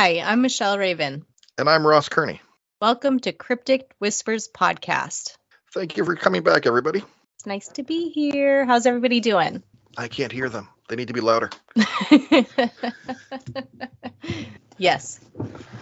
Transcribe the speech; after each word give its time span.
Hi, 0.00 0.22
I'm 0.24 0.40
Michelle 0.40 0.78
Raven. 0.78 1.26
And 1.58 1.68
I'm 1.68 1.86
Ross 1.86 2.08
Kearney. 2.08 2.40
Welcome 2.80 3.20
to 3.20 3.32
Cryptic 3.32 3.92
Whispers 3.98 4.48
Podcast. 4.48 5.36
Thank 5.74 5.98
you 5.98 6.06
for 6.06 6.16
coming 6.16 6.42
back, 6.42 6.64
everybody. 6.64 7.02
It's 7.34 7.44
nice 7.44 7.68
to 7.68 7.82
be 7.82 8.08
here. 8.08 8.64
How's 8.64 8.86
everybody 8.86 9.20
doing? 9.20 9.62
I 9.98 10.08
can't 10.08 10.32
hear 10.32 10.48
them. 10.48 10.70
They 10.88 10.96
need 10.96 11.08
to 11.08 11.12
be 11.12 11.20
louder. 11.20 11.50
yes, 14.78 15.20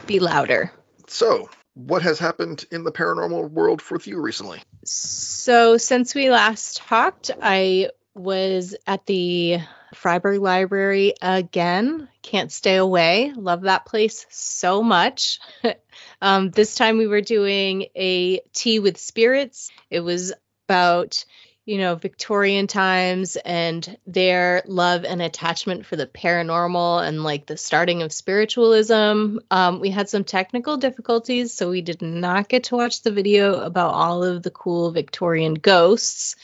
be 0.09 0.19
louder. 0.19 0.73
So, 1.07 1.49
what 1.75 2.03
has 2.03 2.19
happened 2.19 2.65
in 2.73 2.83
the 2.83 2.91
paranormal 2.91 3.53
world 3.53 3.85
with 3.89 4.09
you 4.09 4.21
recently? 4.21 4.61
So, 4.85 5.77
since 5.77 6.13
we 6.13 6.29
last 6.29 6.79
talked, 6.79 7.31
I 7.41 7.91
was 8.19 8.75
at 8.87 9.07
the 9.07 9.59
Fryeburg 9.95 10.41
Library 10.41 11.15
again. 11.23 12.09
Can't 12.23 12.53
stay 12.53 12.77
away. 12.77 13.33
Love 13.35 13.63
that 13.63 13.87
place 13.87 14.27
so 14.31 14.83
much. 14.83 15.39
um, 16.23 16.51
this 16.51 16.75
time 16.75 16.99
we 16.99 17.07
were 17.07 17.21
doing 17.21 17.87
a 17.95 18.41
tea 18.53 18.79
with 18.79 18.99
spirits. 18.99 19.71
It 19.91 20.01
was 20.01 20.33
about 20.67 21.25
you 21.69 21.77
know, 21.77 21.97
Victorian 21.97 22.67
times 22.67 23.37
and 23.37 23.99
their 24.07 24.63
love 24.67 25.05
and 25.05 25.21
attachment 25.21 25.85
for 25.85 25.97
the 25.97 26.07
paranormal 26.07 27.07
and 27.07 27.23
like 27.23 27.45
the 27.45 27.59
starting 27.59 28.01
of 28.01 28.11
spiritualism. 28.11 29.37
Um, 29.51 29.79
we 29.79 29.91
had 29.91 30.09
some 30.09 30.25
technical 30.25 30.79
difficulties, 30.79 31.53
so 31.53 31.69
we 31.69 31.83
did 31.83 32.01
not 32.01 32.49
get 32.49 32.65
to 32.65 32.77
watch 32.77 33.03
the 33.03 33.11
video 33.11 33.61
about 33.61 33.93
all 33.93 34.25
of 34.25 34.43
the 34.43 34.51
cool 34.51 34.93
Victorian 34.93 35.53
ghosts. 35.53 36.37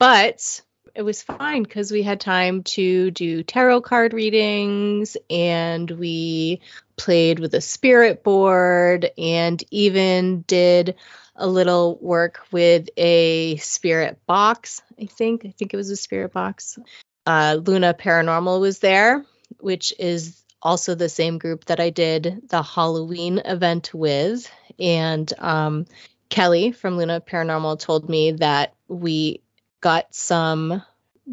But 0.00 0.60
it 0.94 1.02
was 1.02 1.22
fine 1.22 1.62
because 1.62 1.90
we 1.90 2.02
had 2.02 2.20
time 2.20 2.62
to 2.62 3.10
do 3.10 3.42
tarot 3.42 3.82
card 3.82 4.12
readings 4.12 5.16
and 5.30 5.90
we 5.90 6.60
played 6.96 7.38
with 7.38 7.54
a 7.54 7.60
spirit 7.60 8.22
board 8.22 9.10
and 9.16 9.62
even 9.70 10.42
did 10.42 10.96
a 11.36 11.46
little 11.46 11.98
work 12.00 12.40
with 12.50 12.88
a 12.96 13.56
spirit 13.56 14.18
box. 14.26 14.82
I 15.00 15.06
think 15.06 15.44
I 15.44 15.50
think 15.50 15.72
it 15.72 15.76
was 15.76 15.90
a 15.90 15.96
spirit 15.96 16.32
box. 16.32 16.78
Uh, 17.26 17.58
Luna 17.64 17.94
Paranormal 17.94 18.60
was 18.60 18.80
there, 18.80 19.24
which 19.60 19.92
is 19.98 20.42
also 20.60 20.94
the 20.94 21.08
same 21.08 21.38
group 21.38 21.66
that 21.66 21.78
I 21.78 21.90
did 21.90 22.48
the 22.48 22.62
Halloween 22.62 23.38
event 23.44 23.94
with, 23.94 24.50
and 24.78 25.32
um, 25.38 25.86
Kelly 26.28 26.72
from 26.72 26.96
Luna 26.96 27.20
Paranormal 27.20 27.78
told 27.78 28.08
me 28.08 28.32
that 28.32 28.74
we 28.88 29.42
got 29.80 30.14
some 30.14 30.82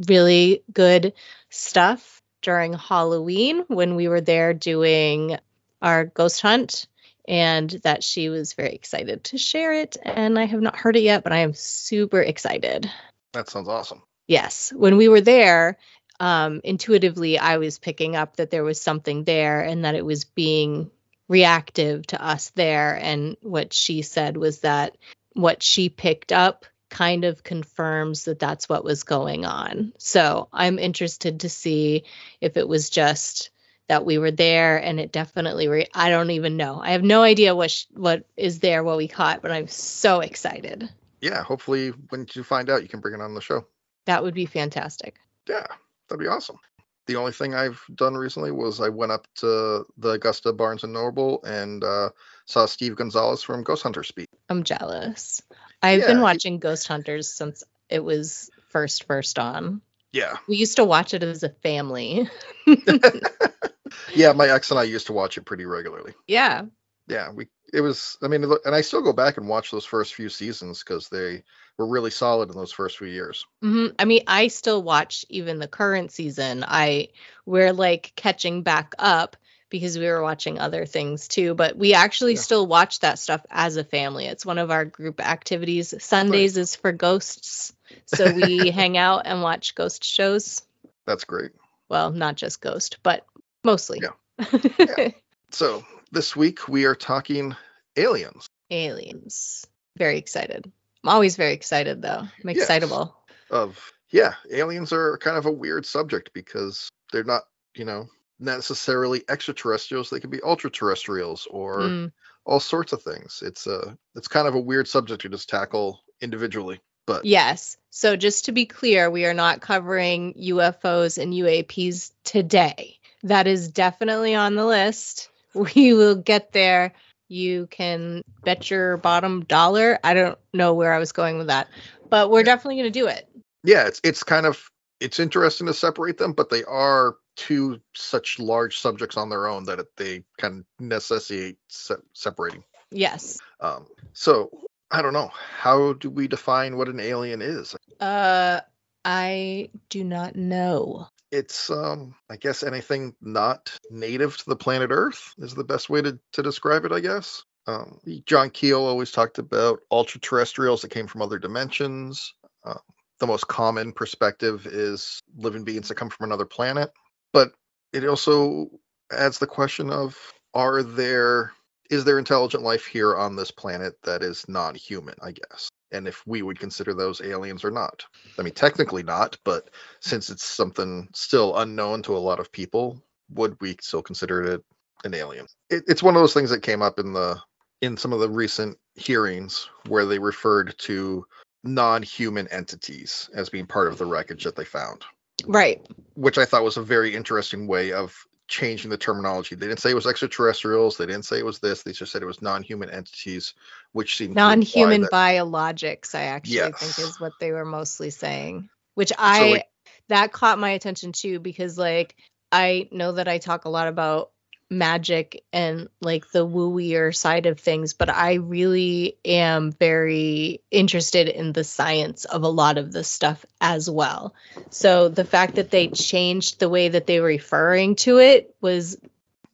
really 0.07 0.63
good 0.71 1.13
stuff 1.49 2.21
during 2.41 2.73
Halloween 2.73 3.63
when 3.67 3.95
we 3.95 4.07
were 4.07 4.21
there 4.21 4.53
doing 4.53 5.37
our 5.81 6.05
ghost 6.05 6.41
hunt 6.41 6.87
and 7.27 7.69
that 7.83 8.03
she 8.03 8.29
was 8.29 8.53
very 8.53 8.73
excited 8.73 9.23
to 9.25 9.37
share 9.37 9.73
it. 9.73 9.97
And 10.01 10.37
I 10.37 10.45
have 10.45 10.61
not 10.61 10.75
heard 10.75 10.95
it 10.95 11.03
yet, 11.03 11.23
but 11.23 11.33
I 11.33 11.39
am 11.39 11.53
super 11.53 12.21
excited. 12.21 12.89
That 13.33 13.49
sounds 13.49 13.67
awesome. 13.67 14.03
Yes. 14.27 14.71
When 14.75 14.97
we 14.97 15.07
were 15.07 15.21
there, 15.21 15.77
um, 16.19 16.61
intuitively, 16.63 17.39
I 17.39 17.57
was 17.57 17.79
picking 17.79 18.15
up 18.15 18.37
that 18.37 18.51
there 18.51 18.63
was 18.63 18.79
something 18.79 19.23
there 19.23 19.61
and 19.61 19.85
that 19.85 19.95
it 19.95 20.05
was 20.05 20.25
being 20.25 20.91
reactive 21.27 22.05
to 22.07 22.23
us 22.23 22.51
there. 22.51 22.95
And 22.95 23.37
what 23.41 23.73
she 23.73 24.01
said 24.03 24.37
was 24.37 24.59
that 24.59 24.97
what 25.33 25.63
she 25.63 25.89
picked 25.89 26.31
up 26.31 26.65
kind 26.95 27.25
of 27.25 27.43
confirms 27.43 28.23
that 28.23 28.39
that's 28.39 28.69
what 28.69 28.85
was 28.85 29.03
going 29.03 29.43
on. 29.43 29.91
So 29.97 30.47
I'm 30.53 30.79
interested 30.79 31.41
to 31.41 31.49
see 31.49 32.05
if 32.39 32.55
it 32.55 32.69
was 32.69 32.89
just 32.89 33.49
that 33.89 34.05
we 34.05 34.17
were 34.17 34.31
there 34.31 34.77
and 34.77 34.97
it 34.97 35.11
definitely 35.11 35.67
re- 35.67 35.89
I 35.93 36.09
don't 36.09 36.31
even 36.31 36.55
know. 36.55 36.79
I 36.81 36.91
have 36.91 37.03
no 37.03 37.21
idea 37.21 37.53
what 37.53 37.69
sh- 37.69 37.87
what 37.93 38.25
is 38.37 38.61
there 38.61 38.81
what 38.81 38.95
we 38.95 39.09
caught, 39.09 39.41
but 39.41 39.51
I'm 39.51 39.67
so 39.67 40.21
excited. 40.21 40.89
Yeah, 41.19 41.43
hopefully 41.43 41.89
when 41.89 42.27
you 42.33 42.43
find 42.43 42.69
out 42.69 42.81
you 42.81 42.87
can 42.87 43.01
bring 43.01 43.13
it 43.13 43.21
on 43.21 43.33
the 43.33 43.41
show. 43.41 43.65
That 44.05 44.23
would 44.23 44.33
be 44.33 44.45
fantastic. 44.45 45.17
Yeah, 45.49 45.67
that'd 46.07 46.23
be 46.23 46.27
awesome. 46.27 46.59
The 47.07 47.17
only 47.17 47.33
thing 47.33 47.53
I've 47.53 47.83
done 47.93 48.15
recently 48.15 48.51
was 48.51 48.79
I 48.79 48.87
went 48.87 49.11
up 49.11 49.27
to 49.35 49.85
the 49.97 50.11
Augusta 50.11 50.53
Barnes 50.53 50.85
and 50.85 50.93
Noble 50.93 51.43
and 51.43 51.83
uh, 51.83 52.11
saw 52.45 52.65
Steve 52.65 52.95
Gonzalez 52.95 53.43
from 53.43 53.63
Ghost 53.63 53.83
Hunter 53.83 54.03
speak. 54.03 54.29
I'm 54.47 54.63
jealous. 54.63 55.41
I've 55.81 56.01
yeah, 56.01 56.07
been 56.07 56.21
watching. 56.21 56.59
Ghost 56.59 56.87
Hunters 56.87 57.31
since 57.31 57.63
it 57.89 58.03
was 58.03 58.49
first 58.69 59.05
first 59.05 59.39
on. 59.39 59.81
Yeah. 60.11 60.37
We 60.47 60.55
used 60.55 60.77
to 60.77 60.85
watch 60.85 61.13
it 61.13 61.23
as 61.23 61.43
a 61.43 61.49
family. 61.49 62.29
yeah, 64.15 64.33
my 64.33 64.47
ex 64.47 64.71
and 64.71 64.79
I 64.79 64.83
used 64.83 65.07
to 65.07 65.13
watch 65.13 65.37
it 65.37 65.45
pretty 65.45 65.65
regularly. 65.65 66.13
Yeah. 66.27 66.63
Yeah, 67.07 67.31
we 67.31 67.47
it 67.73 67.81
was 67.81 68.17
I 68.21 68.27
mean 68.27 68.43
and 68.43 68.75
I 68.75 68.81
still 68.81 69.01
go 69.01 69.13
back 69.13 69.37
and 69.37 69.47
watch 69.47 69.71
those 69.71 69.85
first 69.85 70.13
few 70.15 70.29
seasons 70.29 70.81
cuz 70.83 71.09
they 71.09 71.43
were 71.77 71.87
really 71.87 72.11
solid 72.11 72.49
in 72.49 72.55
those 72.55 72.71
first 72.71 72.97
few 72.97 73.07
years. 73.07 73.45
Mm-hmm. 73.63 73.93
I 73.99 74.05
mean, 74.05 74.23
I 74.27 74.47
still 74.47 74.81
watch 74.81 75.25
even 75.29 75.59
the 75.59 75.67
current 75.67 76.11
season. 76.11 76.63
I 76.65 77.09
we're 77.45 77.73
like 77.73 78.13
catching 78.15 78.63
back 78.63 78.93
up 78.97 79.35
because 79.79 79.97
we 79.97 80.07
were 80.07 80.21
watching 80.21 80.59
other 80.59 80.85
things 80.85 81.27
too, 81.27 81.53
but 81.53 81.77
we 81.77 81.93
actually 81.93 82.33
yeah. 82.33 82.41
still 82.41 82.67
watch 82.67 82.99
that 83.01 83.19
stuff 83.19 83.45
as 83.49 83.77
a 83.77 83.83
family. 83.83 84.25
It's 84.25 84.45
one 84.45 84.57
of 84.57 84.71
our 84.71 84.85
group 84.85 85.19
activities. 85.19 85.93
Sundays 86.03 86.55
right. 86.55 86.61
is 86.61 86.75
for 86.75 86.91
ghosts. 86.91 87.73
So 88.05 88.31
we 88.33 88.69
hang 88.71 88.97
out 88.97 89.23
and 89.25 89.41
watch 89.41 89.75
ghost 89.75 90.03
shows. 90.03 90.61
That's 91.05 91.23
great. 91.23 91.51
Well, 91.89 92.11
not 92.11 92.35
just 92.35 92.61
ghost, 92.61 92.97
but 93.03 93.25
Mostly. 93.65 93.99
Yeah. 94.03 94.59
yeah. 94.79 95.09
So 95.49 95.83
this 96.11 96.35
week 96.35 96.67
we 96.69 96.85
are 96.85 96.93
talking 96.93 97.55
aliens. 97.97 98.47
Aliens. 98.69 99.65
Very 99.97 100.19
excited. 100.19 100.71
I'm 101.03 101.09
always 101.09 101.35
very 101.35 101.53
excited 101.53 102.01
though. 102.01 102.27
I'm 102.43 102.49
excitable. 102.49 103.15
Yes. 103.27 103.35
Of 103.49 103.93
yeah, 104.11 104.33
aliens 104.51 104.93
are 104.93 105.17
kind 105.17 105.35
of 105.35 105.47
a 105.47 105.51
weird 105.51 105.85
subject 105.85 106.31
because 106.33 106.89
they're 107.11 107.23
not, 107.23 107.43
you 107.75 107.85
know, 107.85 108.07
necessarily 108.39 109.23
extraterrestrials. 109.29 110.09
They 110.09 110.19
can 110.19 110.29
be 110.29 110.41
ultra 110.43 110.69
terrestrials 110.69 111.47
or 111.49 111.79
mm. 111.79 112.11
all 112.45 112.59
sorts 112.59 112.93
of 112.93 113.01
things. 113.01 113.41
It's 113.45 113.67
a 113.67 113.97
it's 114.15 114.27
kind 114.27 114.47
of 114.47 114.55
a 114.55 114.59
weird 114.59 114.87
subject 114.87 115.21
to 115.21 115.29
just 115.29 115.49
tackle 115.49 116.01
individually. 116.21 116.79
But 117.07 117.25
yes. 117.25 117.77
So 117.91 118.15
just 118.15 118.45
to 118.45 118.51
be 118.51 118.65
clear, 118.65 119.09
we 119.11 119.25
are 119.25 119.33
not 119.33 119.61
covering 119.61 120.33
UFOs 120.33 121.21
and 121.21 121.33
UAPs 121.33 122.11
today 122.23 122.99
that 123.25 123.47
is 123.47 123.69
definitely 123.69 124.35
on 124.35 124.55
the 124.55 124.65
list. 124.65 125.29
We 125.53 125.93
will 125.93 126.15
get 126.15 126.51
there. 126.51 126.91
You 127.29 127.67
can 127.67 128.23
bet 128.43 128.69
your 128.69 128.97
bottom 128.97 129.45
dollar. 129.45 129.97
I 130.03 130.13
don't 130.13 130.37
know 130.53 130.73
where 130.73 130.91
I 130.91 130.99
was 130.99 131.13
going 131.13 131.37
with 131.37 131.47
that, 131.47 131.69
but 132.09 132.29
we're 132.29 132.43
definitely 132.43 132.75
going 132.75 132.91
to 132.91 132.99
do 132.99 133.07
it. 133.07 133.29
Yeah, 133.63 133.87
it's 133.87 134.01
it's 134.03 134.21
kind 134.21 134.45
of 134.45 134.69
it's 134.99 135.17
interesting 135.17 135.67
to 135.67 135.73
separate 135.73 136.17
them, 136.17 136.33
but 136.33 136.49
they 136.49 136.65
are 136.65 137.15
two 137.35 137.79
such 137.93 138.39
large 138.39 138.79
subjects 138.79 139.17
on 139.17 139.29
their 139.29 139.47
own 139.47 139.65
that 139.65 139.79
it, 139.79 139.87
they 139.97 140.23
can 140.37 140.65
necessitate 140.79 141.57
se- 141.67 141.95
separating. 142.13 142.63
Yes. 142.91 143.39
Um, 143.59 143.87
so 144.13 144.49
I 144.91 145.01
don't 145.01 145.13
know. 145.13 145.31
How 145.57 145.93
do 145.93 146.09
we 146.09 146.27
define 146.27 146.77
what 146.77 146.89
an 146.89 146.99
alien 146.99 147.41
is? 147.41 147.75
Uh, 147.99 148.61
I 149.03 149.69
do 149.89 150.03
not 150.03 150.35
know 150.35 151.07
it's 151.31 151.69
um 151.69 152.15
i 152.29 152.35
guess 152.35 152.63
anything 152.63 153.13
not 153.21 153.77
native 153.89 154.37
to 154.37 154.45
the 154.47 154.55
planet 154.55 154.89
earth 154.91 155.33
is 155.37 155.53
the 155.53 155.63
best 155.63 155.89
way 155.89 156.01
to, 156.01 156.17
to 156.31 156.41
describe 156.41 156.85
it 156.85 156.91
i 156.91 156.99
guess 156.99 157.43
um, 157.67 157.99
john 158.25 158.49
keel 158.49 158.81
always 158.81 159.11
talked 159.11 159.39
about 159.39 159.79
ultra 159.91 160.19
terrestrials 160.21 160.81
that 160.81 160.91
came 160.91 161.07
from 161.07 161.21
other 161.21 161.39
dimensions 161.39 162.33
uh, 162.63 162.77
the 163.19 163.27
most 163.27 163.47
common 163.47 163.91
perspective 163.91 164.65
is 164.67 165.19
living 165.35 165.63
beings 165.63 165.87
that 165.87 165.95
come 165.95 166.09
from 166.09 166.25
another 166.25 166.45
planet 166.45 166.91
but 167.35 167.51
it 167.91 168.07
also 168.07 168.69
adds 169.11 169.37
the 169.37 169.47
question 169.47 169.91
of 169.91 170.17
are 170.53 170.81
there 170.81 171.51
is 171.91 172.05
there 172.05 172.17
intelligent 172.17 172.63
life 172.63 172.85
here 172.85 173.15
on 173.15 173.35
this 173.35 173.51
planet 173.51 173.93
that 174.03 174.23
is 174.23 174.47
non-human 174.47 175.15
i 175.21 175.31
guess 175.31 175.69
and 175.95 176.07
if 176.07 176.25
we 176.27 176.41
would 176.41 176.59
consider 176.59 176.93
those 176.93 177.21
aliens 177.21 177.63
or 177.63 177.71
not. 177.71 178.05
I 178.37 178.41
mean, 178.41 178.53
technically 178.53 179.03
not, 179.03 179.37
but 179.43 179.69
since 180.01 180.29
it's 180.29 180.43
something 180.43 181.07
still 181.13 181.57
unknown 181.57 182.03
to 182.03 182.17
a 182.17 182.19
lot 182.19 182.39
of 182.39 182.51
people, 182.51 183.01
would 183.29 183.55
we 183.61 183.77
still 183.81 184.01
consider 184.01 184.43
it 184.43 184.65
an 185.03 185.13
alien? 185.13 185.47
It, 185.69 185.83
it's 185.87 186.03
one 186.03 186.15
of 186.15 186.21
those 186.21 186.33
things 186.33 186.49
that 186.49 186.63
came 186.63 186.81
up 186.81 186.99
in 186.99 187.13
the 187.13 187.39
in 187.81 187.97
some 187.97 188.13
of 188.13 188.19
the 188.19 188.29
recent 188.29 188.77
hearings 188.95 189.69
where 189.87 190.05
they 190.05 190.19
referred 190.19 190.75
to 190.79 191.25
non-human 191.63 192.47
entities 192.47 193.29
as 193.33 193.49
being 193.49 193.65
part 193.65 193.87
of 193.87 193.97
the 193.97 194.05
wreckage 194.05 194.43
that 194.43 194.55
they 194.55 194.65
found. 194.65 195.03
Right. 195.45 195.85
Which 196.15 196.37
I 196.37 196.45
thought 196.45 196.63
was 196.63 196.77
a 196.77 196.81
very 196.81 197.13
interesting 197.13 197.67
way 197.67 197.91
of 197.91 198.25
changing 198.47 198.91
the 198.91 198.97
terminology. 198.97 199.55
They 199.55 199.67
didn't 199.67 199.79
say 199.79 199.91
it 199.91 199.95
was 199.95 200.07
extraterrestrials. 200.07 200.97
They 200.97 201.05
didn't 201.05 201.25
say 201.25 201.39
it 201.39 201.45
was 201.45 201.59
this. 201.59 201.83
They 201.83 201.91
just 201.91 202.11
said 202.11 202.21
it 202.21 202.27
was 202.27 202.41
non-human 202.41 202.89
entities, 202.89 203.53
which 203.91 204.17
seemed 204.17 204.35
non-human 204.35 205.01
that... 205.01 205.11
biologics. 205.11 206.15
I 206.15 206.23
actually 206.23 206.57
yes. 206.57 206.79
think 206.79 207.07
is 207.07 207.19
what 207.19 207.33
they 207.39 207.51
were 207.51 207.65
mostly 207.65 208.11
saying. 208.11 208.69
Which 208.93 209.11
I 209.17 209.39
so, 209.39 209.47
like, 209.47 209.67
that 210.09 210.31
caught 210.31 210.59
my 210.59 210.69
attention 210.71 211.11
too 211.11 211.39
because 211.39 211.77
like 211.77 212.15
I 212.51 212.87
know 212.91 213.13
that 213.13 213.27
I 213.27 213.39
talk 213.39 213.65
a 213.65 213.69
lot 213.69 213.87
about 213.87 214.31
magic 214.69 215.43
and 215.53 215.89
like 216.01 216.31
the 216.31 216.45
wooier 216.45 217.15
side 217.15 217.45
of 217.45 217.59
things, 217.59 217.93
but 217.93 218.09
I 218.09 218.35
really 218.35 219.17
am 219.23 219.71
very 219.71 220.61
interested 220.71 221.27
in 221.27 221.53
the 221.53 221.63
science 221.63 222.25
of 222.25 222.43
a 222.43 222.49
lot 222.49 222.77
of 222.77 222.91
this 222.91 223.07
stuff 223.07 223.45
as 223.61 223.89
well. 223.89 224.33
So 224.69 225.09
the 225.09 225.25
fact 225.25 225.55
that 225.55 225.71
they 225.71 225.87
changed 225.87 226.59
the 226.59 226.69
way 226.69 226.89
that 226.89 227.07
they 227.07 227.19
were 227.19 227.27
referring 227.27 227.95
to 227.97 228.19
it 228.19 228.55
was 228.61 228.97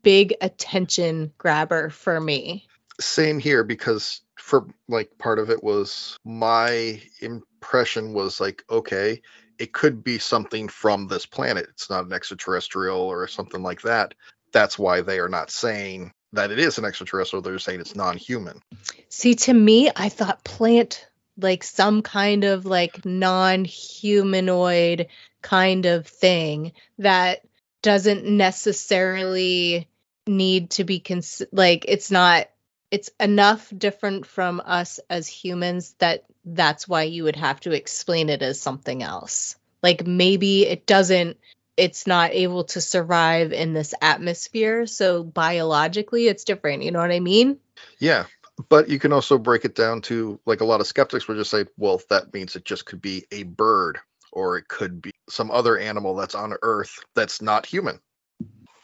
big 0.04 0.36
attention 0.42 1.31
grabber 1.38 1.90
for 1.90 2.19
me. 2.19 2.68
Same 3.00 3.40
here 3.40 3.63
because 3.63 4.22
for 4.38 4.68
like 4.88 5.18
part 5.18 5.40
of 5.40 5.50
it 5.50 5.63
was 5.63 6.18
my 6.25 7.02
impression 7.22 8.13
was 8.13 8.42
like 8.42 8.63
okay 8.69 9.22
it 9.60 9.72
could 9.72 10.04
be 10.04 10.18
something 10.18 10.68
from 10.68 11.08
this 11.08 11.25
planet 11.25 11.68
it's 11.69 11.90
not 11.90 12.06
an 12.06 12.12
extraterrestrial 12.12 13.00
or 13.00 13.28
something 13.28 13.62
like 13.62 13.81
that 13.81 14.13
that's 14.51 14.80
why 14.80 15.01
they 15.01 15.19
are 15.19 15.30
not 15.30 15.51
saying 15.51 16.12
that 16.33 16.51
it 16.51 16.59
is 16.59 16.77
an 16.77 16.86
extraterrestrial. 16.86 17.42
They're 17.42 17.59
saying 17.59 17.81
it's 17.81 17.95
non-human. 17.95 18.62
See, 19.09 19.36
to 19.36 19.53
me, 19.53 19.92
I 19.95 20.09
thought 20.09 20.44
plant 20.44 21.07
like 21.38 21.63
some 21.63 22.01
kind 22.01 22.44
of 22.44 22.65
like 22.65 23.06
non-humanoid 23.06 25.07
kind 25.42 25.86
of 25.86 26.07
thing 26.07 26.74
that 27.00 27.42
doesn't 27.81 28.25
necessarily 28.25 29.88
need 30.27 30.71
to 30.71 30.83
be 30.83 31.00
cons- 31.00 31.42
like 31.51 31.86
it's 31.88 32.12
not 32.12 32.48
it's 32.92 33.09
enough 33.19 33.74
different 33.75 34.27
from 34.27 34.62
us 34.63 35.00
as 35.09 35.27
humans 35.27 35.95
that 36.00 36.25
that's 36.45 36.88
why 36.88 37.01
you 37.03 37.24
would 37.24 37.36
have 37.36 37.59
to 37.59 37.71
explain 37.71 38.30
it 38.30 38.44
as 38.44 38.62
something 38.62 39.01
else 39.01 39.56
like 39.81 40.06
maybe 40.06 40.68
it 40.68 40.86
doesn't 40.86 41.38
it's 41.77 42.06
not 42.06 42.31
able 42.31 42.65
to 42.65 42.81
survive 42.81 43.53
in 43.53 43.73
this 43.73 43.94
atmosphere. 44.01 44.85
So 44.85 45.23
biologically, 45.23 46.27
it's 46.27 46.44
different. 46.44 46.83
You 46.83 46.91
know 46.91 47.00
what 47.00 47.12
I 47.12 47.19
mean? 47.19 47.57
Yeah. 48.00 48.25
But 48.69 48.89
you 48.89 49.00
can 49.00 49.13
also 49.13 49.38
break 49.38 49.65
it 49.65 49.75
down 49.75 50.01
to 50.03 50.39
like 50.45 50.62
a 50.62 50.65
lot 50.65 50.81
of 50.81 50.88
skeptics 50.88 51.27
would 51.27 51.38
just 51.38 51.50
say, 51.50 51.65
well, 51.77 52.01
that 52.09 52.33
means 52.33 52.56
it 52.56 52.65
just 52.65 52.85
could 52.85 53.01
be 53.01 53.25
a 53.31 53.44
bird 53.44 54.00
or 54.31 54.57
it 54.57 54.68
could 54.68 55.01
be 55.01 55.12
some 55.29 55.50
other 55.51 55.77
animal 55.77 56.15
that's 56.15 56.35
on 56.35 56.53
Earth 56.62 57.00
that's 57.15 57.41
not 57.41 57.65
human. 57.65 58.00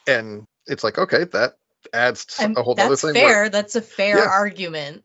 And 0.08 0.46
it's 0.66 0.84
like, 0.84 0.98
okay, 0.98 1.26
that 1.26 1.58
adds 1.94 2.40
a 2.40 2.62
whole 2.62 2.76
that's 2.76 3.04
other 3.04 3.14
thing. 3.14 3.22
Fair. 3.22 3.42
Where, 3.42 3.50
that's 3.50 3.76
a 3.76 3.82
fair 3.82 4.20
yeah. 4.20 4.30
argument. 4.30 5.04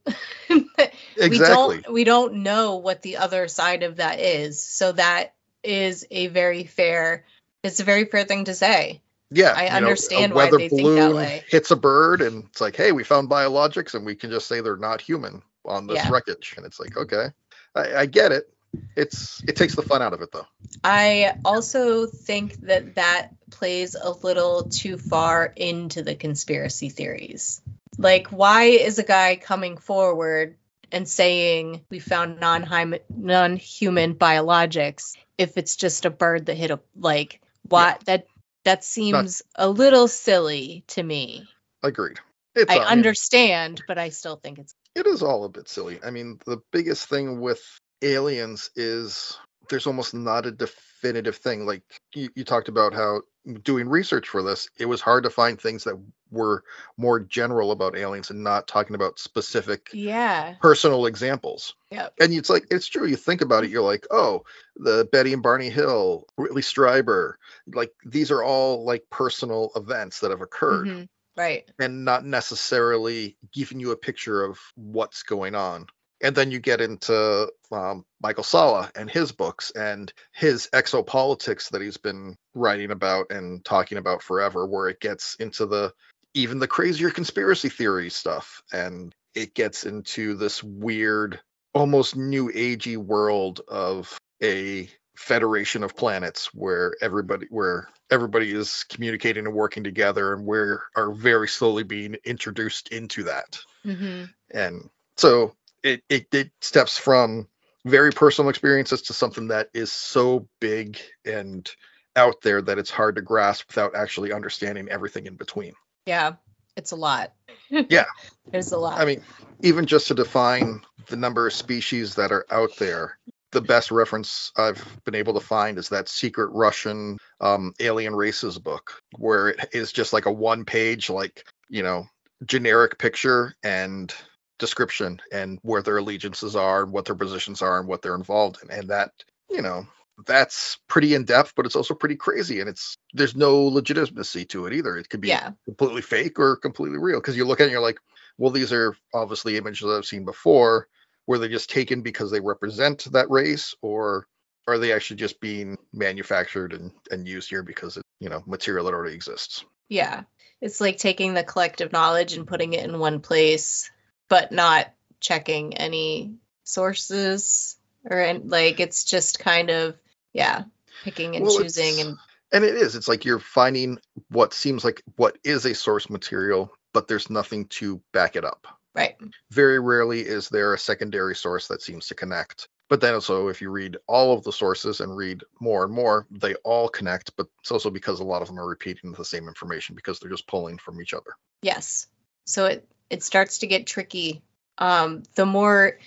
exactly. 1.16 1.18
We 1.18 1.38
don't 1.38 1.92
we 1.92 2.04
don't 2.04 2.34
know 2.36 2.76
what 2.76 3.02
the 3.02 3.18
other 3.18 3.48
side 3.48 3.82
of 3.82 3.96
that 3.96 4.20
is. 4.20 4.62
So 4.62 4.92
that 4.92 5.34
is 5.62 6.06
a 6.10 6.28
very 6.28 6.64
fair 6.64 7.24
it's 7.62 7.80
a 7.80 7.84
very 7.84 8.04
fair 8.04 8.24
thing 8.24 8.44
to 8.44 8.54
say. 8.54 9.00
Yeah, 9.30 9.54
I 9.56 9.68
understand 9.68 10.30
know, 10.30 10.36
why 10.36 10.50
they 10.50 10.68
think 10.68 10.96
that 10.96 11.14
way. 11.14 11.44
Hits 11.48 11.70
a 11.70 11.76
bird, 11.76 12.20
and 12.20 12.44
it's 12.44 12.60
like, 12.60 12.76
hey, 12.76 12.92
we 12.92 13.02
found 13.02 13.30
biologics, 13.30 13.94
and 13.94 14.04
we 14.04 14.14
can 14.14 14.30
just 14.30 14.46
say 14.46 14.60
they're 14.60 14.76
not 14.76 15.00
human 15.00 15.42
on 15.64 15.86
this 15.86 15.96
yeah. 15.96 16.10
wreckage, 16.10 16.54
and 16.56 16.66
it's 16.66 16.78
like, 16.78 16.96
okay, 16.96 17.28
I, 17.74 17.94
I 17.94 18.06
get 18.06 18.32
it. 18.32 18.52
It's 18.96 19.42
it 19.44 19.56
takes 19.56 19.74
the 19.74 19.82
fun 19.82 20.02
out 20.02 20.12
of 20.12 20.22
it, 20.22 20.32
though. 20.32 20.46
I 20.84 21.36
also 21.44 22.06
think 22.06 22.56
that 22.62 22.94
that 22.96 23.30
plays 23.50 23.94
a 23.94 24.10
little 24.10 24.64
too 24.64 24.98
far 24.98 25.52
into 25.56 26.02
the 26.02 26.14
conspiracy 26.14 26.88
theories. 26.88 27.62
Like, 27.98 28.28
why 28.28 28.64
is 28.64 28.98
a 28.98 29.02
guy 29.02 29.36
coming 29.36 29.76
forward 29.76 30.56
and 30.90 31.08
saying 31.08 31.84
we 31.90 31.98
found 31.98 32.40
non-human 32.40 33.00
non-human 33.08 34.14
biologics 34.14 35.16
if 35.38 35.56
it's 35.56 35.76
just 35.76 36.04
a 36.04 36.10
bird 36.10 36.46
that 36.46 36.56
hit 36.56 36.70
a 36.70 36.80
like 36.96 37.40
what 37.68 37.98
yeah. 38.00 38.16
that 38.16 38.26
that 38.64 38.84
seems 38.84 39.42
Not, 39.56 39.66
a 39.66 39.68
little 39.68 40.08
silly 40.08 40.84
to 40.88 41.02
me. 41.02 41.48
Agreed. 41.82 42.20
It's, 42.54 42.70
I, 42.70 42.76
I 42.78 42.86
understand, 42.86 43.74
mean, 43.74 43.84
but 43.88 43.98
I 43.98 44.10
still 44.10 44.36
think 44.36 44.58
it's 44.58 44.74
it 44.94 45.06
is 45.06 45.22
all 45.22 45.44
a 45.44 45.48
bit 45.48 45.68
silly. 45.68 45.98
I 46.04 46.10
mean, 46.10 46.38
the 46.46 46.58
biggest 46.70 47.08
thing 47.08 47.40
with 47.40 47.62
aliens 48.02 48.70
is 48.76 49.38
there's 49.68 49.86
almost 49.86 50.12
not 50.14 50.46
a 50.46 50.50
definitive 50.50 51.36
thing. 51.36 51.66
Like 51.66 51.82
you, 52.14 52.28
you 52.34 52.44
talked 52.44 52.68
about 52.68 52.92
how 52.92 53.22
doing 53.62 53.88
research 53.88 54.28
for 54.28 54.42
this, 54.42 54.68
it 54.78 54.86
was 54.86 55.00
hard 55.00 55.24
to 55.24 55.30
find 55.30 55.60
things 55.60 55.84
that 55.84 56.00
were 56.30 56.64
more 56.96 57.20
general 57.20 57.72
about 57.72 57.96
aliens 57.96 58.30
and 58.30 58.42
not 58.42 58.66
talking 58.66 58.94
about 58.94 59.18
specific 59.18 59.90
yeah 59.92 60.54
personal 60.62 61.06
examples. 61.06 61.74
Yeah. 61.90 62.08
And 62.20 62.32
it's 62.32 62.48
like 62.48 62.66
it's 62.70 62.86
true. 62.86 63.06
You 63.06 63.16
think 63.16 63.42
about 63.42 63.64
it, 63.64 63.70
you're 63.70 63.82
like, 63.82 64.06
oh, 64.10 64.44
the 64.76 65.08
Betty 65.12 65.32
and 65.32 65.42
Barney 65.42 65.70
Hill, 65.70 66.26
Whitley 66.36 66.62
Strieber, 66.62 67.34
like 67.74 67.92
these 68.04 68.30
are 68.30 68.42
all 68.42 68.84
like 68.84 69.04
personal 69.10 69.70
events 69.76 70.20
that 70.20 70.30
have 70.30 70.40
occurred. 70.40 70.88
Mm-hmm. 70.88 71.04
Right. 71.36 71.70
And 71.78 72.04
not 72.04 72.24
necessarily 72.26 73.36
giving 73.52 73.80
you 73.80 73.92
a 73.92 73.96
picture 73.96 74.44
of 74.44 74.58
what's 74.74 75.22
going 75.22 75.54
on 75.54 75.86
and 76.22 76.36
then 76.36 76.50
you 76.50 76.60
get 76.60 76.80
into 76.80 77.52
um, 77.72 78.04
Michael 78.22 78.44
Salla 78.44 78.90
and 78.94 79.10
his 79.10 79.32
books 79.32 79.72
and 79.72 80.12
his 80.32 80.68
exopolitics 80.72 81.70
that 81.70 81.82
he's 81.82 81.96
been 81.96 82.36
writing 82.54 82.92
about 82.92 83.30
and 83.30 83.64
talking 83.64 83.98
about 83.98 84.22
forever, 84.22 84.66
where 84.66 84.88
it 84.88 85.00
gets 85.00 85.34
into 85.34 85.66
the 85.66 85.92
even 86.34 86.58
the 86.58 86.68
crazier 86.68 87.10
conspiracy 87.10 87.68
theory 87.68 88.08
stuff, 88.08 88.62
and 88.72 89.14
it 89.34 89.54
gets 89.54 89.84
into 89.84 90.34
this 90.34 90.62
weird, 90.62 91.40
almost 91.74 92.16
new 92.16 92.50
agey 92.50 92.96
world 92.96 93.60
of 93.68 94.16
a 94.42 94.88
federation 95.16 95.82
of 95.82 95.96
planets 95.96 96.54
where 96.54 96.94
everybody 97.02 97.46
where 97.50 97.88
everybody 98.10 98.50
is 98.50 98.84
communicating 98.88 99.46
and 99.46 99.54
working 99.54 99.84
together 99.84 100.32
and 100.32 100.46
we 100.46 100.56
are 100.56 101.12
very 101.12 101.46
slowly 101.46 101.82
being 101.82 102.16
introduced 102.24 102.88
into 102.88 103.24
that 103.24 103.60
mm-hmm. 103.84 104.24
and 104.50 104.88
so 105.16 105.54
it, 105.82 106.02
it 106.08 106.26
it 106.32 106.50
steps 106.60 106.98
from 106.98 107.48
very 107.84 108.12
personal 108.12 108.48
experiences 108.48 109.02
to 109.02 109.12
something 109.12 109.48
that 109.48 109.68
is 109.74 109.90
so 109.90 110.48
big 110.60 110.98
and 111.24 111.70
out 112.14 112.36
there 112.42 112.62
that 112.62 112.78
it's 112.78 112.90
hard 112.90 113.16
to 113.16 113.22
grasp 113.22 113.68
without 113.68 113.94
actually 113.94 114.32
understanding 114.32 114.88
everything 114.88 115.26
in 115.26 115.34
between. 115.34 115.72
Yeah, 116.06 116.34
it's 116.76 116.92
a 116.92 116.96
lot. 116.96 117.32
yeah. 117.70 118.04
There's 118.50 118.72
a 118.72 118.78
lot. 118.78 119.00
I 119.00 119.04
mean, 119.04 119.22
even 119.62 119.86
just 119.86 120.08
to 120.08 120.14
define 120.14 120.82
the 121.08 121.16
number 121.16 121.46
of 121.46 121.52
species 121.52 122.14
that 122.16 122.32
are 122.32 122.46
out 122.50 122.76
there, 122.76 123.18
the 123.50 123.60
best 123.60 123.90
reference 123.90 124.52
I've 124.56 124.84
been 125.04 125.14
able 125.14 125.34
to 125.34 125.40
find 125.40 125.78
is 125.78 125.88
that 125.90 126.08
secret 126.08 126.50
Russian 126.52 127.18
um, 127.40 127.74
alien 127.80 128.14
races 128.14 128.58
book, 128.58 129.02
where 129.18 129.50
it 129.50 129.68
is 129.72 129.92
just 129.92 130.12
like 130.12 130.26
a 130.26 130.32
one 130.32 130.64
page, 130.64 131.10
like, 131.10 131.44
you 131.68 131.82
know, 131.82 132.06
generic 132.46 132.98
picture 132.98 133.54
and 133.62 134.12
description 134.58 135.20
and 135.32 135.58
where 135.62 135.82
their 135.82 135.98
allegiances 135.98 136.56
are 136.56 136.82
and 136.82 136.92
what 136.92 137.04
their 137.04 137.14
positions 137.14 137.62
are 137.62 137.78
and 137.78 137.88
what 137.88 138.02
they're 138.02 138.14
involved 138.14 138.58
in. 138.62 138.70
And 138.70 138.88
that 138.90 139.12
you 139.50 139.62
know 139.62 139.86
that's 140.26 140.78
pretty 140.88 141.14
in 141.14 141.24
depth 141.24 141.54
but 141.56 141.66
it's 141.66 141.74
also 141.74 141.94
pretty 141.94 142.16
crazy 142.16 142.60
and 142.60 142.68
it's 142.68 142.96
there's 143.12 143.34
no 143.34 143.62
legitimacy 143.62 144.44
to 144.46 144.66
it 144.66 144.72
either. 144.72 144.96
It 144.96 145.08
could 145.08 145.20
be 145.20 145.28
yeah. 145.28 145.50
completely 145.64 146.02
fake 146.02 146.38
or 146.38 146.56
completely 146.56 146.98
real 146.98 147.18
because 147.18 147.36
you 147.36 147.44
look 147.44 147.60
at 147.60 147.64
it 147.64 147.66
and 147.66 147.72
you're 147.72 147.80
like 147.80 147.98
well 148.38 148.50
these 148.50 148.72
are 148.72 148.96
obviously 149.14 149.56
images 149.56 149.88
i've 149.88 150.04
seen 150.04 150.24
before. 150.24 150.88
Were 151.26 151.38
they 151.38 151.48
just 151.48 151.70
taken 151.70 152.02
because 152.02 152.30
they 152.30 152.40
represent 152.40 153.06
that 153.12 153.30
race 153.30 153.74
or 153.80 154.26
are 154.68 154.78
they 154.78 154.92
actually 154.92 155.16
just 155.16 155.40
being 155.40 155.76
manufactured 155.92 156.72
and, 156.72 156.92
and 157.10 157.26
used 157.26 157.48
here 157.48 157.62
because 157.62 157.96
it 157.96 158.04
you 158.20 158.28
know 158.28 158.42
material 158.46 158.84
that 158.86 158.94
already 158.94 159.14
exists? 159.14 159.64
Yeah. 159.88 160.22
It's 160.60 160.80
like 160.80 160.98
taking 160.98 161.34
the 161.34 161.42
collective 161.42 161.92
knowledge 161.92 162.34
and 162.34 162.46
putting 162.46 162.72
it 162.72 162.84
in 162.84 162.98
one 162.98 163.20
place 163.20 163.90
but 164.32 164.50
not 164.50 164.90
checking 165.20 165.76
any 165.76 166.36
sources 166.64 167.76
or 168.08 168.18
and 168.18 168.50
like 168.50 168.80
it's 168.80 169.04
just 169.04 169.38
kind 169.38 169.68
of 169.68 169.94
yeah 170.32 170.64
picking 171.04 171.36
and 171.36 171.44
well, 171.44 171.58
choosing 171.58 172.00
and 172.00 172.16
and 172.50 172.64
it 172.64 172.74
is 172.74 172.96
it's 172.96 173.08
like 173.08 173.26
you're 173.26 173.38
finding 173.38 173.98
what 174.30 174.54
seems 174.54 174.86
like 174.86 175.02
what 175.16 175.36
is 175.44 175.66
a 175.66 175.74
source 175.74 176.08
material 176.08 176.72
but 176.94 177.08
there's 177.08 177.28
nothing 177.28 177.66
to 177.66 178.00
back 178.12 178.36
it 178.36 178.44
up. 178.44 178.66
Right. 178.94 179.16
Very 179.50 179.80
rarely 179.80 180.20
is 180.20 180.48
there 180.50 180.72
a 180.72 180.78
secondary 180.78 181.34
source 181.36 181.68
that 181.68 181.82
seems 181.82 182.06
to 182.06 182.14
connect 182.14 182.68
but 182.88 183.02
then 183.02 183.12
also 183.12 183.48
if 183.48 183.60
you 183.60 183.68
read 183.68 183.98
all 184.06 184.32
of 184.32 184.44
the 184.44 184.52
sources 184.52 185.00
and 185.00 185.14
read 185.14 185.44
more 185.60 185.84
and 185.84 185.92
more 185.92 186.26
they 186.30 186.54
all 186.64 186.88
connect 186.88 187.36
but 187.36 187.48
it's 187.60 187.70
also 187.70 187.90
because 187.90 188.20
a 188.20 188.24
lot 188.24 188.40
of 188.40 188.48
them 188.48 188.58
are 188.58 188.66
repeating 188.66 189.12
the 189.12 189.26
same 189.26 189.46
information 189.46 189.94
because 189.94 190.18
they're 190.18 190.30
just 190.30 190.48
pulling 190.48 190.78
from 190.78 191.02
each 191.02 191.12
other. 191.12 191.32
Yes. 191.60 192.06
So 192.46 192.64
it 192.64 192.88
it 193.12 193.22
starts 193.22 193.58
to 193.58 193.66
get 193.66 193.86
tricky. 193.86 194.42
Um, 194.78 195.22
the 195.34 195.44
more 195.44 195.98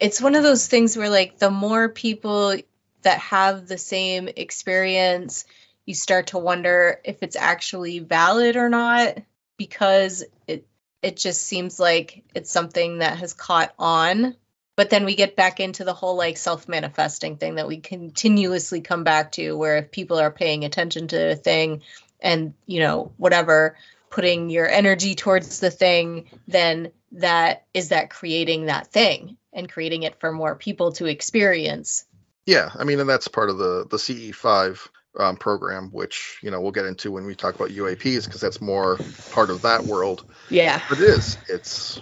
it's 0.00 0.20
one 0.20 0.34
of 0.34 0.42
those 0.42 0.66
things 0.66 0.96
where 0.96 1.10
like 1.10 1.38
the 1.38 1.50
more 1.50 1.90
people 1.90 2.56
that 3.02 3.18
have 3.18 3.68
the 3.68 3.78
same 3.78 4.28
experience, 4.34 5.44
you 5.84 5.94
start 5.94 6.28
to 6.28 6.38
wonder 6.38 7.00
if 7.04 7.22
it's 7.22 7.36
actually 7.36 7.98
valid 7.98 8.56
or 8.56 8.70
not 8.70 9.18
because 9.58 10.24
it 10.48 10.66
it 11.02 11.18
just 11.18 11.42
seems 11.42 11.78
like 11.78 12.24
it's 12.34 12.50
something 12.50 12.98
that 12.98 13.18
has 13.18 13.34
caught 13.34 13.74
on 13.78 14.34
but 14.76 14.90
then 14.90 15.04
we 15.04 15.14
get 15.14 15.36
back 15.36 15.60
into 15.60 15.84
the 15.84 15.94
whole 15.94 16.16
like 16.16 16.36
self-manifesting 16.36 17.36
thing 17.36 17.56
that 17.56 17.68
we 17.68 17.78
continuously 17.78 18.80
come 18.80 19.04
back 19.04 19.30
to 19.32 19.52
where 19.56 19.76
if 19.76 19.92
people 19.92 20.18
are 20.18 20.32
paying 20.32 20.64
attention 20.64 21.06
to 21.08 21.32
a 21.32 21.36
thing 21.36 21.82
and 22.20 22.54
you 22.66 22.80
know 22.80 23.12
whatever 23.18 23.76
putting 24.14 24.48
your 24.48 24.68
energy 24.68 25.14
towards 25.14 25.58
the 25.58 25.70
thing 25.70 26.26
then 26.46 26.92
that 27.12 27.64
is 27.74 27.88
that 27.88 28.10
creating 28.10 28.66
that 28.66 28.86
thing 28.86 29.36
and 29.52 29.70
creating 29.70 30.04
it 30.04 30.20
for 30.20 30.30
more 30.32 30.54
people 30.54 30.92
to 30.92 31.06
experience 31.06 32.04
Yeah, 32.46 32.70
I 32.74 32.84
mean, 32.84 33.00
and 33.00 33.08
that's 33.08 33.28
part 33.28 33.50
of 33.50 33.58
the 33.58 33.86
the 33.90 33.96
CE5 33.96 34.88
um, 35.18 35.36
program, 35.36 35.90
which 35.90 36.38
you 36.42 36.50
know 36.50 36.60
we'll 36.60 36.72
get 36.72 36.86
into 36.86 37.10
when 37.10 37.24
we 37.24 37.34
talk 37.34 37.54
about 37.54 37.70
UAPs 37.70 38.24
because 38.24 38.40
that's 38.40 38.60
more 38.60 38.98
part 39.30 39.50
of 39.50 39.62
that 39.62 39.84
world. 39.84 40.24
yeah 40.50 40.80
But 40.88 40.98
it 40.98 41.04
is. 41.04 41.38
It's 41.48 42.00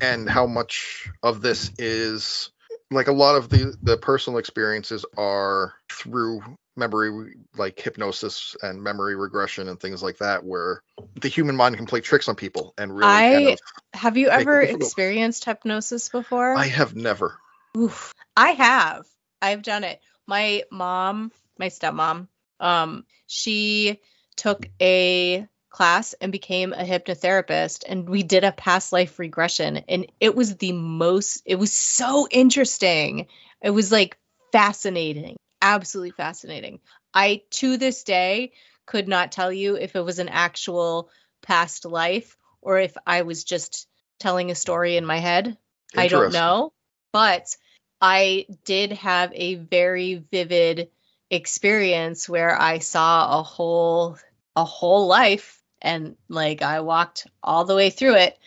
and 0.00 0.28
how 0.28 0.46
much 0.46 1.08
of 1.22 1.40
this 1.42 1.70
is 1.78 2.50
like 2.90 3.08
a 3.08 3.12
lot 3.12 3.36
of 3.36 3.48
the 3.48 3.76
the 3.82 3.96
personal 3.96 4.38
experiences 4.38 5.04
are 5.16 5.74
through 5.90 6.42
memory 6.76 7.34
like 7.56 7.78
hypnosis 7.78 8.56
and 8.62 8.82
memory 8.82 9.16
regression 9.16 9.68
and 9.68 9.78
things 9.78 10.02
like 10.02 10.18
that 10.18 10.44
where 10.44 10.82
the 11.20 11.28
human 11.28 11.56
mind 11.56 11.76
can 11.76 11.86
play 11.86 12.00
tricks 12.00 12.28
on 12.28 12.34
people 12.34 12.74
and 12.78 12.94
really 12.94 13.10
kind 13.10 13.48
I- 13.48 13.52
of, 13.52 13.60
have 13.92 14.16
you 14.16 14.28
ever 14.28 14.60
experienced 14.60 15.44
hypnosis 15.44 16.08
before 16.08 16.56
I 16.56 16.66
have 16.66 16.94
never 16.94 17.38
Oof. 17.76 18.12
I 18.36 18.50
have. 18.52 19.06
I've 19.40 19.62
done 19.62 19.84
it. 19.84 20.00
My 20.26 20.64
mom, 20.70 21.32
my 21.58 21.68
stepmom, 21.68 22.28
um, 22.58 23.04
she 23.26 24.00
took 24.36 24.68
a 24.80 25.46
class 25.70 26.14
and 26.20 26.32
became 26.32 26.72
a 26.72 26.84
hypnotherapist 26.84 27.84
and 27.88 28.08
we 28.08 28.22
did 28.22 28.44
a 28.44 28.52
past 28.52 28.92
life 28.92 29.18
regression 29.18 29.78
and 29.88 30.06
it 30.18 30.34
was 30.34 30.56
the 30.56 30.72
most 30.72 31.42
it 31.46 31.54
was 31.54 31.72
so 31.72 32.26
interesting. 32.30 33.28
It 33.62 33.70
was 33.70 33.92
like 33.92 34.18
fascinating. 34.52 35.36
Absolutely 35.62 36.10
fascinating. 36.10 36.80
I 37.14 37.42
to 37.50 37.76
this 37.76 38.02
day 38.02 38.52
could 38.84 39.06
not 39.06 39.32
tell 39.32 39.52
you 39.52 39.76
if 39.76 39.94
it 39.94 40.04
was 40.04 40.18
an 40.18 40.28
actual 40.28 41.10
past 41.42 41.84
life 41.84 42.36
or 42.60 42.78
if 42.78 42.96
I 43.06 43.22
was 43.22 43.44
just 43.44 43.88
telling 44.18 44.50
a 44.50 44.56
story 44.56 44.96
in 44.96 45.06
my 45.06 45.18
head. 45.18 45.56
I 45.96 46.08
don't 46.08 46.32
know, 46.32 46.72
but 47.12 47.56
I 48.00 48.46
did 48.64 48.92
have 48.92 49.32
a 49.34 49.54
very 49.54 50.14
vivid 50.30 50.90
experience 51.30 52.28
where 52.28 52.60
I 52.60 52.78
saw 52.78 53.38
a 53.38 53.42
whole 53.42 54.18
a 54.56 54.64
whole 54.64 55.06
life 55.06 55.59
and 55.82 56.16
like 56.28 56.62
I 56.62 56.80
walked 56.80 57.26
all 57.42 57.64
the 57.64 57.74
way 57.74 57.90
through 57.90 58.16
it. 58.16 58.38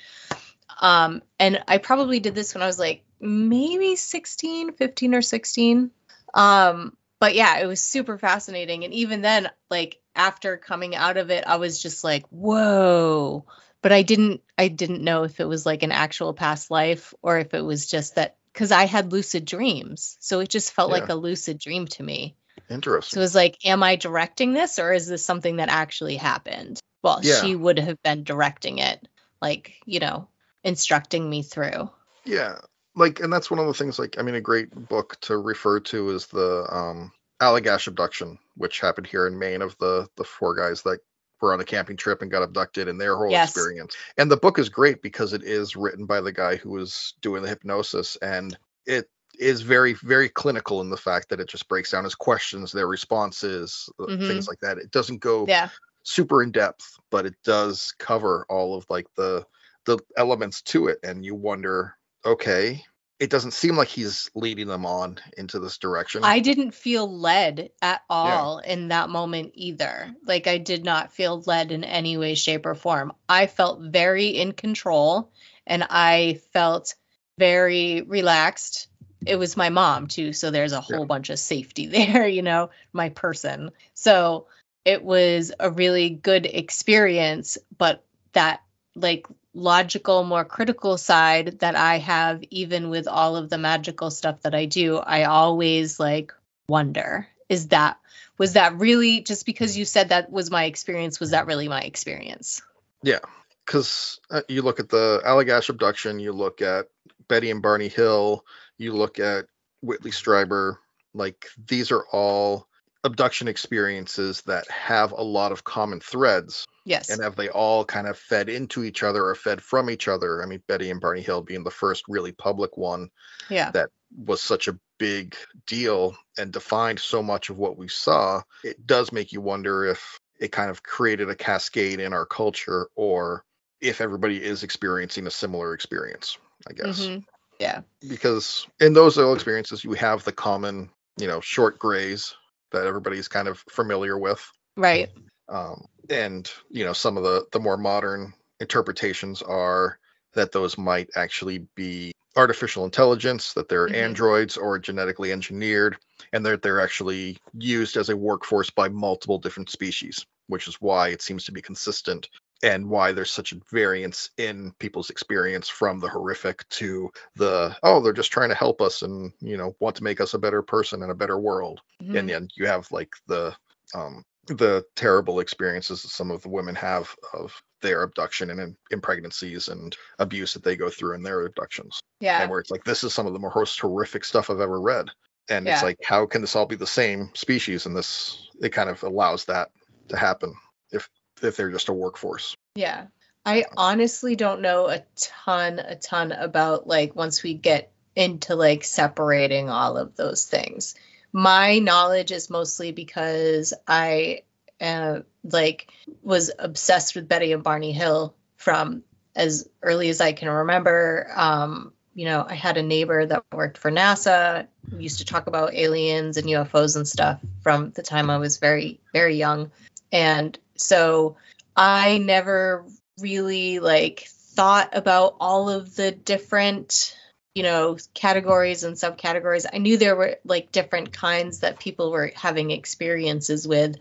Um 0.82 1.22
and 1.40 1.64
I 1.68 1.78
probably 1.78 2.20
did 2.20 2.36
this 2.36 2.54
when 2.54 2.62
I 2.62 2.68
was 2.68 2.80
like 2.80 3.04
maybe 3.20 3.96
16, 3.96 4.74
15 4.74 5.16
or 5.16 5.22
16. 5.22 5.92
Um 6.34 6.98
but 7.20 7.36
yeah, 7.36 7.60
it 7.60 7.68
was 7.68 7.80
super 7.80 8.18
fascinating 8.18 8.84
and 8.84 8.94
even 8.94 9.22
then 9.22 9.50
like 9.70 10.00
after 10.16 10.58
coming 10.58 10.96
out 10.96 11.18
of 11.18 11.32
it 11.32 11.46
I 11.48 11.56
was 11.56 11.82
just 11.82 12.04
like, 12.04 12.26
"Whoa." 12.28 13.46
But 13.82 13.92
I 13.92 14.02
didn't 14.02 14.42
I 14.58 14.68
didn't 14.68 15.04
know 15.04 15.24
if 15.24 15.40
it 15.40 15.48
was 15.48 15.66
like 15.66 15.84
an 15.84 15.92
actual 15.92 16.34
past 16.34 16.70
life 16.72 17.14
or 17.22 17.40
if 17.40 17.54
it 17.54 17.62
was 17.62 17.88
just 17.88 18.16
that 18.16 18.36
cuz 18.54 18.72
I 18.72 18.86
had 18.86 19.12
lucid 19.12 19.46
dreams. 19.46 20.18
So 20.20 20.40
it 20.40 20.50
just 20.50 20.74
felt 20.74 20.92
like 20.92 21.10
a 21.10 21.16
lucid 21.16 21.60
dream 21.60 21.88
to 21.88 22.04
me. 22.04 22.36
interesting 22.70 23.16
So 23.16 23.22
it 23.22 23.24
was 23.24 23.36
like, 23.36 23.66
am 23.66 23.84
I 23.84 23.96
directing 23.96 24.54
this 24.54 24.80
or 24.80 24.94
is 24.94 25.08
this 25.08 25.26
something 25.26 25.58
that 25.58 25.70
actually 25.70 26.18
happened? 26.18 26.80
Well, 27.04 27.20
Yeah. 27.22 27.42
she 27.42 27.56
would 27.56 27.78
have 27.80 28.02
been 28.02 28.24
directing 28.24 28.80
it, 28.80 29.08
like, 29.42 29.74
you 29.86 30.00
know, 30.00 30.28
instructing 30.64 31.30
me 31.30 31.44
through. 31.44 31.90
Yeah, 32.26 32.60
like, 32.96 33.20
and 33.20 33.32
that's 33.32 33.52
one 33.52 33.60
of 33.60 33.68
the 33.68 33.74
things. 33.74 34.00
Like, 34.00 34.18
I 34.18 34.22
mean, 34.22 34.36
a 34.36 34.42
great 34.42 34.72
book 34.88 35.18
to 35.22 35.38
refer 35.38 35.82
to 35.82 36.10
is 36.10 36.28
the 36.28 36.66
um, 36.72 37.12
Allagash 37.42 37.88
abduction, 37.88 38.40
which 38.56 38.80
happened 38.80 39.08
here 39.08 39.28
in 39.28 39.38
Maine, 39.38 39.62
of 39.62 39.78
the 39.80 40.08
the 40.16 40.24
four 40.24 40.56
guys 40.56 40.82
that 40.84 41.00
were 41.42 41.54
on 41.54 41.60
a 41.60 41.66
camping 41.66 41.98
trip 41.98 42.22
and 42.22 42.32
got 42.32 42.44
abducted, 42.44 42.88
and 42.88 43.00
their 43.00 43.18
whole 43.18 43.32
Yes. 43.32 43.50
experience. 43.50 43.98
And 44.18 44.32
the 44.32 44.38
book 44.38 44.58
is 44.58 44.70
great 44.70 45.02
because 45.02 45.34
it 45.34 45.44
is 45.44 45.76
written 45.76 46.06
by 46.06 46.22
the 46.22 46.32
guy 46.32 46.56
who 46.56 46.70
was 46.72 47.14
doing 47.22 47.44
the 47.44 47.50
hypnosis, 47.50 48.16
and 48.22 48.58
it 48.86 49.10
is 49.38 49.62
very, 49.62 49.94
very 49.94 50.30
clinical 50.30 50.80
in 50.80 50.90
the 50.90 50.96
fact 50.96 51.28
that 51.30 51.42
it 51.42 51.50
just 51.50 51.68
breaks 51.68 51.92
down 51.92 52.06
his 52.06 52.16
questions, 52.16 52.72
their 52.72 52.88
responses, 52.88 53.90
uh, 54.00 54.06
things 54.28 54.48
like 54.48 54.60
that. 54.60 54.78
It 54.78 54.92
doesn't 54.92 55.18
go 55.20 55.46
Yeah. 55.48 55.70
Super 56.04 56.44
in 56.44 56.52
depth, 56.52 56.98
but 57.10 57.26
it 57.26 57.36
does 57.44 57.94
cover 57.98 58.46
all 58.50 58.76
of 58.76 58.86
like 58.90 59.08
the 59.16 59.46
the 59.86 60.00
elements 60.16 60.62
to 60.62 60.88
it, 60.88 61.00
and 61.04 61.26
you 61.26 61.36
wonder, 61.36 61.96
okay, 62.26 62.82
it 63.20 63.30
doesn't 63.30 63.52
seem 63.52 63.76
like 63.76 63.88
he's 63.88 64.30
leading 64.36 64.68
them 64.68 64.86
on 64.86 65.20
into 65.38 65.60
this 65.60 65.78
direction. 65.78 66.24
I 66.24 66.40
didn't 66.40 66.74
feel 66.74 67.08
led 67.08 67.72
at 67.82 68.02
all 68.10 68.60
in 68.60 68.90
that 68.90 69.10
moment 69.10 69.52
either. 69.56 70.14
Like, 70.26 70.48
I 70.48 70.58
did 70.58 70.84
not 70.84 71.14
feel 71.14 71.42
led 71.46 71.72
in 71.72 71.84
any 71.84 72.18
way, 72.18 72.36
shape, 72.36 72.66
or 72.66 72.76
form. 72.76 73.14
I 73.28 73.48
felt 73.48 73.82
very 73.82 74.28
in 74.28 74.54
control 74.54 75.32
and 75.66 75.86
I 75.90 76.40
felt 76.54 76.96
very 77.38 78.02
relaxed. 78.02 78.88
It 79.26 79.38
was 79.38 79.56
my 79.56 79.70
mom 79.70 80.08
too, 80.08 80.34
so 80.34 80.52
there's 80.52 80.74
a 80.74 80.82
whole 80.82 81.02
Yeah. 81.02 81.06
bunch 81.06 81.30
of 81.30 81.40
safety 81.40 81.86
there, 81.88 82.28
you 82.28 82.42
know, 82.42 82.72
my 82.92 83.10
person. 83.10 83.72
So 83.94 84.48
it 84.86 85.04
was 85.04 85.52
a 85.60 85.70
really 85.70 86.10
good 86.10 86.46
experience, 86.46 87.58
but 87.78 88.04
that 88.34 88.62
like 88.96 89.28
logical, 89.54 90.24
more 90.24 90.46
critical 90.46 90.98
side 90.98 91.60
that 91.60 91.76
I 91.76 92.00
have, 92.00 92.44
even 92.50 92.90
with 92.90 93.08
all 93.08 93.36
of 93.36 93.50
the 93.50 93.58
magical 93.58 94.12
stuff 94.12 94.42
that 94.42 94.56
I 94.56 94.66
do, 94.66 94.98
I 94.98 95.24
always 95.24 96.00
like 96.00 96.34
wonder 96.68 97.28
is 97.50 97.70
that 97.70 98.00
was 98.38 98.54
that 98.54 98.80
really 98.80 99.22
just 99.22 99.46
because 99.46 99.78
you 99.78 99.86
said 99.86 100.10
that 100.10 100.32
was 100.32 100.50
my 100.50 100.66
experience 100.66 101.20
was 101.20 101.32
that 101.32 101.46
really 101.46 101.68
my 101.68 101.82
experience 101.82 102.62
Yeah. 103.04 103.20
because 103.66 104.20
uh, 104.32 104.42
you 104.48 104.62
look 104.62 104.80
at 104.80 104.90
the 104.90 105.22
Allagash 105.26 105.70
abduction, 105.70 106.20
you 106.20 106.34
look 106.34 106.62
at 106.62 106.88
Betty 107.28 107.52
and 107.52 107.62
Barney 107.62 107.90
Hill, 107.90 108.46
you 108.78 108.94
look 108.94 109.20
at 109.20 109.46
Whitley 109.82 110.12
Strieber, 110.12 110.78
like 111.14 111.48
these 111.68 111.92
are 111.92 112.06
all 112.12 112.68
abduction 113.04 113.48
experiences 113.48 114.42
that 114.44 114.70
have 114.70 115.12
a 115.12 115.22
lot 115.22 115.52
of 115.52 115.64
common 115.64 116.00
threads. 116.00 116.66
Yes. 116.86 117.10
And 117.10 117.22
have 117.22 117.36
they 117.36 117.50
all 117.50 117.86
kind 117.86 118.08
of 118.08 118.18
fed 118.18 118.50
into 118.50 118.84
each 118.84 119.04
other 119.04 119.26
or 119.26 119.36
fed 119.36 119.62
from 119.62 119.90
each 119.90 120.08
other? 120.08 120.42
I 120.42 120.46
mean 120.46 120.62
betty 120.68 120.90
and 120.90 121.02
barney 121.02 121.22
hill 121.22 121.42
being 121.42 121.64
the 121.64 121.72
first 121.72 122.04
really 122.08 122.32
public 122.32 122.78
one 122.78 123.10
yeah. 123.50 123.72
that 123.72 123.90
was 124.26 124.42
such 124.42 124.68
a 124.68 124.78
big 125.00 125.36
deal 125.66 126.16
and 126.38 126.52
defined 126.52 127.00
so 127.00 127.24
much 127.24 127.50
of 127.50 127.58
what 127.58 127.78
we 127.78 127.88
saw 127.88 128.42
it 128.64 128.86
does 128.86 129.12
make 129.12 129.34
you 129.34 129.42
wonder 129.42 129.86
if 129.86 130.20
it 130.40 130.52
kind 130.52 130.70
of 130.70 130.84
created 130.84 131.30
a 131.30 131.36
cascade 131.36 132.00
in 132.00 132.14
our 132.14 132.26
culture 132.26 132.88
or 132.96 133.44
if 133.82 134.02
everybody 134.02 134.42
is 134.42 134.64
experiencing 134.64 135.28
a 135.28 135.32
similar 135.32 135.74
experience 135.74 136.38
i 136.70 136.74
guess. 136.74 137.02
Mhm. 137.02 137.24
yeah. 137.60 137.82
Because 138.08 138.68
in 138.80 138.94
those 138.94 139.18
little 139.18 139.34
experiences 139.34 139.84
you 139.84 139.94
have 139.94 140.24
the 140.24 140.32
common 140.32 140.90
you 141.18 141.28
know 141.28 141.42
short 141.42 141.80
grays 141.80 142.36
that 142.74 142.86
everybody's 142.86 143.28
kind 143.28 143.48
of 143.48 143.64
familiar 143.70 144.18
with 144.18 144.46
right 144.76 145.10
um, 145.50 145.86
and 146.10 146.52
you 146.70 146.84
know 146.84 146.94
some 146.94 147.18
of 147.18 147.24
the 147.24 147.46
the 147.52 147.60
more 147.60 147.78
modern 147.78 148.34
interpretations 148.60 149.42
are 149.42 149.98
that 150.34 150.52
those 150.52 150.78
might 150.78 151.10
actually 151.16 151.66
be 151.76 152.12
artificial 152.36 152.84
intelligence 152.86 153.54
that 153.54 153.70
they're 153.70 153.88
Mhm. 153.88 153.96
androids 153.96 154.58
or 154.58 154.80
genetically 154.80 155.32
engineered 155.32 155.98
and 156.34 156.46
that 156.46 156.62
they're 156.62 156.82
actually 156.82 157.38
used 157.54 157.96
as 157.96 158.10
a 158.10 158.18
workforce 158.18 158.70
by 158.72 158.90
multiple 158.90 159.38
different 159.38 159.70
species 159.70 160.26
which 160.48 160.68
is 160.68 160.76
why 160.82 161.10
it 161.10 161.22
seems 161.22 161.46
to 161.46 161.52
be 161.52 161.62
consistent 161.62 162.28
and 162.64 162.90
why 162.90 163.12
there's 163.12 163.32
such 163.32 163.52
a 163.52 163.60
variance 163.72 164.32
in 164.38 164.72
people's 164.80 165.10
experience 165.10 165.68
from 165.70 166.00
the 166.00 166.08
horrific 166.10 166.68
to 166.70 167.12
the 167.36 167.76
oh 167.84 168.02
they're 168.02 168.14
just 168.14 168.32
trying 168.32 168.50
to 168.50 168.56
help 168.56 168.82
us 168.82 169.02
and 169.04 169.32
you 169.42 169.58
know 169.58 169.76
want 169.80 169.96
to 169.98 170.04
make 170.04 170.20
us 170.22 170.34
a 170.34 170.40
better 170.40 170.62
person 170.64 171.04
and 171.04 171.12
a 171.12 171.16
better 171.16 171.38
world. 171.38 171.82
Mhm. 172.02 172.18
and 172.20 172.30
then 172.30 172.48
you 172.56 172.66
have 172.66 172.90
like 172.92 173.14
the 173.28 173.54
um 173.94 174.24
the 174.48 174.84
terrible 174.96 175.40
experiences 175.40 176.02
that 176.02 176.10
some 176.10 176.30
of 176.32 176.42
the 176.42 176.50
women 176.50 176.76
have 176.76 177.16
of 177.34 177.54
their 177.82 178.04
abduction 178.04 178.50
and 178.50 178.60
in, 178.60 178.76
in 178.92 179.00
pregnancies 179.02 179.68
and 179.70 179.96
abuse 180.20 180.54
that 180.54 180.64
they 180.64 180.76
go 180.76 180.90
through 180.90 181.16
in 181.16 181.24
their 181.24 181.46
abductions. 181.46 182.02
Yeah. 182.20 182.42
And 182.42 182.50
where 182.50 182.60
it's 182.60 182.72
like 182.72 182.84
this 182.84 183.04
is 183.06 183.14
some 183.14 183.26
of 183.28 183.32
the 183.34 183.40
most 183.40 183.80
horrific 183.80 184.26
stuff 184.26 184.50
i've 184.50 184.60
ever 184.60 184.82
read. 184.82 185.10
And 185.50 185.66
Yeah. 185.66 185.74
it's 185.76 185.84
like 185.84 185.98
how 186.04 186.26
can 186.26 186.42
this 186.42 186.56
all 186.58 186.66
be 186.66 186.76
the 186.76 186.88
same 186.88 187.30
species? 187.36 187.86
And 187.86 187.96
this 187.96 188.50
it 188.62 188.70
kind 188.70 188.90
of 188.90 189.02
allows 189.04 189.46
that 189.46 189.70
to 190.10 190.18
happen 190.18 190.54
if 190.92 191.10
if 191.44 191.58
they're 191.58 191.72
just 191.72 191.90
a 191.90 191.94
workforce 191.94 192.56
Yeah. 192.76 193.08
I 193.46 193.66
honestly 193.76 194.36
don't 194.36 194.62
know 194.62 194.88
a 194.88 195.04
ton, 195.16 195.80
a 195.80 195.96
ton 195.96 196.32
about 196.32 196.88
like 196.88 197.16
once 197.16 197.44
we 197.44 197.54
get 197.54 197.92
into 198.16 198.56
like 198.56 198.84
separating 198.84 199.70
all 199.70 199.98
of 199.98 200.16
those 200.16 200.46
things. 200.46 200.96
My 201.32 201.80
knowledge 201.80 202.32
is 202.32 202.50
mostly 202.50 202.92
because 202.92 203.74
I 203.88 204.44
uh, 204.80 205.22
like 205.44 205.90
was 206.22 206.52
obsessed 206.58 207.16
with 207.16 207.28
Betty 207.28 207.52
and 207.52 207.64
Barney 207.64 207.92
Hill 207.92 208.36
from 208.56 209.04
as 209.36 209.68
early 209.82 210.10
as 210.10 210.22
I 210.22 210.34
can 210.34 210.50
remember. 210.50 211.30
Um, 211.36 211.94
you 212.14 212.26
know, 212.26 212.46
I 212.48 212.54
had 212.54 212.78
a 212.78 212.84
neighbor 212.84 213.26
that 213.26 213.44
worked 213.52 213.80
for 213.80 213.92
NASA. 213.92 214.68
We 214.92 215.04
used 215.04 215.20
to 215.20 215.26
talk 215.26 215.48
about 215.48 215.74
aliens 215.74 216.38
and 216.38 216.48
UFOs 216.48 216.96
and 216.96 217.08
stuff 217.08 217.40
from 217.62 217.92
the 217.92 218.04
time 218.04 218.30
I 218.30 218.38
was 218.38 218.58
very, 218.58 219.00
very 219.12 219.36
young. 219.36 219.72
And 220.12 220.58
so 220.76 221.38
I 221.76 222.18
never 222.18 222.86
really 223.20 223.80
like 223.80 224.28
thought 224.30 224.90
about 224.94 225.36
all 225.40 225.70
of 225.70 225.96
the 225.96 226.12
different 226.12 227.18
you 227.56 227.64
know 227.64 227.98
categories 228.14 228.84
and 228.84 228.96
subcategories. 228.96 229.66
I 229.72 229.78
knew 229.78 229.98
there 229.98 230.16
were 230.16 230.38
like 230.44 230.72
different 230.72 231.14
kinds 231.14 231.60
that 231.60 231.80
people 231.80 232.12
were 232.12 232.32
having 232.36 232.72
experiences 232.72 233.68
with 233.68 233.98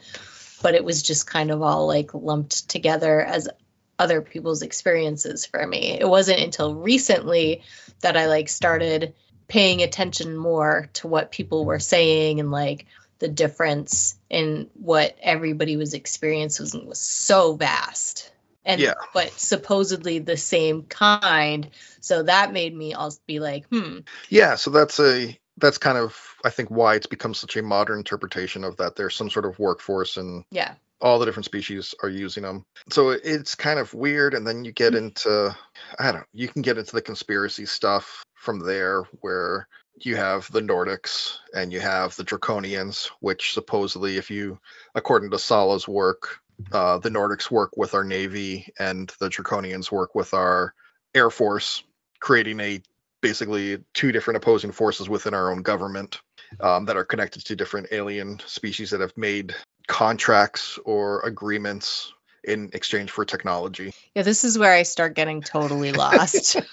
but 0.63 0.75
it 0.77 0.85
was 0.85 1.03
just 1.03 1.27
kind 1.27 1.51
of 1.51 1.61
all 1.61 1.89
like 1.89 2.15
lumped 2.15 2.69
together 2.69 3.21
as 3.21 3.49
other 3.99 4.23
people's 4.23 4.63
experiences 4.63 5.45
for 5.45 5.67
me. 5.67 5.99
It 5.99 6.09
wasn't 6.09 6.41
until 6.41 6.75
recently 6.75 7.63
that 8.03 8.17
i 8.17 8.27
like 8.27 8.49
started 8.49 9.15
paying 9.49 9.83
attention 9.83 10.37
more 10.37 10.89
to 10.95 11.09
what 11.09 11.33
people 11.33 11.65
were 11.65 11.79
saying 11.79 12.41
and 12.41 12.51
like 12.51 12.87
the 13.23 13.29
difference 13.29 14.17
in 14.29 14.69
what 14.75 15.17
everybody 15.23 15.77
was 15.77 15.95
experiencing 15.95 16.87
was 16.87 16.99
so 16.99 17.55
vast 17.55 18.33
and 18.65 18.81
Yeah. 18.81 18.95
but 19.15 19.31
supposedly 19.39 20.19
the 20.19 20.37
same 20.37 20.83
kind 20.83 21.71
so 22.01 22.25
that 22.25 22.53
made 22.53 22.77
me 22.77 22.95
also 22.95 23.21
be 23.29 23.39
like 23.39 23.65
hmm 23.69 24.01
Yeah, 24.29 24.57
so 24.57 24.71
that's 24.71 24.99
a 24.99 25.39
that's 25.59 25.79
kind 25.79 25.99
of 25.99 26.19
I 26.45 26.51
think 26.51 26.69
why 26.69 26.97
it's 26.97 27.07
become 27.07 27.33
such 27.33 27.57
a 27.57 27.63
modern 27.63 27.99
interpretation 27.99 28.65
of 28.65 28.77
that. 28.79 28.97
There's 28.97 29.15
some 29.15 29.31
sort 29.31 29.45
of 29.45 29.57
workforce 29.61 30.17
and 30.17 30.45
yeah 30.51 30.75
all 31.01 31.21
the 31.21 31.27
different 31.27 31.47
species 31.47 31.95
are 32.03 32.09
using 32.09 32.43
them. 32.43 32.65
So 32.91 33.11
it's 33.11 33.55
kind 33.55 33.79
of 33.79 33.93
weird. 33.95 34.35
And 34.35 34.45
then 34.47 34.65
you 34.65 34.73
get 34.73 34.97
into 34.97 35.57
I 36.01 36.11
don't 36.11 36.27
you 36.33 36.49
can 36.49 36.63
get 36.63 36.77
into 36.77 36.93
the 36.93 37.03
conspiracy 37.03 37.67
stuff 37.67 38.25
from 38.35 38.59
there 38.59 39.03
where 39.21 39.69
you 40.07 40.17
have 40.17 40.51
the 40.51 40.61
Nordics 40.61 41.37
and 41.55 41.73
you 41.73 41.81
have 41.81 42.15
the 42.17 42.25
Draconians, 42.25 43.11
which 43.21 43.55
supposedly 43.55 44.17
if 44.17 44.31
you 44.31 44.59
according 44.95 45.31
to 45.31 45.39
Salla's 45.39 45.87
work, 45.89 46.41
uh, 46.73 46.99
the 46.99 47.11
Nordics 47.11 47.51
work 47.51 47.77
with 47.77 47.95
our 47.95 48.05
navy 48.05 48.73
and 48.79 49.13
the 49.19 49.29
Draconians 49.29 49.91
work 49.91 50.15
with 50.15 50.35
our 50.35 50.75
air 51.15 51.31
force, 51.31 51.83
creating 52.21 52.61
a 52.61 52.83
basically 53.21 53.79
two 53.95 54.13
different 54.13 54.37
opposing 54.37 54.73
forces 54.73 55.09
within 55.09 55.35
our 55.35 55.51
own 55.51 55.63
government 55.63 56.21
um, 56.61 56.87
that 56.87 56.97
are 56.97 57.05
connected 57.05 57.45
to 57.47 57.57
different 57.57 57.89
alien 57.93 58.41
species 58.47 58.91
that 58.91 59.01
have 59.01 59.17
made 59.17 59.55
contracts 59.87 60.79
or 60.85 61.21
agreements 61.21 62.13
in 62.45 62.71
exchange 62.73 63.11
for 63.11 63.25
technology. 63.25 63.93
yeah 64.17 64.23
this 64.23 64.43
is 64.43 64.59
where 64.59 64.73
i 64.73 64.83
start 64.83 65.15
getting 65.15 65.43
totally 65.43 65.93
lost 65.93 66.57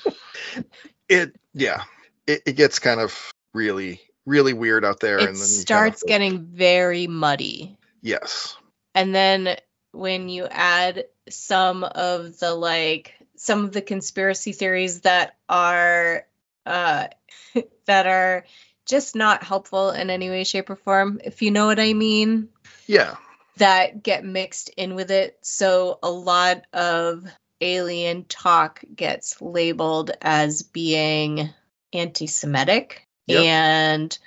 It 1.10 1.36
yeah, 1.54 1.82
it, 2.30 2.42
it 2.46 2.54
gets 2.54 2.80
kind 2.80 3.00
of 3.00 3.34
really 3.54 4.02
really 4.26 4.54
weird 4.54 4.86
out 4.86 5.00
there, 5.00 5.18
it 5.18 5.30
and 5.30 5.36
then 5.36 5.50
you 5.50 5.66
kind 5.66 5.88
of 5.88 5.98
starts 5.98 6.04
getting 6.04 6.46
very 6.46 7.08
muddy. 7.08 7.78
Yes, 8.02 8.56
and 8.94 9.14
then 9.14 9.58
when 9.92 10.30
you 10.30 10.46
add 10.46 11.06
some 11.30 11.84
of 11.84 12.40
the 12.40 12.54
like 12.54 13.16
some 13.36 13.66
of 13.66 13.72
the 13.72 13.82
conspiracy 13.82 14.52
theories 14.52 15.02
that 15.02 15.36
are 15.48 16.26
uh 16.66 17.08
that 17.86 18.08
are 18.08 18.46
just 18.86 19.16
not 19.16 19.44
helpful 19.44 19.92
in 19.92 20.10
any 20.10 20.30
way 20.30 20.44
shape 20.44 20.70
or 20.70 20.76
form 20.76 21.22
if 21.24 21.44
you 21.44 21.52
know 21.52 21.68
what 21.68 21.80
i 21.80 21.94
mean 21.94 22.50
yeah, 22.90 23.18
that 23.58 24.02
get 24.02 24.26
mixed 24.26 24.70
in 24.70 24.96
with 24.96 25.12
it. 25.12 25.38
So 25.42 26.00
a 26.02 26.10
lot 26.10 26.64
of 26.74 27.24
alien 27.62 28.26
talk 28.26 28.84
gets 28.96 29.40
labeled 29.42 30.10
as 30.22 30.64
being 30.64 31.50
anti-semitic 31.94 33.06
Yep. 33.28 33.44
and 33.44 34.20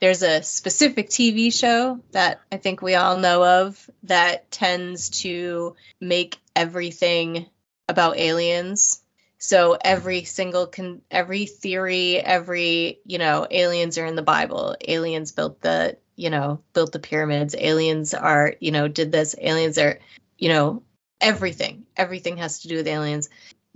there's 0.00 0.22
a 0.22 0.42
specific 0.42 1.08
TV 1.08 1.50
show 1.52 2.00
that 2.12 2.40
I 2.52 2.58
think 2.58 2.82
we 2.82 2.94
all 2.94 3.16
know 3.16 3.42
of 3.62 3.90
that 4.02 4.50
tends 4.50 5.08
to 5.22 5.76
make 6.00 6.38
everything 6.54 7.46
about 7.88 8.18
aliens. 8.18 9.00
So 9.38 9.76
every 9.82 10.24
single 10.24 10.66
con- 10.66 11.02
every 11.10 11.46
theory, 11.46 12.18
every, 12.18 12.98
you 13.06 13.18
know, 13.18 13.46
aliens 13.50 13.98
are 13.98 14.06
in 14.06 14.14
the 14.14 14.22
Bible. 14.22 14.76
Aliens 14.86 15.32
built 15.32 15.60
the, 15.62 15.96
you 16.16 16.30
know, 16.30 16.60
built 16.72 16.92
the 16.92 16.98
pyramids. 16.98 17.54
Aliens 17.58 18.14
are, 18.14 18.54
you 18.60 18.72
know, 18.72 18.88
did 18.88 19.10
this. 19.12 19.34
Aliens 19.40 19.78
are, 19.78 20.00
you 20.38 20.48
know, 20.50 20.82
everything. 21.20 21.86
Everything 21.96 22.36
has 22.38 22.60
to 22.60 22.68
do 22.68 22.76
with 22.76 22.88
aliens. 22.88 23.28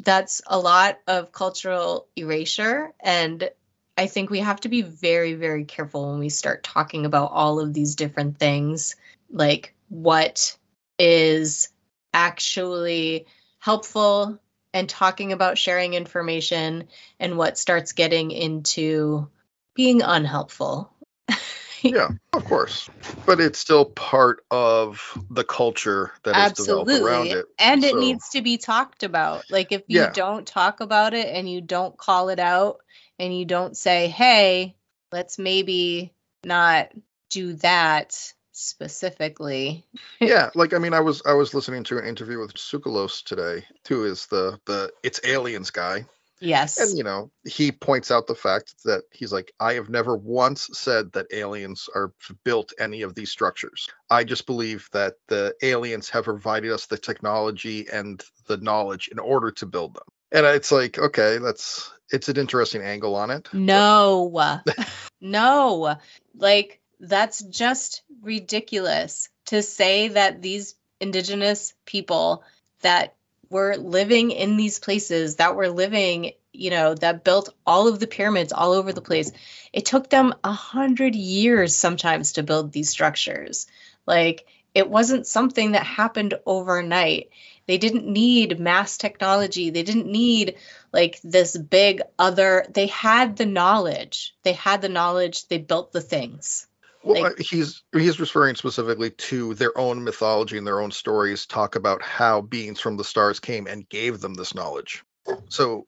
That's 0.04 0.42
a 0.46 0.58
lot 0.58 0.98
of 1.06 1.32
cultural 1.32 2.06
erasure 2.16 2.92
and 3.00 3.50
I 3.98 4.06
think 4.06 4.30
we 4.30 4.38
have 4.38 4.60
to 4.60 4.68
be 4.68 4.82
very, 4.82 5.34
very 5.34 5.64
careful 5.64 6.10
when 6.10 6.20
we 6.20 6.28
start 6.28 6.62
talking 6.62 7.04
about 7.04 7.32
all 7.32 7.58
of 7.58 7.74
these 7.74 7.96
different 7.96 8.38
things, 8.38 8.94
like 9.28 9.74
what 9.88 10.56
is 11.00 11.68
actually 12.14 13.26
helpful 13.58 14.38
and 14.72 14.88
talking 14.88 15.32
about 15.32 15.58
sharing 15.58 15.94
information 15.94 16.86
and 17.18 17.36
what 17.36 17.58
starts 17.58 17.90
getting 17.90 18.30
into 18.30 19.28
being 19.74 20.02
unhelpful. 20.02 20.92
yeah, 21.82 22.08
of 22.32 22.44
course, 22.44 22.88
but 23.26 23.40
it's 23.40 23.58
still 23.58 23.84
part 23.84 24.42
of 24.50 25.18
the 25.30 25.44
culture 25.44 26.12
that 26.24 26.36
is 26.36 26.52
developed 26.52 26.90
around 26.90 27.26
Absolutely. 27.26 27.40
it. 27.40 27.46
And 27.58 27.84
it 27.84 27.96
needs 27.96 28.30
to 28.30 28.42
be 28.42 28.58
talked 28.58 29.02
about. 29.02 29.44
Like 29.50 29.72
if 29.72 29.82
you 29.88 29.96
Yeah. 29.96 30.10
don't 30.12 30.46
talk 30.46 30.80
about 30.80 31.14
it 31.14 31.28
and 31.28 31.48
you 31.48 31.60
don't 31.60 31.96
call 31.96 32.28
it 32.30 32.38
out 32.38 32.78
and 33.18 33.36
you 33.36 33.44
don't 33.44 33.76
say, 33.76 34.08
"Hey, 34.08 34.76
let's 35.12 35.38
maybe 35.38 36.12
not 36.44 36.90
do 37.30 37.54
that 37.54 38.32
specifically." 38.52 39.84
yeah 40.20 40.50
like 40.54 40.74
i 40.74 40.78
mean 40.78 40.92
i 40.92 41.00
was 41.00 41.22
i 41.26 41.32
was 41.32 41.54
listening 41.54 41.84
to 41.84 41.98
an 41.98 42.04
interview 42.04 42.40
with 42.40 42.52
Tsoukalos 42.54 43.22
today 43.22 43.64
who 43.88 44.04
is 44.04 44.26
the 44.26 44.58
the 44.66 44.90
it's 45.04 45.20
aliens 45.24 45.70
guy 45.70 46.06
Yes. 46.40 46.78
and 46.78 46.96
you 46.96 47.04
know 47.04 47.30
he 47.44 47.72
points 47.72 48.10
out 48.10 48.26
the 48.26 48.34
fact 48.34 48.74
that 48.84 49.02
he's 49.12 49.32
like 49.32 49.52
i 49.60 49.74
have 49.74 49.88
never 49.88 50.16
once 50.16 50.68
said 50.72 51.12
that 51.12 51.26
aliens 51.32 51.88
are 51.94 52.12
built 52.44 52.72
any 52.78 53.02
of 53.02 53.14
these 53.14 53.30
structures 53.30 53.88
i 54.10 54.24
just 54.24 54.46
believe 54.46 54.88
that 54.92 55.14
the 55.28 55.54
aliens 55.62 56.08
have 56.10 56.24
provided 56.24 56.72
us 56.72 56.86
the 56.86 56.98
technology 56.98 57.86
and 57.92 58.22
the 58.46 58.56
knowledge 58.58 59.08
in 59.08 59.18
order 59.18 59.50
to 59.50 59.66
build 59.66 59.94
them 59.94 60.04
and 60.32 60.46
it's 60.46 60.70
like 60.70 60.98
okay 60.98 61.38
that's 61.38 61.90
it's 62.10 62.28
an 62.28 62.36
interesting 62.36 62.82
angle 62.82 63.14
on 63.14 63.30
it 63.30 63.48
No, 63.52 64.60
no. 65.20 65.96
Like, 66.34 66.80
that's 67.00 67.42
just 67.42 68.02
ridiculous 68.22 69.28
to 69.46 69.62
say 69.62 70.08
that 70.08 70.42
these 70.42 70.74
indigenous 71.00 71.74
people 71.84 72.44
that 72.80 73.14
were 73.50 73.76
living 73.76 74.30
in 74.30 74.56
these 74.56 74.78
places, 74.78 75.36
that 75.36 75.56
were 75.56 75.68
living, 75.68 76.32
you 76.52 76.70
know, 76.70 76.94
that 76.94 77.24
built 77.24 77.54
all 77.66 77.88
of 77.88 77.98
the 77.98 78.06
pyramids 78.06 78.52
all 78.52 78.72
over 78.72 78.92
the 78.92 79.00
place, 79.00 79.32
it 79.72 79.86
took 79.86 80.10
them 80.10 80.34
a 80.44 80.52
hundred 80.52 81.14
years 81.14 81.76
sometimes 81.76 82.32
to 82.32 82.42
build 82.42 82.72
these 82.72 82.90
structures. 82.90 83.66
Like, 84.06 84.46
it 84.74 84.88
wasn't 84.88 85.26
something 85.26 85.72
that 85.72 85.84
happened 85.84 86.34
overnight. 86.46 87.30
They 87.66 87.78
didn't 87.78 88.06
need 88.06 88.60
mass 88.60 88.96
technology. 88.96 89.70
They 89.70 89.82
didn't 89.82 90.06
need 90.06 90.56
like 90.92 91.20
this 91.22 91.56
big 91.56 92.02
other 92.18 92.66
they 92.70 92.86
had 92.86 93.36
the 93.36 93.46
knowledge 93.46 94.34
they 94.42 94.52
had 94.52 94.80
the 94.80 94.88
knowledge 94.88 95.48
they 95.48 95.58
built 95.58 95.92
the 95.92 96.00
things 96.00 96.67
Well, 97.08 97.22
Like- 97.22 97.40
uh, 97.40 97.42
he's 97.42 97.82
he's 97.94 98.20
referring 98.20 98.54
specifically 98.56 99.10
to 99.10 99.54
their 99.54 99.76
own 99.78 100.04
mythology 100.04 100.58
and 100.58 100.66
their 100.66 100.80
own 100.80 100.90
stories 100.90 101.46
talk 101.46 101.74
about 101.74 102.02
how 102.02 102.42
beings 102.42 102.80
from 102.80 102.98
the 102.98 103.04
stars 103.04 103.40
came 103.40 103.66
and 103.66 103.88
gave 103.88 104.20
them 104.20 104.34
this 104.34 104.54
knowledge. 104.54 105.04
So 105.48 105.86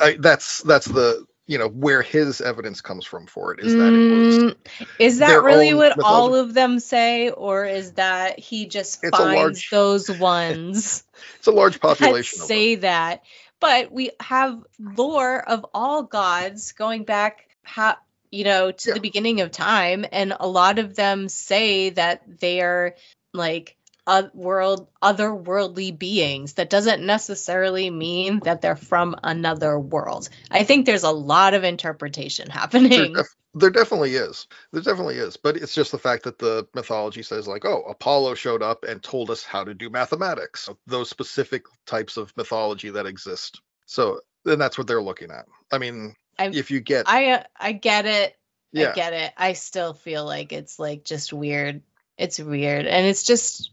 I, 0.00 0.16
that's 0.18 0.62
that's 0.62 0.86
the 0.86 1.26
you 1.46 1.58
know 1.58 1.68
where 1.68 2.00
his 2.00 2.40
evidence 2.40 2.80
comes 2.80 3.04
from 3.04 3.26
for 3.26 3.52
it 3.52 3.60
is 3.60 3.74
that 3.76 3.94
it 3.94 4.10
was 4.10 4.38
Mm, 4.38 4.56
is 4.98 5.18
that 5.18 5.42
really 5.42 5.74
what 5.74 5.98
all 6.02 6.34
of 6.34 6.54
them 6.54 6.80
say 6.80 7.28
or 7.30 7.66
is 7.66 7.92
that 7.92 8.38
he 8.38 8.66
just 8.66 9.04
It's 9.04 9.10
finds 9.16 9.36
large- 9.36 9.70
those 9.70 10.10
ones 10.20 11.04
it's 11.38 11.46
a 11.46 11.52
large 11.52 11.74
that 11.74 11.80
population 11.80 12.38
them. 12.38 12.48
say 12.48 12.74
that 12.76 13.22
but 13.60 13.92
we 13.92 14.10
have 14.20 14.58
lore 14.78 15.38
of 15.38 15.66
all 15.74 16.02
gods 16.02 16.72
going 16.72 17.04
back 17.04 17.46
ha- 17.64 17.98
you 18.30 18.44
know 18.44 18.72
to 18.72 18.88
Yeah. 18.88 18.94
the 18.94 19.00
beginning 19.00 19.40
of 19.40 19.50
time 19.50 20.06
and 20.12 20.34
a 20.38 20.46
lot 20.48 20.78
of 20.78 20.94
them 20.96 21.28
say 21.28 21.90
that 21.90 22.22
they 22.40 22.60
are 22.60 22.94
like 23.34 23.76
a 24.06 24.30
world 24.34 24.88
otherworldly 25.02 25.96
beings 25.96 26.54
that 26.54 26.70
doesn't 26.70 27.04
necessarily 27.04 27.90
mean 27.90 28.40
that 28.40 28.62
they're 28.62 28.76
from 28.76 29.16
another 29.24 29.78
world 29.78 30.28
i 30.50 30.64
think 30.64 30.86
there's 30.86 31.02
a 31.04 31.10
lot 31.10 31.54
of 31.54 31.64
interpretation 31.64 32.48
There, 32.94 33.06
happening 33.06 33.14
def- 33.14 33.36
there 33.54 33.70
definitely 33.70 34.14
is. 34.14 34.46
There 34.72 34.82
definitely 34.82 35.16
is. 35.16 35.36
But 35.36 35.56
it's 35.56 35.74
just 35.74 35.92
the 35.92 35.98
fact 35.98 36.24
that 36.24 36.38
the 36.38 36.66
mythology 36.74 37.22
says 37.22 37.48
like, 37.48 37.64
oh, 37.64 37.82
Apollo 37.88 38.34
showed 38.34 38.62
up 38.62 38.84
and 38.84 39.02
told 39.02 39.30
us 39.30 39.44
how 39.44 39.64
to 39.64 39.74
do 39.74 39.90
mathematics. 39.90 40.68
Those 40.86 41.10
specific 41.10 41.64
types 41.86 42.16
of 42.16 42.36
mythology 42.36 42.90
that 42.90 43.06
exist. 43.06 43.60
So 43.86 44.20
then 44.44 44.58
that's 44.58 44.78
what 44.78 44.86
they're 44.86 45.02
looking 45.02 45.30
at. 45.30 45.46
I 45.72 45.78
mean, 45.78 46.14
I'm- 46.38 46.54
if 46.54 46.70
you 46.70 46.80
get 46.80 47.08
i 47.08 47.30
uh, 47.32 47.42
i 47.58 47.72
get 47.72 48.06
it 48.06 48.36
yeah, 48.76 48.90
I 48.90 48.94
get 48.94 49.12
it. 49.14 49.32
I 49.36 49.52
still 49.54 49.94
feel 49.94 50.24
like 50.24 50.52
it's 50.52 50.78
like 50.78 51.04
just 51.04 51.32
weird. 51.32 51.82
It's 52.18 52.38
weird. 52.38 52.86
And 52.86 53.06
it's 53.06 53.22
just 53.22 53.70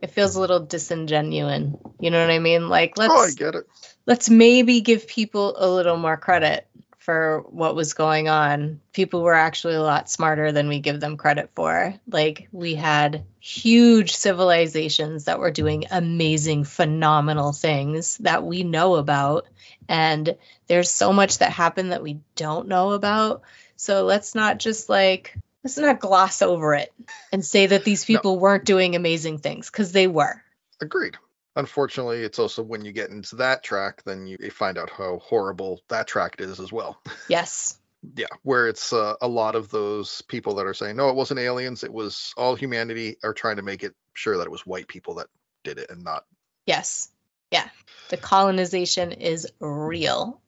It 0.00 0.10
feels 0.10 0.36
a 0.36 0.40
little 0.40 0.64
disingenuine. 0.64 1.78
You 2.00 2.10
know 2.10 2.20
what 2.20 2.30
I 2.32 2.38
mean? 2.38 2.68
Like 2.68 2.96
let's 2.96 3.12
oh, 3.12 3.24
I 3.24 3.30
get 3.30 3.54
it. 3.54 3.64
let's 4.06 4.30
maybe 4.30 4.80
give 4.80 5.08
people 5.08 5.56
a 5.58 5.68
little 5.68 5.96
more 5.96 6.16
credit 6.16 6.66
for 7.02 7.44
what 7.48 7.74
was 7.74 7.94
going 7.94 8.28
on. 8.28 8.80
People 8.92 9.22
were 9.22 9.34
actually 9.34 9.74
a 9.74 9.82
lot 9.82 10.08
smarter 10.08 10.52
than 10.52 10.68
we 10.68 10.78
give 10.78 11.00
them 11.00 11.16
credit 11.16 11.50
for. 11.54 11.94
Like 12.06 12.48
we 12.52 12.76
had 12.76 13.24
huge 13.40 14.14
civilizations 14.14 15.24
that 15.24 15.40
were 15.40 15.50
doing 15.50 15.86
amazing, 15.90 16.62
phenomenal 16.62 17.52
things 17.52 18.18
that 18.18 18.44
we 18.44 18.62
know 18.62 18.94
about. 18.94 19.48
And 19.88 20.36
there's 20.68 20.90
so 20.90 21.12
much 21.12 21.38
that 21.38 21.50
happened 21.50 21.90
that 21.90 22.04
we 22.04 22.20
don't 22.36 22.68
know 22.68 22.92
about. 22.92 23.42
So 23.74 24.04
let's 24.04 24.36
not 24.36 24.60
just 24.60 24.88
like, 24.88 25.36
let's 25.64 25.76
not 25.76 25.98
gloss 25.98 26.40
over 26.40 26.74
it 26.74 26.92
and 27.32 27.44
say 27.44 27.66
that 27.66 27.84
these 27.84 28.08
No. 28.08 28.14
people 28.16 28.38
weren't 28.38 28.64
doing 28.64 28.94
amazing 28.94 29.38
things 29.38 29.68
because 29.70 29.90
they 29.90 30.06
were. 30.06 30.40
Agreed. 30.80 31.16
Unfortunately, 31.56 32.22
it's 32.22 32.38
also 32.38 32.62
when 32.62 32.84
you 32.84 32.92
get 32.92 33.10
into 33.10 33.36
that 33.36 33.62
track, 33.62 34.02
then 34.04 34.26
you 34.26 34.38
find 34.50 34.78
out 34.78 34.90
how 34.90 35.18
horrible 35.18 35.80
that 35.88 36.06
track 36.06 36.36
is 36.38 36.60
as 36.60 36.72
well. 36.72 37.00
Yes. 37.28 37.78
yeah, 38.16 38.26
where 38.42 38.68
it's 38.68 38.92
uh, 38.92 39.14
a 39.20 39.28
lot 39.28 39.54
of 39.54 39.70
those 39.70 40.22
people 40.22 40.54
that 40.56 40.66
are 40.66 40.74
saying, 40.74 40.96
no, 40.96 41.10
it 41.10 41.14
wasn't 41.14 41.40
aliens. 41.40 41.84
It 41.84 41.92
was 41.92 42.32
all 42.36 42.54
humanity 42.54 43.16
are 43.22 43.34
trying 43.34 43.56
to 43.56 43.62
make 43.62 43.82
it 43.82 43.94
sure 44.14 44.38
that 44.38 44.46
it 44.46 44.50
was 44.50 44.66
white 44.66 44.88
people 44.88 45.16
that 45.16 45.26
did 45.62 45.78
it 45.78 45.90
and 45.90 46.02
not. 46.02 46.24
Yes. 46.66 47.10
Yeah. 47.50 47.68
The 48.08 48.16
colonization 48.16 49.12
is 49.12 49.46
real. 49.60 50.40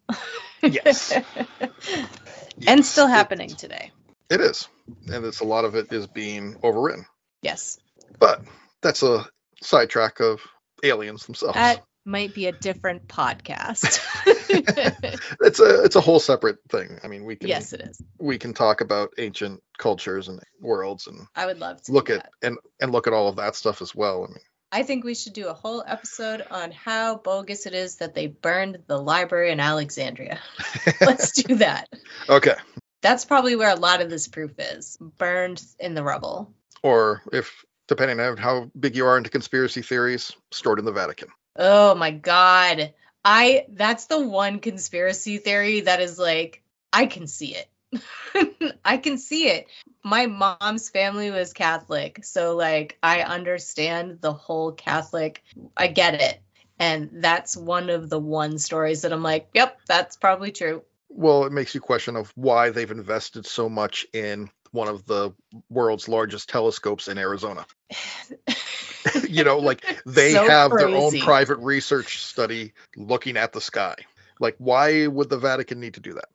Yes. 0.63 1.13
and 1.61 1.69
Yes, 2.59 2.89
still 2.89 3.07
it- 3.07 3.11
happening 3.11 3.51
today. 3.51 3.93
It 4.31 4.41
is. 4.41 4.69
And 5.13 5.25
it's 5.27 5.41
a 5.41 5.45
lot 5.45 5.67
of 5.67 5.75
it 5.75 5.93
is 5.93 6.07
being 6.07 6.55
overwritten. 6.63 7.05
Yes. 7.43 7.79
But 8.19 8.41
that's 8.81 9.03
a 9.03 9.27
sidetrack 9.63 10.21
of 10.21 10.41
aliens 10.85 11.27
themselves. 11.27 11.55
That 11.55 11.83
might 12.05 12.35
be 12.35 12.47
a 12.47 12.53
different 12.53 13.09
podcast. 13.09 14.01
it's 15.41 15.61
a 15.61 15.85
it's 15.85 15.97
a 15.97 16.01
whole 16.01 16.21
separate 16.21 16.59
thing. 16.69 16.99
I 17.03 17.09
mean, 17.09 17.25
we 17.25 17.37
can 17.37 17.49
yes, 17.49 17.73
it 17.73 17.81
is. 17.81 18.01
we 18.19 18.39
can 18.39 18.55
talk 18.55 18.81
about 18.81 19.11
ancient 19.19 19.63
cultures 19.79 20.29
and 20.29 20.41
worlds 20.61 21.07
and 21.07 21.27
I 21.35 21.47
would 21.47 21.59
love 21.59 21.83
to 21.83 21.93
look 21.93 22.11
at 22.11 22.23
that. 22.23 22.31
and 22.43 22.59
and 22.81 22.93
look 22.93 23.07
at 23.07 23.13
all 23.13 23.29
of 23.29 23.37
that 23.37 23.57
stuff 23.57 23.83
as 23.83 23.95
well. 23.95 24.25
I 24.25 24.29
mean, 24.29 24.45
I 24.71 24.83
think 24.83 25.05
we 25.05 25.15
should 25.15 25.35
do 25.35 25.49
a 25.49 25.55
whole 25.55 25.85
episode 25.87 26.45
on 26.51 26.73
how 26.73 27.17
bogus 27.17 27.67
it 27.67 27.75
is 27.75 27.97
that 27.97 28.15
they 28.15 28.27
burned 28.27 28.79
the 28.87 29.01
library 29.01 29.53
in 29.53 29.61
Alexandria. 29.61 30.41
Let's 31.01 31.31
do 31.31 31.55
that. 31.57 31.89
okay. 32.29 32.57
That's 33.01 33.25
probably 33.25 33.55
where 33.55 33.71
a 33.71 33.79
lot 33.79 34.01
of 34.01 34.11
this 34.11 34.27
proof 34.27 34.53
is. 34.59 34.99
Burned 35.19 35.63
in 35.79 35.95
the 35.95 36.03
rubble. 36.03 36.53
Or 36.83 37.23
if 37.33 37.65
depending 37.89 38.21
on 38.21 38.37
how 38.37 38.71
big 38.79 38.97
you 38.97 39.07
are 39.07 39.17
into 39.17 39.31
conspiracy 39.31 39.83
theories, 39.83 40.33
stored 40.51 40.79
in 40.79 40.85
the 40.85 40.93
Vatican. 40.93 41.29
Oh 41.57 41.95
my 41.95 42.11
god. 42.11 42.95
I 43.25 43.67
that's 43.71 44.07
the 44.07 44.21
one 44.21 44.59
conspiracy 44.59 45.39
theory 45.39 45.81
that 45.83 46.01
is 46.01 46.19
like 46.19 46.63
I 46.93 47.07
can 47.07 47.27
see 47.27 47.57
it. 47.57 47.69
I 48.85 48.99
can 48.99 49.19
see 49.19 49.49
it. 49.49 49.67
My 50.03 50.27
mom's 50.27 50.91
family 50.91 51.31
was 51.31 51.53
Catholic, 51.53 52.25
so 52.25 52.57
like 52.57 52.99
I 53.03 53.23
understand 53.23 54.21
the 54.21 54.33
whole 54.33 54.73
Catholic. 54.73 55.43
I 55.77 55.87
get 55.87 56.15
it. 56.15 56.41
And 56.79 57.11
that's 57.23 57.57
one 57.57 57.89
of 57.89 58.11
the 58.11 58.19
one 58.19 58.59
stories 58.59 59.03
that 59.03 59.13
I'm 59.13 59.23
like, 59.23 59.49
yep, 59.55 59.81
that's 59.87 60.17
probably 60.17 60.51
true. 60.51 60.83
Well, 61.09 61.45
it 61.45 61.53
makes 61.53 61.75
you 61.75 61.81
question 61.81 62.17
of 62.17 62.33
why 62.35 62.71
they've 62.71 62.91
invested 62.91 63.47
so 63.47 63.69
much 63.69 64.05
in 64.13 64.51
one 64.75 64.89
of 64.89 65.07
the 65.07 65.33
world's 65.71 66.09
largest 66.09 66.49
telescopes 66.49 67.07
in 67.09 67.17
Arizona. 67.17 67.65
you 69.29 69.45
know, 69.45 69.59
like 69.59 69.85
they 70.05 70.33
So 70.33 70.49
have 70.49 70.73
their 70.73 70.89
own 70.89 71.19
private 71.21 71.59
research 71.59 72.23
study 72.25 72.73
looking 72.97 73.37
at 73.37 73.53
the 73.53 73.61
sky. 73.61 73.95
Like, 74.41 74.57
why 74.59 75.07
would 75.07 75.31
the 75.31 75.39
Vatican 75.39 75.79
need 75.79 75.95
to 75.95 76.01
do 76.01 76.15
that? 76.15 76.29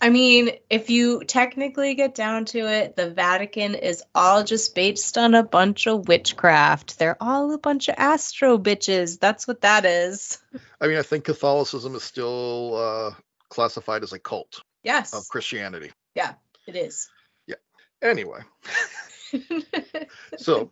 I 0.00 0.10
mean, 0.10 0.50
if 0.68 0.90
you 0.90 1.24
technically 1.24 1.94
get 1.94 2.14
down 2.14 2.44
to 2.46 2.58
it, 2.58 2.96
the 2.96 3.08
Vatican 3.08 3.76
is 3.76 4.02
all 4.14 4.42
just 4.44 4.74
based 4.74 5.16
on 5.16 5.34
a 5.34 5.44
bunch 5.44 5.86
of 5.86 6.08
witchcraft. 6.08 6.98
They're 6.98 7.16
all 7.20 7.54
a 7.54 7.58
bunch 7.58 7.88
of 7.88 7.94
astro 7.96 8.58
bitches. 8.58 9.18
That's 9.20 9.46
what 9.46 9.62
that 9.62 9.84
is. 9.84 10.38
I 10.80 10.88
mean, 10.88 10.98
I 10.98 11.02
think 11.02 11.24
Catholicism 11.24 11.94
is 11.94 12.02
still 12.02 12.76
uh, 12.76 13.14
classified 13.48 14.02
as 14.02 14.12
a 14.12 14.18
cult 14.18 14.62
Yes, 14.82 15.14
of 15.14 15.28
Christianity. 15.28 15.92
Yeah, 16.14 16.34
it 16.66 16.76
is. 16.76 17.08
Anyway, 18.04 18.40
so 20.36 20.70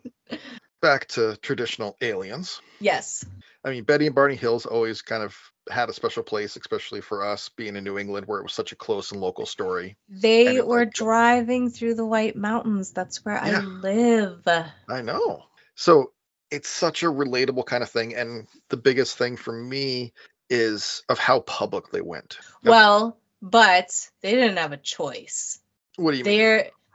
back 0.81 1.07
to 1.09 1.35
traditional 1.37 1.97
aliens. 2.01 2.61
yes. 2.79 3.25
I 3.65 3.69
mean, 3.71 3.85
Betty 3.85 4.05
and 4.07 4.13
Barney 4.15 4.35
Hills 4.35 4.65
always 4.65 5.01
kind 5.01 5.23
of 5.23 5.37
had 5.71 5.87
a 5.89 5.93
special 5.93 6.21
place, 6.21 6.57
especially 6.57 6.99
for 6.99 7.25
us 7.25 7.49
being 7.49 7.77
in 7.77 7.83
New 7.85 7.97
England, 7.97 8.27
where 8.27 8.39
it 8.39 8.43
was 8.43 8.53
such 8.53 8.73
a 8.73 8.75
close 8.75 9.13
and 9.13 9.21
local 9.21 9.45
story. 9.45 9.95
They 10.09 10.59
were 10.61 10.79
like- 10.79 10.93
driving 10.93 11.69
through 11.69 11.95
the 11.95 12.05
White 12.05 12.35
Mountains. 12.35 12.91
That's 12.91 13.23
where 13.23 13.37
I 13.37 13.59
live. 13.61 14.45
I 14.89 15.01
know. 15.01 15.45
So 15.75 16.11
it's 16.51 16.67
such 16.67 17.03
a 17.03 17.07
relatable 17.07 17.65
kind 17.65 17.81
of 17.83 17.89
thing. 17.89 18.15
And 18.15 18.47
the 18.69 18.77
biggest 18.77 19.17
thing 19.17 19.37
for 19.37 19.53
me 19.53 20.13
is 20.49 21.03
of 21.07 21.17
how 21.17 21.39
public 21.39 21.89
they 21.89 22.01
went. 22.01 22.37
Yep. 22.63 22.69
Well, 22.69 23.17
but 23.41 24.09
they 24.21 24.31
didn't 24.33 24.57
have 24.57 24.73
a 24.73 24.77
choice. 24.77 25.59
What 25.95 26.11
do 26.11 26.17
you 26.17 26.25
mean? 26.25 26.33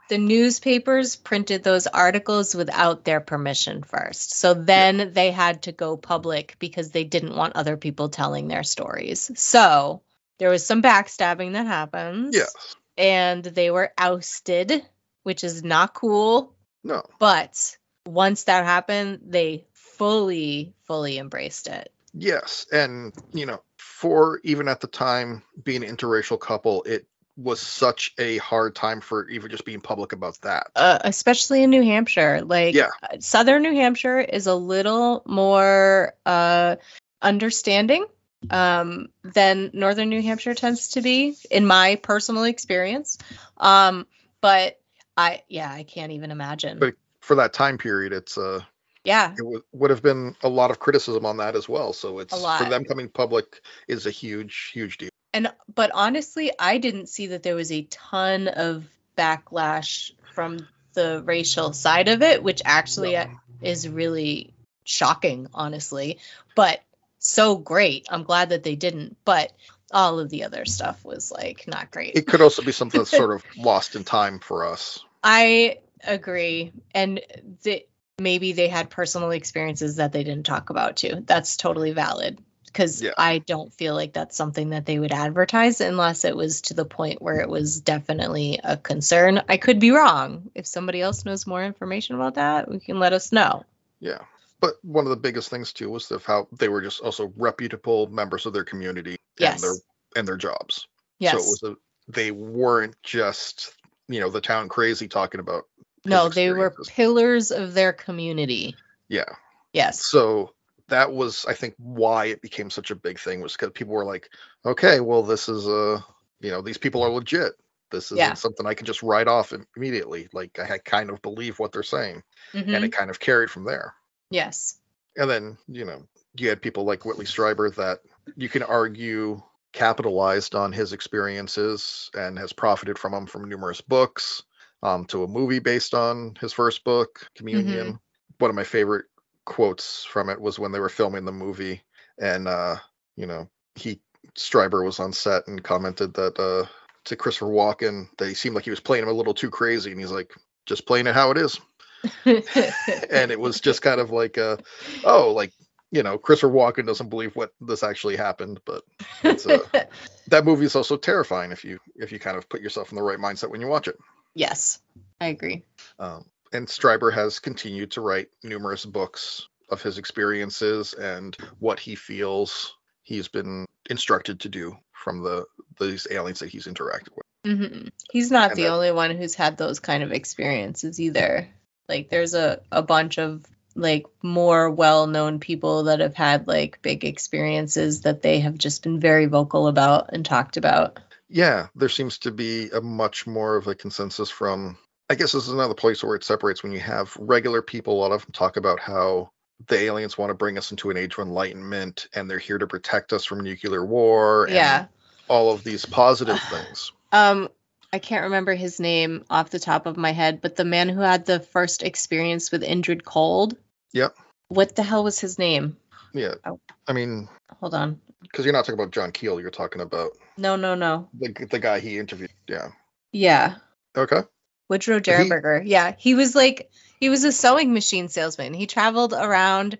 The 0.09 0.17
newspapers 0.17 1.15
printed 1.15 1.63
those 1.63 1.87
articles 1.87 2.55
without 2.55 3.05
their 3.05 3.21
permission 3.21 3.83
first. 3.83 4.35
So 4.35 4.55
then 4.55 5.13
they 5.13 5.31
had 5.31 5.63
to 5.63 5.71
go 5.71 5.97
public 5.97 6.55
because 6.59 6.89
they 6.89 7.03
didn't 7.03 7.35
want 7.35 7.55
other 7.55 7.77
people 7.77 8.09
telling 8.09 8.47
their 8.47 8.63
stories. 8.63 9.31
So 9.35 10.01
there 10.39 10.49
was 10.49 10.65
some 10.65 10.81
backstabbing 10.81 11.53
that 11.53 11.67
happens. 11.67 12.35
Yes. 12.35 12.53
And 12.97 13.43
they 13.43 13.69
were 13.69 13.93
ousted, 13.97 14.83
which 15.23 15.43
is 15.43 15.63
not 15.63 15.93
cool. 15.93 16.55
No. 16.83 17.03
But 17.19 17.77
once 18.05 18.45
that 18.45 18.65
happened, 18.65 19.19
they 19.27 19.67
fully, 19.73 20.73
fully 20.85 21.19
embraced 21.19 21.67
it. 21.67 21.93
Yes. 22.15 22.65
And, 22.71 23.13
you 23.31 23.45
know, 23.45 23.61
for 23.77 24.39
even 24.43 24.67
at 24.67 24.81
the 24.81 24.87
time 24.87 25.43
being 25.63 25.83
an 25.83 25.95
interracial 25.95 26.39
couple, 26.39 26.81
it 26.83 27.05
was 27.43 27.59
such 27.61 28.13
a 28.17 28.37
hard 28.37 28.75
time 28.75 29.01
for 29.01 29.27
even 29.29 29.49
just 29.49 29.65
being 29.65 29.79
public 29.81 30.11
about 30.13 30.39
that. 30.41 30.67
uh, 30.75 30.99
especially 31.03 31.63
in 31.63 31.69
New 31.69 31.83
Hampshire. 31.83 32.41
Like 32.43 32.75
Yeah. 32.75 32.89
uh, 33.01 33.19
southern 33.19 33.61
New 33.63 33.73
Hampshire 33.73 34.19
is 34.19 34.47
a 34.47 34.55
little 34.55 35.23
more 35.25 36.13
uh, 36.25 36.75
understanding 37.21 38.05
um, 38.49 39.07
than 39.23 39.71
northern 39.73 40.09
New 40.09 40.21
Hampshire 40.21 40.53
tends 40.53 40.89
to 40.89 41.01
be, 41.01 41.35
in 41.51 41.65
my 41.65 41.95
personal 41.95 42.43
experience. 42.43 43.17
Um, 43.57 44.05
but 44.41 44.79
I, 45.17 45.43
yeah, 45.49 45.71
I 45.71 45.83
can't 45.83 46.11
even 46.13 46.31
imagine. 46.31 46.79
But- 46.79 46.95
for 47.21 47.35
that 47.35 47.51
time 47.53 47.77
period, 47.77 48.13
it's 48.13 48.37
uh 48.37 48.61
yeah, 49.03 49.33
it 49.33 49.37
w- 49.39 49.61
would 49.73 49.89
have 49.91 50.01
been 50.01 50.35
a 50.41 50.49
lot 50.49 50.71
of 50.71 50.79
criticism 50.79 51.25
on 51.25 51.37
that 51.37 51.55
as 51.55 51.67
well. 51.69 51.91
So 51.93 52.19
it's 52.19 52.33
for 52.33 52.69
them 52.69 52.85
coming 52.85 53.09
public 53.09 53.61
is 53.87 54.05
a 54.07 54.09
huge, 54.09 54.71
huge 54.73 54.97
deal. 54.97 55.09
And 55.33 55.51
but 55.73 55.91
honestly, 55.93 56.51
I 56.57 56.77
didn't 56.77 57.07
see 57.07 57.27
that 57.27 57.43
there 57.43 57.55
was 57.55 57.71
a 57.71 57.83
ton 57.83 58.47
of 58.47 58.85
backlash 59.17 60.11
from 60.33 60.67
the 60.93 61.21
racial 61.23 61.73
side 61.73 62.07
of 62.07 62.21
it, 62.21 62.43
which 62.43 62.61
actually 62.65 63.13
No. 63.13 63.21
uh, 63.21 63.27
is 63.61 63.87
really 63.87 64.53
shocking, 64.83 65.47
honestly. 65.53 66.19
But 66.55 66.81
so 67.19 67.57
great. 67.57 68.07
I'm 68.09 68.23
glad 68.23 68.49
that 68.49 68.63
they 68.63 68.75
didn't. 68.75 69.17
But 69.23 69.51
all 69.91 70.19
of 70.19 70.29
the 70.29 70.43
other 70.43 70.65
stuff 70.65 71.03
was 71.03 71.31
like 71.31 71.67
not 71.67 71.91
great. 71.91 72.15
It 72.15 72.27
could 72.27 72.41
also 72.41 72.61
be 72.61 72.71
something 72.71 72.99
that's 72.99 73.11
sort 73.11 73.35
of 73.35 73.43
lost 73.57 73.95
in 73.95 74.03
time 74.03 74.39
for 74.39 74.65
us. 74.65 75.03
I 75.23 75.79
agree. 76.03 76.71
And 76.93 77.21
the, 77.63 77.85
maybe 78.19 78.53
they 78.53 78.67
had 78.67 78.89
personal 78.89 79.31
experiences 79.31 79.97
that 79.97 80.11
they 80.11 80.23
didn't 80.23 80.45
talk 80.45 80.69
about 80.69 80.97
too. 80.97 81.23
That's 81.25 81.57
totally 81.57 81.91
valid. 81.91 82.39
Because 82.71 83.01
Yeah. 83.01 83.11
I 83.17 83.39
don't 83.39 83.73
feel 83.73 83.95
like 83.95 84.13
that's 84.13 84.35
something 84.35 84.69
that 84.69 84.85
they 84.85 84.99
would 84.99 85.11
advertise 85.11 85.81
unless 85.81 86.23
it 86.25 86.35
was 86.35 86.61
to 86.63 86.73
the 86.73 86.85
point 86.85 87.21
where 87.21 87.39
it 87.41 87.49
was 87.49 87.81
definitely 87.81 88.59
a 88.63 88.77
concern. 88.77 89.41
I 89.49 89.57
could 89.57 89.79
be 89.79 89.91
wrong. 89.91 90.51
If 90.55 90.67
somebody 90.67 91.01
else 91.01 91.25
knows 91.25 91.47
more 91.47 91.63
information 91.63 92.15
about 92.15 92.35
that, 92.35 92.69
we 92.69 92.79
can 92.79 92.99
let 92.99 93.13
us 93.13 93.31
know. 93.31 93.65
Yeah. 93.99 94.19
But 94.61 94.75
one 94.83 95.05
of 95.05 95.09
the 95.09 95.15
biggest 95.17 95.49
things 95.49 95.73
too 95.73 95.89
was 95.89 96.11
of 96.11 96.25
how 96.25 96.47
they 96.51 96.69
were 96.69 96.81
just 96.81 97.01
also 97.01 97.31
reputable 97.37 98.07
members 98.07 98.45
of 98.45 98.53
their 98.53 98.65
community 98.65 99.17
Yes. 99.37 99.53
and 99.55 99.63
their 99.63 99.79
and 100.15 100.27
their 100.27 100.37
jobs. 100.37 100.87
Yes. 101.19 101.31
So 101.33 101.37
it 101.37 101.41
was 101.49 101.63
a, 101.63 102.11
they 102.11 102.31
weren't 102.31 102.95
just 103.03 103.73
you 104.07 104.19
know 104.19 104.29
the 104.29 104.41
town 104.41 104.67
crazy 104.69 105.07
talking 105.07 105.39
about 105.39 105.65
no, 106.05 106.29
they 106.29 106.51
were 106.51 106.73
pillars 106.87 107.51
of 107.51 107.73
their 107.73 107.93
community. 107.93 108.75
yeah. 109.07 109.25
Yes. 109.73 110.03
So 110.05 110.53
that 110.89 111.11
was 111.11 111.45
I 111.47 111.53
think 111.53 111.75
why 111.77 112.25
it 112.25 112.41
became 112.41 112.69
such 112.69 112.91
a 112.91 112.95
big 112.95 113.19
thing 113.19 113.41
was 113.41 113.53
because 113.53 113.71
people 113.71 113.93
were 113.93 114.05
like, 114.05 114.29
okay, 114.65 114.99
well 114.99 115.23
this 115.23 115.49
is 115.49 115.67
uh 115.67 116.01
you 116.41 116.51
know 116.51 116.61
these 116.61 116.77
people 116.77 117.03
are 117.03 117.09
legit. 117.09 117.53
This 117.91 118.05
isn't 118.05 118.17
Yeah. 118.17 118.33
something 118.35 118.65
I 118.65 118.75
can 118.75 118.85
just 118.85 119.01
write 119.01 119.27
off 119.27 119.53
immediately. 119.75 120.27
Like 120.33 120.59
I 120.59 120.77
kind 120.77 121.09
of 121.09 121.21
believe 121.21 121.57
what 121.59 121.71
they're 121.71 121.83
saying, 121.83 122.21
Mhm. 122.53 122.75
and 122.75 122.85
it 122.85 122.91
kind 122.91 123.09
of 123.09 123.19
carried 123.19 123.49
from 123.49 123.63
there. 123.65 123.93
Yes. 124.29 124.79
And 125.17 125.29
then, 125.29 125.57
you 125.67 125.85
know, 125.85 126.03
you 126.35 126.49
had 126.49 126.61
people 126.61 126.83
like 126.83 127.03
Whitley 127.03 127.25
Strieber 127.25 127.73
that 127.75 127.99
you 128.35 128.47
can 128.47 128.63
argue 128.63 129.41
capitalized 129.73 130.55
on 130.55 130.71
his 130.71 130.93
experiences 130.93 132.09
and 132.13 132.37
has 132.37 132.53
profited 132.53 132.97
from 132.97 133.11
them 133.13 133.25
from 133.25 133.49
numerous 133.49 133.81
books 133.81 134.43
um, 134.83 135.05
to 135.05 135.23
a 135.23 135.27
movie 135.27 135.59
based 135.59 135.93
on 135.93 136.35
his 136.39 136.53
first 136.53 136.83
book, 136.83 137.27
Communion. 137.35 137.99
One 138.37 138.49
of 138.49 138.55
my 138.55 138.63
favorite 138.63 139.05
quotes 139.49 140.05
from 140.05 140.29
it 140.29 140.39
was 140.39 140.57
when 140.57 140.71
they 140.71 140.79
were 140.79 140.89
filming 140.89 141.25
the 141.25 141.31
movie 141.31 141.81
and, 142.19 142.47
uh, 142.47 142.77
you 143.17 143.25
know, 143.25 143.49
he, 143.75 143.99
Strieber 144.37 144.85
was 144.85 144.99
on 144.99 145.11
set 145.11 145.47
and 145.47 145.63
commented 145.63 146.13
that 146.13 146.39
uh, 146.39 146.67
to 147.05 147.15
Christopher 147.15 147.47
Walken 147.47 148.07
that 148.17 148.27
he 148.27 148.35
seemed 148.35 148.55
like 148.55 148.63
he 148.63 148.69
was 148.69 148.79
playing 148.79 149.03
him 149.03 149.09
a 149.09 149.13
little 149.13 149.33
too 149.33 149.49
crazy. 149.49 149.91
And 149.91 149.99
he's 149.99 150.11
like, 150.11 150.31
just 150.65 150.85
playing 150.85 151.07
it 151.07 151.15
how 151.15 151.31
it 151.31 151.37
is. 151.37 151.59
and 152.25 153.31
it 153.31 153.39
was 153.39 153.59
just 153.59 153.81
kind 153.81 153.99
of 153.99 154.11
like, 154.11 154.37
uh, 154.37 154.57
oh, 155.03 155.31
like 155.31 155.51
you 155.91 156.03
know, 156.03 156.17
Christopher 156.17 156.53
Walken 156.53 156.85
doesn't 156.85 157.09
believe 157.09 157.35
what 157.35 157.51
this 157.59 157.81
actually 157.81 158.15
happened, 158.15 158.59
but 158.63 158.83
it's, 159.23 159.47
uh, 159.47 159.59
that 160.27 160.45
movie 160.45 160.65
is 160.65 160.75
also 160.75 160.97
terrifying 160.97 161.51
if 161.51 161.63
you 161.63 161.79
if 161.95 162.11
you 162.11 162.19
kind 162.19 162.37
of 162.37 162.47
put 162.47 162.61
yourself 162.61 162.91
in 162.91 162.95
the 162.95 163.01
right 163.01 163.17
mindset 163.17 163.49
when 163.49 163.61
you 163.61 163.67
watch 163.67 163.87
it. 163.87 163.97
yes, 164.35 164.79
I 165.19 165.27
agree. 165.27 165.63
Um, 165.97 166.25
and 166.51 166.67
Strieber 166.67 167.13
has 167.13 167.39
continued 167.39 167.91
to 167.91 168.01
write 168.01 168.27
numerous 168.43 168.85
books 168.85 169.47
of 169.69 169.81
his 169.81 169.97
experiences 169.97 170.93
and 170.93 171.37
what 171.59 171.79
he 171.79 171.95
feels 171.95 172.75
he's 173.03 173.27
been 173.27 173.65
instructed 173.89 174.39
to 174.41 174.49
do 174.49 174.75
from 174.91 175.23
the 175.23 175.45
these 175.79 176.07
aliens 176.11 176.39
that 176.39 176.49
he's 176.49 176.67
interacted 176.67 177.09
with. 177.15 177.57
hmm 177.59 177.87
He's 178.11 178.31
not 178.31 178.51
And 178.51 178.57
the 178.59 178.63
that- 178.63 178.71
only 178.71 178.91
one 178.91 179.15
who's 179.15 179.35
had 179.35 179.57
those 179.57 179.79
kind 179.79 180.03
of 180.03 180.11
experiences 180.11 180.99
either. 180.99 181.47
Like 181.87 182.09
there's 182.09 182.33
a, 182.33 182.61
a 182.71 182.81
bunch 182.81 183.17
of 183.17 183.45
like 183.75 184.05
more 184.23 184.69
well-known 184.69 185.39
people 185.39 185.83
that 185.83 185.99
have 186.01 186.15
had 186.15 186.47
like 186.47 186.81
big 186.81 187.05
experiences 187.05 188.01
that 188.01 188.21
they 188.21 188.39
have 188.41 188.57
just 188.57 188.83
been 188.83 188.99
very 188.99 189.25
vocal 189.27 189.67
about 189.67 190.09
and 190.11 190.25
talked 190.25 190.57
about. 190.57 190.99
Yeah, 191.29 191.67
there 191.75 191.89
seems 191.89 192.17
to 192.19 192.31
be 192.31 192.69
a 192.71 192.81
much 192.81 193.25
more 193.27 193.55
of 193.55 193.67
a 193.67 193.75
consensus 193.75 194.29
from. 194.29 194.77
I 195.09 195.15
guess 195.15 195.31
this 195.31 195.43
is 195.47 195.49
another 195.53 195.73
place 195.73 196.03
where 196.03 196.15
it 196.15 196.23
separates 196.23 196.61
when 196.63 196.71
you 196.71 196.79
have 196.81 197.15
regular 197.19 197.61
people. 197.61 197.93
A 197.95 197.99
lot 198.01 198.11
of 198.11 198.21
them 198.23 198.31
talk 198.31 198.57
about 198.57 198.79
how 198.79 199.31
the 199.67 199.77
aliens 199.79 200.17
want 200.17 200.29
to 200.29 200.33
bring 200.35 200.57
us 200.57 200.71
into 200.71 200.89
an 200.89 200.97
age 200.97 201.13
of 201.17 201.19
enlightenment 201.27 202.07
and 202.13 202.29
they're 202.29 202.37
here 202.39 202.57
to 202.57 202.67
protect 202.67 203.11
us 203.11 203.25
from 203.25 203.41
nuclear 203.41 203.83
war. 203.85 204.45
and 204.45 204.53
Yeah. 204.55 204.85
all 205.27 205.51
of 205.51 205.63
these 205.63 205.85
positive 205.85 206.39
things. 206.51 206.91
Um 207.11 207.49
I 207.91 207.97
can't 207.97 208.25
remember 208.25 208.53
his 208.53 208.79
name 208.79 209.25
off 209.31 209.49
the 209.49 209.57
top 209.57 209.87
of 209.87 209.97
my 209.97 210.11
head, 210.11 210.41
but 210.41 210.55
the 210.55 210.63
man 210.63 210.89
who 210.89 211.01
had 211.01 211.25
the 211.25 211.39
first 211.39 211.81
experience 211.81 212.51
with 212.51 212.61
Indrid 212.61 213.03
Cold. 213.03 213.57
Yep. 213.93 214.15
What 214.49 214.75
the 214.75 214.83
hell 214.83 215.03
was 215.03 215.19
his 215.19 215.39
name? 215.39 215.75
Yeah, 216.13 216.35
Oh. 216.45 216.59
I 216.87 216.93
mean, 216.93 217.27
Hold 217.59 217.73
on. 217.73 217.99
because 218.21 218.45
you're 218.45 218.53
not 218.53 218.65
talking 218.65 218.79
about 218.79 218.91
John 218.91 219.11
Keel, 219.11 219.41
you're 219.41 219.49
talking 219.49 219.81
about 219.81 220.11
No, 220.37 220.55
no, 220.55 220.75
no. 220.75 221.09
the 221.19 221.33
the 221.49 221.57
guy 221.59 221.79
he 221.79 221.97
interviewed. 221.97 222.31
Yeah. 222.47 222.69
Yeah. 223.11 223.55
Okay. 223.97 224.21
Woodrow 224.69 224.97
He- 224.97 225.01
Derenberger. 225.01 225.63
Yeah, 225.65 225.93
he 225.97 226.15
was 226.15 226.35
like 226.35 226.71
he 226.99 227.09
was 227.09 227.23
a 227.23 227.31
sewing 227.31 227.73
machine 227.73 228.07
salesman. 228.07 228.53
He 228.53 228.67
traveled 228.67 229.13
around 229.13 229.77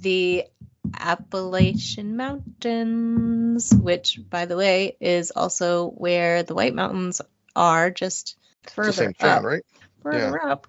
the 0.00 0.44
Appalachian 0.98 2.16
Mountains, 2.16 3.72
which, 3.72 4.18
by 4.28 4.46
the 4.46 4.56
way, 4.56 4.96
is 5.00 5.30
also 5.30 5.88
where 5.88 6.42
the 6.42 6.54
White 6.54 6.74
Mountains 6.74 7.20
are, 7.54 7.90
just 7.90 8.36
further 8.64 8.88
the 8.88 8.92
same 8.96 9.08
up. 9.10 9.18
town, 9.18 9.44
right? 9.44 9.62
Further 10.02 10.42
up. 10.42 10.66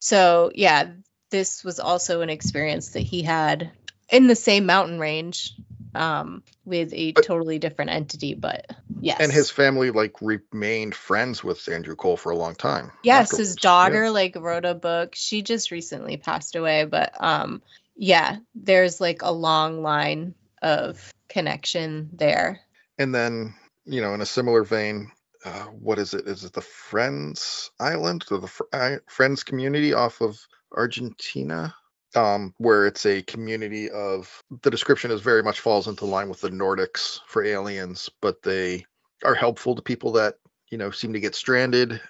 So 0.00 0.50
yeah, 0.54 0.90
this 1.30 1.64
was 1.64 1.80
also 1.80 2.20
an 2.20 2.30
experience 2.30 2.90
that 2.90 3.00
he 3.00 3.22
had 3.22 3.70
in 4.10 4.26
the 4.26 4.36
same 4.36 4.66
mountain 4.66 4.98
range, 4.98 5.54
um, 5.94 6.42
with 6.64 6.92
a 6.92 7.12
But- 7.12 7.24
totally 7.24 7.58
different 7.58 7.90
entity. 7.90 8.34
But 8.34 8.66
yes, 9.00 9.18
And 9.20 9.32
his 9.32 9.50
family 9.50 9.90
like 9.90 10.14
remained 10.20 10.94
friends 10.94 11.42
with 11.44 11.58
Indrid 11.66 11.96
Cold 11.98 12.20
for 12.20 12.30
a 12.32 12.36
long 12.36 12.54
time. 12.54 12.92
Yes, 13.02 13.30
his 13.30 13.50
afterwards. 13.50 13.56
daughter 13.62 14.10
like 14.10 14.36
wrote 14.36 14.64
a 14.64 14.74
book. 14.74 15.14
She 15.14 15.42
just 15.42 15.70
recently 15.70 16.16
passed 16.16 16.56
away, 16.56 16.84
but 16.84 17.12
um 17.20 17.62
yeah, 17.96 18.38
there's 18.54 19.00
like 19.00 19.22
a 19.22 19.30
long 19.30 19.82
line 19.82 20.34
of 20.62 21.12
connection 21.28 22.10
there. 22.12 22.60
And 22.98 23.14
then, 23.14 23.54
you 23.84 24.00
know, 24.00 24.14
in 24.14 24.20
a 24.20 24.26
similar 24.26 24.64
vein, 24.64 25.12
uh, 25.44 25.64
what 25.66 25.98
is 25.98 26.14
it? 26.14 26.26
Is 26.26 26.42
it 26.44 26.52
the 26.54 26.60
Friends 26.60 27.70
Island 27.78 28.24
or 28.30 28.38
the 28.38 28.46
Fr- 28.48 28.62
I- 28.72 28.98
Friends 29.06 29.44
community 29.44 29.92
off 29.92 30.20
of 30.22 30.38
Argentina? 30.76 31.74
Um, 32.16 32.54
where 32.58 32.86
it's 32.86 33.04
a 33.06 33.22
community 33.22 33.90
of 33.90 34.40
the 34.62 34.70
description 34.70 35.10
is 35.10 35.20
very 35.20 35.42
much 35.42 35.58
falls 35.58 35.88
into 35.88 36.04
line 36.04 36.28
with 36.28 36.40
the 36.40 36.50
Nordics 36.50 37.18
for 37.26 37.42
aliens, 37.44 38.08
but 38.22 38.42
they 38.42 38.84
are 39.24 39.34
helpful 39.34 39.74
to 39.74 39.82
people 39.82 40.12
that 40.12 40.36
you 40.70 40.78
know 40.78 40.90
seem 40.92 41.12
to 41.12 41.20
get 41.20 41.34
stranded 41.34 42.00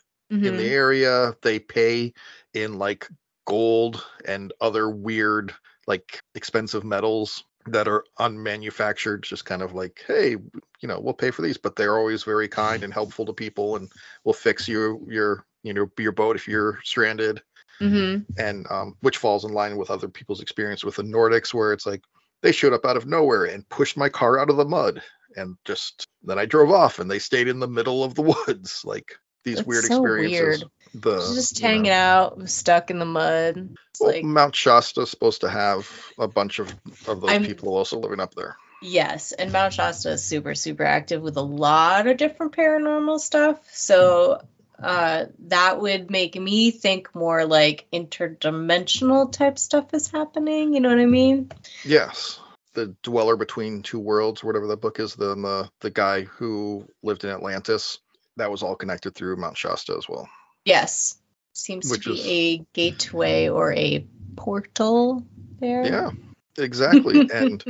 in 0.43 0.57
Mhm. 0.57 0.59
the 0.59 0.69
area. 0.69 1.35
They 1.43 1.59
pay 1.59 2.13
in 2.53 2.79
like 2.79 3.09
gold 3.47 4.05
and 4.27 4.53
other 4.61 4.91
weird, 4.91 5.55
like 5.87 6.21
expensive 6.35 6.85
metals 6.85 7.43
that 7.67 7.89
are 7.89 8.05
unmanufactured. 8.19 9.23
Just 9.23 9.47
kind 9.47 9.63
of 9.63 9.73
like, 9.73 10.05
hey, 10.07 10.33
you 10.33 10.89
know, 10.89 11.01
we'll 11.01 11.15
pay 11.15 11.31
for 11.31 11.43
these, 11.43 11.57
but 11.57 11.77
they're 11.77 11.97
always 11.99 12.25
very 12.25 12.49
kind 12.49 12.85
and 12.85 12.93
helpful 12.93 13.25
to 13.27 13.33
people, 13.33 13.77
and 13.77 13.91
will 14.25 14.33
fix 14.35 14.69
you 14.69 15.07
your 15.09 15.47
you 15.63 15.73
know 15.73 15.91
your 15.99 16.13
boat 16.13 16.37
if 16.37 16.47
you're 16.47 16.79
stranded, 16.85 17.43
Mhm. 17.81 18.25
and 18.39 18.67
um, 18.71 18.97
which 19.01 19.19
falls 19.19 19.45
in 19.45 19.53
line 19.53 19.77
with 19.77 19.91
other 19.91 20.09
people's 20.09 20.41
experience 20.41 20.85
with 20.85 20.97
the 20.97 21.03
Nordics, 21.03 21.53
where 21.55 21.73
it's 21.73 21.87
like 21.87 22.03
they 22.43 22.53
showed 22.53 22.73
up 22.73 22.85
out 22.85 22.97
of 22.97 23.07
nowhere 23.07 23.45
and 23.45 23.69
pushed 23.69 23.97
my 23.97 24.09
car 24.09 24.39
out 24.39 24.51
of 24.51 24.57
the 24.57 24.65
mud 24.65 25.03
and 25.37 25.57
just 25.65 26.07
then 26.23 26.39
I 26.39 26.47
drove 26.47 26.71
off 26.71 26.99
and 27.01 27.11
they 27.11 27.19
stayed 27.19 27.49
in 27.49 27.59
the 27.59 27.67
middle 27.69 28.05
of 28.05 28.15
the 28.15 28.23
woods 28.47 28.83
like 28.85 29.17
these 29.45 29.57
That's 29.57 29.67
weird 29.67 29.85
so 29.85 29.97
experiences. 30.05 30.65
The 30.95 31.17
just 31.19 31.59
you 31.59 31.63
know, 31.63 31.69
hanging 31.69 31.91
out, 31.91 32.49
stuck 32.49 32.91
in 32.91 32.99
the 32.99 33.05
mud. 33.05 33.77
Well, 34.01 34.11
like 34.13 34.25
Mount 34.25 34.55
Shasta's 34.55 35.11
supposed 35.11 35.41
to 35.43 35.49
have 35.51 35.91
a 36.19 36.29
bunch 36.29 36.61
of 36.61 36.69
of 37.09 37.21
those 37.21 37.31
I'm- 37.31 37.45
people 37.45 37.77
also 37.77 37.99
living 37.99 38.21
up 38.21 38.35
there. 38.35 38.57
Yes, 38.83 39.33
and 39.33 39.51
Mount 39.51 39.73
Shasta 39.73 40.11
is 40.11 40.23
super, 40.23 40.55
super 40.55 40.85
active 40.85 41.23
with 41.23 41.39
a 41.39 41.43
lot 41.43 42.07
of 42.07 42.19
different 42.19 42.55
paranormal 42.55 43.19
stuff. 43.19 43.59
So 43.73 44.43
uh, 44.83 45.27
that 45.47 45.81
would 45.81 46.11
make 46.11 46.35
me 46.41 46.71
think 46.71 47.15
more 47.15 47.47
like 47.47 47.87
interdimensional 47.93 49.31
type 49.31 49.59
stuff 49.59 49.93
is 49.95 50.09
happening. 50.11 50.75
You 50.75 50.81
know 50.81 50.89
what 50.91 50.99
I 50.99 51.07
mean? 51.07 51.51
Yes. 51.85 52.41
The 52.75 52.95
dweller 53.03 53.37
between 53.37 53.83
two 53.83 54.01
worlds, 54.01 54.43
whatever 54.43 54.67
the 54.67 54.77
book 54.77 54.99
is, 54.99 55.15
the 55.15 55.35
the 55.37 55.71
the 55.81 55.91
guy 55.91 56.23
who 56.23 56.87
lived 57.03 57.23
in 57.25 57.31
Atlantis, 57.31 57.99
that 58.37 58.51
was 58.51 58.63
all 58.63 58.75
connected 58.75 59.15
through 59.15 59.37
Mount 59.37 59.57
Shasta 59.57 59.95
as 59.97 60.09
well. 60.09 60.29
Yes. 60.65 61.17
Seems 61.53 61.89
Which 61.89 62.05
to 62.05 62.15
be 62.15 62.19
is- 62.19 62.27
a 62.27 62.67
gateway 62.73 63.49
or 63.49 63.73
a 63.73 64.05
portal 64.35 65.25
there. 65.61 65.87
Yeah, 65.87 66.11
exactly. 66.59 67.29
and 67.33 67.65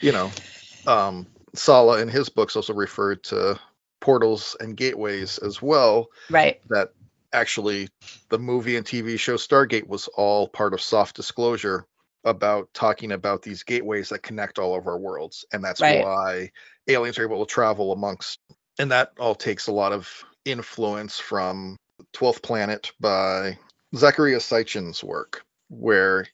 you 0.00 0.10
know, 0.10 0.32
um, 0.86 1.28
Salla 1.54 2.00
in 2.00 2.08
his 2.08 2.28
books 2.28 2.56
also 2.56 2.74
referred 2.74 3.22
to 3.24 3.58
portals 4.00 4.56
and 4.60 4.76
gateways 4.76 5.38
as 5.38 5.60
well. 5.62 6.08
right. 6.30 6.60
That 6.68 6.92
actually 7.32 7.88
the 8.28 8.38
movie 8.38 8.76
and 8.76 8.86
TV 8.86 9.18
show 9.18 9.36
Stargate 9.36 9.86
was 9.86 10.08
all 10.08 10.48
part 10.48 10.74
of 10.74 10.80
soft 10.80 11.16
disclosure 11.16 11.86
about 12.24 12.68
talking 12.74 13.12
about 13.12 13.42
these 13.42 13.62
gateways 13.62 14.10
that 14.10 14.22
connect 14.22 14.58
all 14.58 14.76
of 14.76 14.86
our 14.86 14.98
worlds. 14.98 15.44
And 15.52 15.64
that's 15.64 15.80
Right. 15.80 16.02
why 16.02 16.50
aliens 16.88 17.18
are 17.18 17.24
able 17.24 17.44
to 17.44 17.50
travel 17.50 17.92
amongst 17.92 18.38
and 18.78 18.90
that 18.90 19.12
all 19.18 19.34
takes 19.34 19.66
a 19.66 19.72
lot 19.72 19.92
of 19.92 20.08
influence 20.44 21.18
from 21.18 21.76
12th 22.14 22.42
Planet 22.42 22.90
by 22.98 23.58
Zecharia 23.94 24.40
Sitchin's 24.40 25.04
work, 25.04 25.44
where 25.68 26.26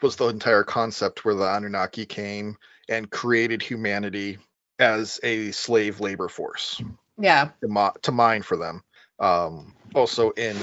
was 0.00 0.16
the 0.16 0.28
entire 0.28 0.62
concept 0.62 1.24
where 1.24 1.34
the 1.34 1.44
Anunnaki 1.44 2.06
came 2.06 2.56
and 2.88 3.10
created 3.10 3.60
humanity 3.60 4.38
as 4.78 5.18
a 5.22 5.50
slave 5.50 6.00
labor 6.00 6.28
force 6.28 6.80
Yeah. 7.20 7.50
to, 7.62 7.68
mi- 7.68 8.00
to 8.02 8.12
mine 8.12 8.42
for 8.42 8.56
them. 8.56 8.82
Um, 9.18 9.74
also 9.94 10.30
in 10.30 10.56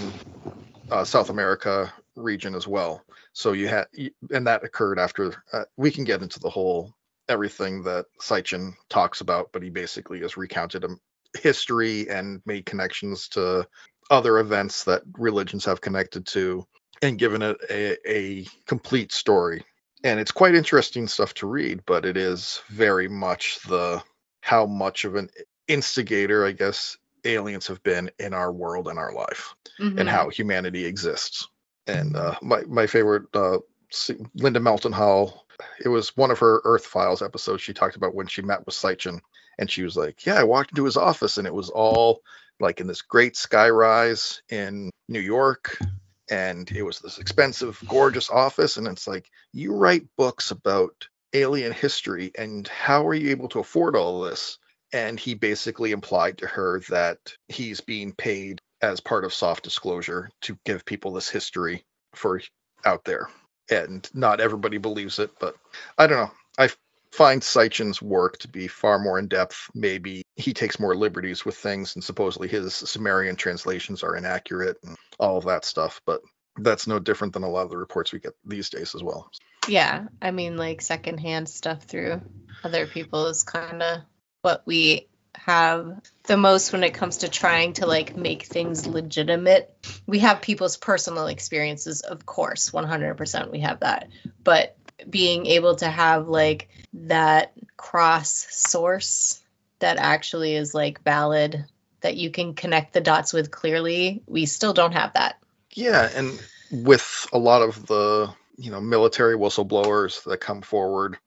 uh, 0.89 1.03
South 1.03 1.29
America 1.29 1.93
region 2.15 2.55
as 2.55 2.67
well. 2.67 3.03
So 3.33 3.51
you 3.53 3.67
had, 3.67 3.85
and 4.31 4.47
that 4.47 4.63
occurred 4.63 4.99
after. 4.99 5.43
Uh, 5.53 5.65
we 5.77 5.91
can 5.91 6.03
get 6.03 6.21
into 6.21 6.39
the 6.39 6.49
whole 6.49 6.93
everything 7.29 7.83
that 7.83 8.05
Sitchin 8.21 8.73
talks 8.89 9.21
about, 9.21 9.51
but 9.51 9.61
he 9.61 9.69
basically 9.69 10.21
has 10.21 10.37
recounted 10.37 10.83
a 10.83 10.89
history 11.37 12.09
and 12.09 12.41
made 12.45 12.65
connections 12.65 13.27
to 13.29 13.67
other 14.09 14.39
events 14.39 14.85
that 14.85 15.03
religions 15.17 15.65
have 15.65 15.81
connected 15.81 16.25
to, 16.27 16.65
and 17.01 17.19
given 17.19 17.41
it 17.41 17.57
a, 17.69 17.97
a 18.09 18.47
complete 18.65 19.11
story. 19.11 19.63
And 20.03 20.19
it's 20.19 20.31
quite 20.31 20.55
interesting 20.55 21.07
stuff 21.07 21.33
to 21.35 21.47
read, 21.47 21.81
but 21.85 22.05
it 22.05 22.17
is 22.17 22.61
very 22.69 23.07
much 23.07 23.59
the 23.67 24.01
how 24.41 24.65
much 24.65 25.03
of 25.03 25.15
an 25.15 25.29
instigator, 25.67 26.45
I 26.45 26.51
guess, 26.51 26.97
aliens 27.23 27.67
have 27.67 27.83
been 27.83 28.09
in 28.19 28.33
our 28.33 28.51
world 28.51 28.87
and 28.87 28.97
our 28.99 29.13
life 29.13 29.55
and 29.79 29.99
Mhm. 29.99 30.07
how 30.07 30.29
humanity 30.29 30.85
exists. 30.85 31.47
And 31.87 32.15
uh, 32.15 32.35
my 32.41 32.63
my 32.63 32.87
favorite 32.87 33.23
uh, 33.33 33.59
Linda 34.35 34.59
Moulton 34.59 34.91
Howe. 34.91 35.41
It 35.83 35.89
was 35.89 36.15
one 36.15 36.29
of 36.31 36.39
her 36.39 36.61
Earth 36.65 36.85
Files 36.85 37.21
episodes. 37.21 37.63
She 37.63 37.73
talked 37.73 37.95
about 37.95 38.13
when 38.13 38.27
she 38.27 38.41
met 38.41 38.65
with 38.65 38.75
Sitchin, 38.75 39.19
and 39.57 39.71
she 39.71 39.83
was 39.83 39.95
like, 39.95 40.25
"Yeah, 40.25 40.35
I 40.35 40.43
walked 40.43 40.71
into 40.71 40.85
his 40.85 40.97
office, 40.97 41.37
and 41.37 41.47
it 41.47 41.53
was 41.53 41.69
all 41.69 42.21
like 42.59 42.79
in 42.81 42.87
this 42.87 43.01
great 43.01 43.35
skyrise 43.35 44.41
in 44.49 44.91
New 45.07 45.19
York, 45.19 45.79
and 46.29 46.69
it 46.71 46.83
was 46.83 46.99
this 46.99 47.17
expensive, 47.17 47.81
gorgeous 47.87 48.29
office. 48.29 48.77
And 48.77 48.87
it's 48.87 49.07
like, 49.07 49.29
you 49.53 49.73
write 49.73 50.07
books 50.17 50.51
about 50.51 51.07
alien 51.33 51.71
history, 51.71 52.31
and 52.37 52.67
how 52.67 53.07
are 53.07 53.13
you 53.13 53.31
able 53.31 53.49
to 53.49 53.59
afford 53.59 53.95
all 53.95 54.21
this? 54.21 54.57
And 54.93 55.19
he 55.19 55.33
basically 55.33 55.91
implied 55.91 56.37
to 56.39 56.47
her 56.47 56.81
that 56.89 57.19
he's 57.47 57.81
being 57.81 58.13
paid 58.13 58.61
as 58.81 58.99
part 58.99 59.25
of 59.25 59.33
soft 59.33 59.63
disclosure 59.63 60.29
to 60.41 60.57
give 60.65 60.85
people 60.85 61.13
this 61.13 61.29
history 61.29 61.83
for 62.13 62.41
out 62.85 63.03
there. 63.03 63.29
And 63.69 64.07
not 64.13 64.39
everybody 64.39 64.77
believes 64.77 65.19
it, 65.19 65.31
but 65.39 65.55
I 65.97 66.07
don't 66.07 66.17
know. 66.17 66.31
I 66.57 66.69
find 67.11 67.41
Sitchin's 67.41 68.01
work 68.01 68.37
to 68.39 68.47
be 68.47 68.67
far 68.67 68.99
more 68.99 69.19
in 69.19 69.27
depth. 69.27 69.69
Maybe 69.73 70.23
he 70.35 70.53
takes 70.53 70.79
more 70.79 70.95
liberties 70.95 71.43
with 71.43 71.55
things, 71.55 71.95
and 71.95 72.03
supposedly 72.03 72.47
his 72.47 72.73
Sumerian 72.73 73.35
translations 73.35 74.03
are 74.03 74.15
inaccurate 74.15 74.77
and 74.83 74.95
all 75.19 75.37
of 75.37 75.45
that 75.45 75.65
stuff. 75.65 76.01
But 76.05 76.21
that's 76.59 76.87
no 76.87 76.99
different 76.99 77.33
than 77.33 77.43
a 77.43 77.49
lot 77.49 77.63
of 77.63 77.69
the 77.71 77.77
reports 77.77 78.13
we 78.13 78.19
get 78.19 78.33
these 78.45 78.69
days 78.69 78.95
as 78.95 79.03
well. 79.03 79.29
Yeah, 79.67 80.05
I 80.21 80.31
mean, 80.31 80.55
like 80.55 80.81
secondhand 80.81 81.49
stuff 81.49 81.83
through 81.83 82.21
other 82.63 82.87
people 82.87 83.27
is 83.27 83.43
kind 83.43 83.83
of 83.83 84.01
what 84.41 84.63
we 84.65 85.07
have 85.47 86.01
the 86.23 86.35
most 86.37 86.73
when 86.73 86.83
it 86.83 86.93
comes 86.93 87.17
to 87.17 87.29
trying 87.29 87.73
to 87.73 87.85
like 87.85 88.17
make 88.17 88.43
things 88.43 88.85
legitimate. 88.85 89.73
We 90.05 90.19
have 90.19 90.41
people's 90.41 90.77
personal 90.77 91.27
experiences, 91.27 92.01
of 92.01 92.25
course, 92.25 92.71
100% 92.71 93.51
we 93.51 93.61
have 93.61 93.79
that. 93.79 94.09
But 94.43 94.75
being 95.09 95.45
able 95.45 95.75
to 95.75 95.87
have 95.87 96.27
like 96.27 96.69
that 96.93 97.53
cross 97.77 98.47
source 98.49 99.41
that 99.79 99.97
actually 99.97 100.55
is 100.55 100.73
like 100.73 101.03
valid 101.03 101.65
that 102.01 102.17
you 102.17 102.29
can 102.29 102.53
connect 102.53 102.93
the 102.93 103.01
dots 103.01 103.33
with 103.33 103.51
clearly, 103.51 104.23
we 104.27 104.45
still 104.45 104.73
don't 104.73 104.93
have 104.93 105.13
that. 105.13 105.37
Yeah, 105.73 106.09
and 106.13 106.41
with 106.71 107.27
a 107.31 107.37
lot 107.37 107.61
of 107.61 107.85
the 107.85 108.33
you 108.57 108.71
know 108.71 108.81
military 108.81 109.35
whistleblowers 109.35 110.23
that 110.23 110.39
come 110.39 110.61
forward, 110.61 111.17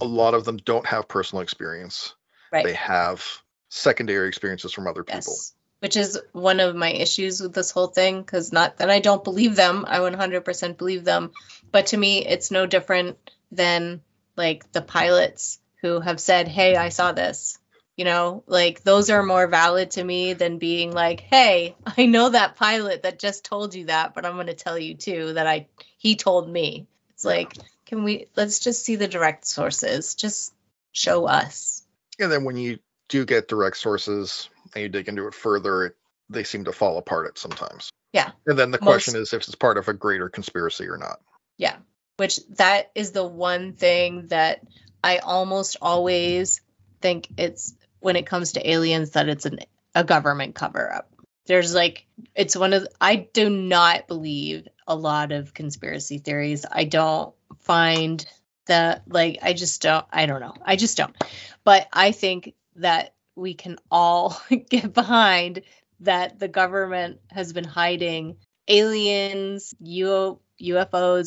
a 0.00 0.04
lot 0.04 0.34
of 0.34 0.44
them 0.44 0.58
don't 0.58 0.86
have 0.86 1.08
personal 1.08 1.42
experience. 1.42 2.14
Right. 2.54 2.66
They 2.66 2.74
have 2.74 3.26
secondary 3.68 4.28
experiences 4.28 4.72
from 4.72 4.86
other 4.86 5.02
people. 5.02 5.16
Yes. 5.26 5.54
Which 5.80 5.96
is 5.96 6.20
one 6.30 6.60
of 6.60 6.76
my 6.76 6.90
issues 6.90 7.40
with 7.40 7.52
this 7.52 7.72
whole 7.72 7.88
thing, 7.88 8.22
because 8.22 8.52
not 8.52 8.76
that 8.76 8.90
I 8.90 9.00
don't 9.00 9.24
believe 9.24 9.56
them, 9.56 9.84
I 9.88 9.98
100% 9.98 10.78
believe 10.78 11.02
them. 11.02 11.32
But 11.72 11.86
to 11.86 11.96
me, 11.96 12.24
it's 12.24 12.52
no 12.52 12.64
different 12.66 13.18
than 13.50 14.02
like 14.36 14.70
the 14.70 14.82
pilots 14.82 15.58
who 15.82 15.98
have 15.98 16.20
said, 16.20 16.46
Hey, 16.46 16.76
I 16.76 16.90
saw 16.90 17.10
this. 17.10 17.58
You 17.96 18.04
know, 18.04 18.44
like 18.46 18.84
those 18.84 19.10
are 19.10 19.24
more 19.24 19.48
valid 19.48 19.90
to 19.92 20.04
me 20.04 20.34
than 20.34 20.58
being 20.58 20.92
like, 20.92 21.22
Hey, 21.22 21.74
I 21.98 22.06
know 22.06 22.28
that 22.28 22.54
pilot 22.54 23.02
that 23.02 23.18
just 23.18 23.44
told 23.44 23.74
you 23.74 23.86
that, 23.86 24.14
but 24.14 24.24
I'm 24.24 24.34
going 24.34 24.46
to 24.46 24.54
tell 24.54 24.78
you 24.78 24.94
too 24.94 25.32
that 25.32 25.48
I, 25.48 25.66
he 25.98 26.14
told 26.14 26.48
me. 26.48 26.86
It's 27.10 27.24
like, 27.24 27.52
can 27.84 28.04
we, 28.04 28.28
let's 28.36 28.60
just 28.60 28.84
see 28.84 28.94
the 28.94 29.08
direct 29.08 29.44
sources. 29.44 30.14
Just 30.14 30.54
show 30.92 31.26
us. 31.26 31.83
And 32.18 32.30
then 32.30 32.44
when 32.44 32.56
you 32.56 32.78
do 33.08 33.24
get 33.24 33.48
direct 33.48 33.76
sources 33.76 34.48
and 34.74 34.82
you 34.82 34.88
dig 34.88 35.08
into 35.08 35.26
it 35.26 35.34
further, 35.34 35.86
it, 35.86 35.96
they 36.30 36.44
seem 36.44 36.64
to 36.64 36.72
fall 36.72 36.98
apart 36.98 37.26
at 37.26 37.38
sometimes. 37.38 37.90
Yeah. 38.12 38.30
And 38.46 38.58
then 38.58 38.70
the 38.70 38.78
question 38.78 39.16
is 39.16 39.32
if 39.32 39.42
it's 39.42 39.54
part 39.54 39.76
of 39.76 39.88
a 39.88 39.92
greater 39.92 40.28
conspiracy 40.28 40.86
or 40.86 40.96
not. 40.96 41.20
Yeah. 41.58 41.76
Which 42.16 42.38
that 42.56 42.90
is 42.94 43.10
the 43.10 43.26
one 43.26 43.72
thing 43.72 44.28
that 44.28 44.60
I 45.02 45.18
almost 45.18 45.76
always 45.82 46.60
think 47.00 47.28
it's 47.36 47.74
when 47.98 48.16
it 48.16 48.26
comes 48.26 48.52
to 48.52 48.70
aliens 48.70 49.10
that 49.10 49.28
it's 49.28 49.46
an, 49.46 49.58
a 49.94 50.04
government 50.04 50.54
cover 50.54 50.92
up. 50.92 51.10
There's 51.46 51.74
like 51.74 52.06
it's 52.34 52.56
one 52.56 52.72
of 52.72 52.86
I 53.00 53.16
do 53.16 53.50
not 53.50 54.08
believe 54.08 54.66
a 54.86 54.94
lot 54.94 55.32
of 55.32 55.52
conspiracy 55.52 56.18
theories. 56.18 56.64
I 56.70 56.84
don't 56.84 57.34
find 57.60 58.24
that 58.66 59.02
like 59.08 59.38
I 59.42 59.52
just 59.52 59.82
don't 59.82 60.06
I 60.10 60.26
don't 60.26 60.40
know. 60.40 60.54
I 60.64 60.76
just 60.76 60.96
don't. 60.96 61.14
But 61.64 61.88
I 61.92 62.12
think 62.12 62.54
that 62.76 63.14
we 63.36 63.54
can 63.54 63.78
all 63.90 64.40
get 64.70 64.92
behind 64.92 65.62
that 66.00 66.38
the 66.38 66.48
government 66.48 67.20
has 67.30 67.52
been 67.52 67.64
hiding 67.64 68.36
aliens, 68.68 69.74
UFOs, 69.82 70.38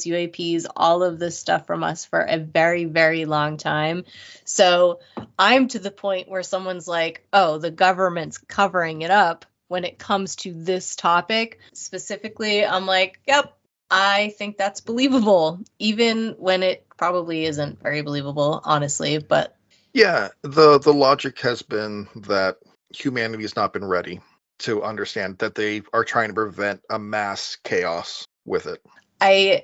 UAPs, 0.05 0.65
all 0.75 1.03
of 1.03 1.19
this 1.19 1.37
stuff 1.37 1.67
from 1.67 1.83
us 1.83 2.05
for 2.05 2.21
a 2.21 2.37
very, 2.37 2.85
very 2.85 3.25
long 3.25 3.57
time. 3.57 4.05
So 4.45 4.99
I'm 5.37 5.67
to 5.69 5.79
the 5.79 5.91
point 5.91 6.29
where 6.29 6.43
someone's 6.43 6.87
like, 6.87 7.27
oh, 7.33 7.57
the 7.57 7.71
government's 7.71 8.37
covering 8.37 9.01
it 9.01 9.11
up 9.11 9.45
when 9.67 9.83
it 9.83 9.99
comes 9.99 10.37
to 10.37 10.53
this 10.53 10.95
topic 10.95 11.59
specifically. 11.73 12.65
I'm 12.65 12.85
like, 12.85 13.19
yep, 13.27 13.56
I 13.89 14.33
think 14.37 14.57
that's 14.57 14.81
believable, 14.81 15.61
even 15.79 16.35
when 16.37 16.63
it 16.63 16.85
probably 16.97 17.45
isn't 17.45 17.81
very 17.81 18.01
believable, 18.01 18.61
honestly. 18.63 19.17
But 19.19 19.55
yeah, 19.93 20.29
the 20.41 20.79
the 20.79 20.93
logic 20.93 21.39
has 21.41 21.61
been 21.61 22.07
that 22.15 22.57
humanity 22.93 23.43
has 23.43 23.55
not 23.55 23.73
been 23.73 23.85
ready 23.85 24.21
to 24.59 24.83
understand 24.83 25.37
that 25.39 25.55
they 25.55 25.83
are 25.93 26.03
trying 26.03 26.29
to 26.29 26.33
prevent 26.33 26.81
a 26.89 26.99
mass 26.99 27.57
chaos 27.63 28.27
with 28.45 28.65
it. 28.65 28.83
I 29.21 29.63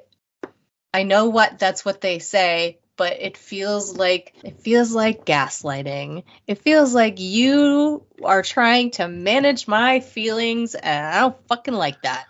I 0.94 1.04
know 1.04 1.30
what 1.30 1.60
that's 1.60 1.84
what 1.84 2.02
they 2.02 2.20
say, 2.20 2.80
but 2.96 3.18
it 3.20 3.38
feels 3.38 3.98
like 3.98 4.34
it 4.44 4.60
feels 4.62 4.94
like 4.94 5.26
gaslighting. 5.26 6.24
It 6.48 6.60
feels 6.60 6.94
like 6.94 7.20
you 7.20 8.06
are 8.24 8.44
trying 8.44 8.92
to 8.92 9.08
manage 9.08 9.68
my 9.68 10.00
feelings 10.00 10.76
and 10.76 11.06
I 11.06 11.20
don't 11.22 11.48
fucking 11.48 11.74
like 11.74 12.02
that. 12.04 12.28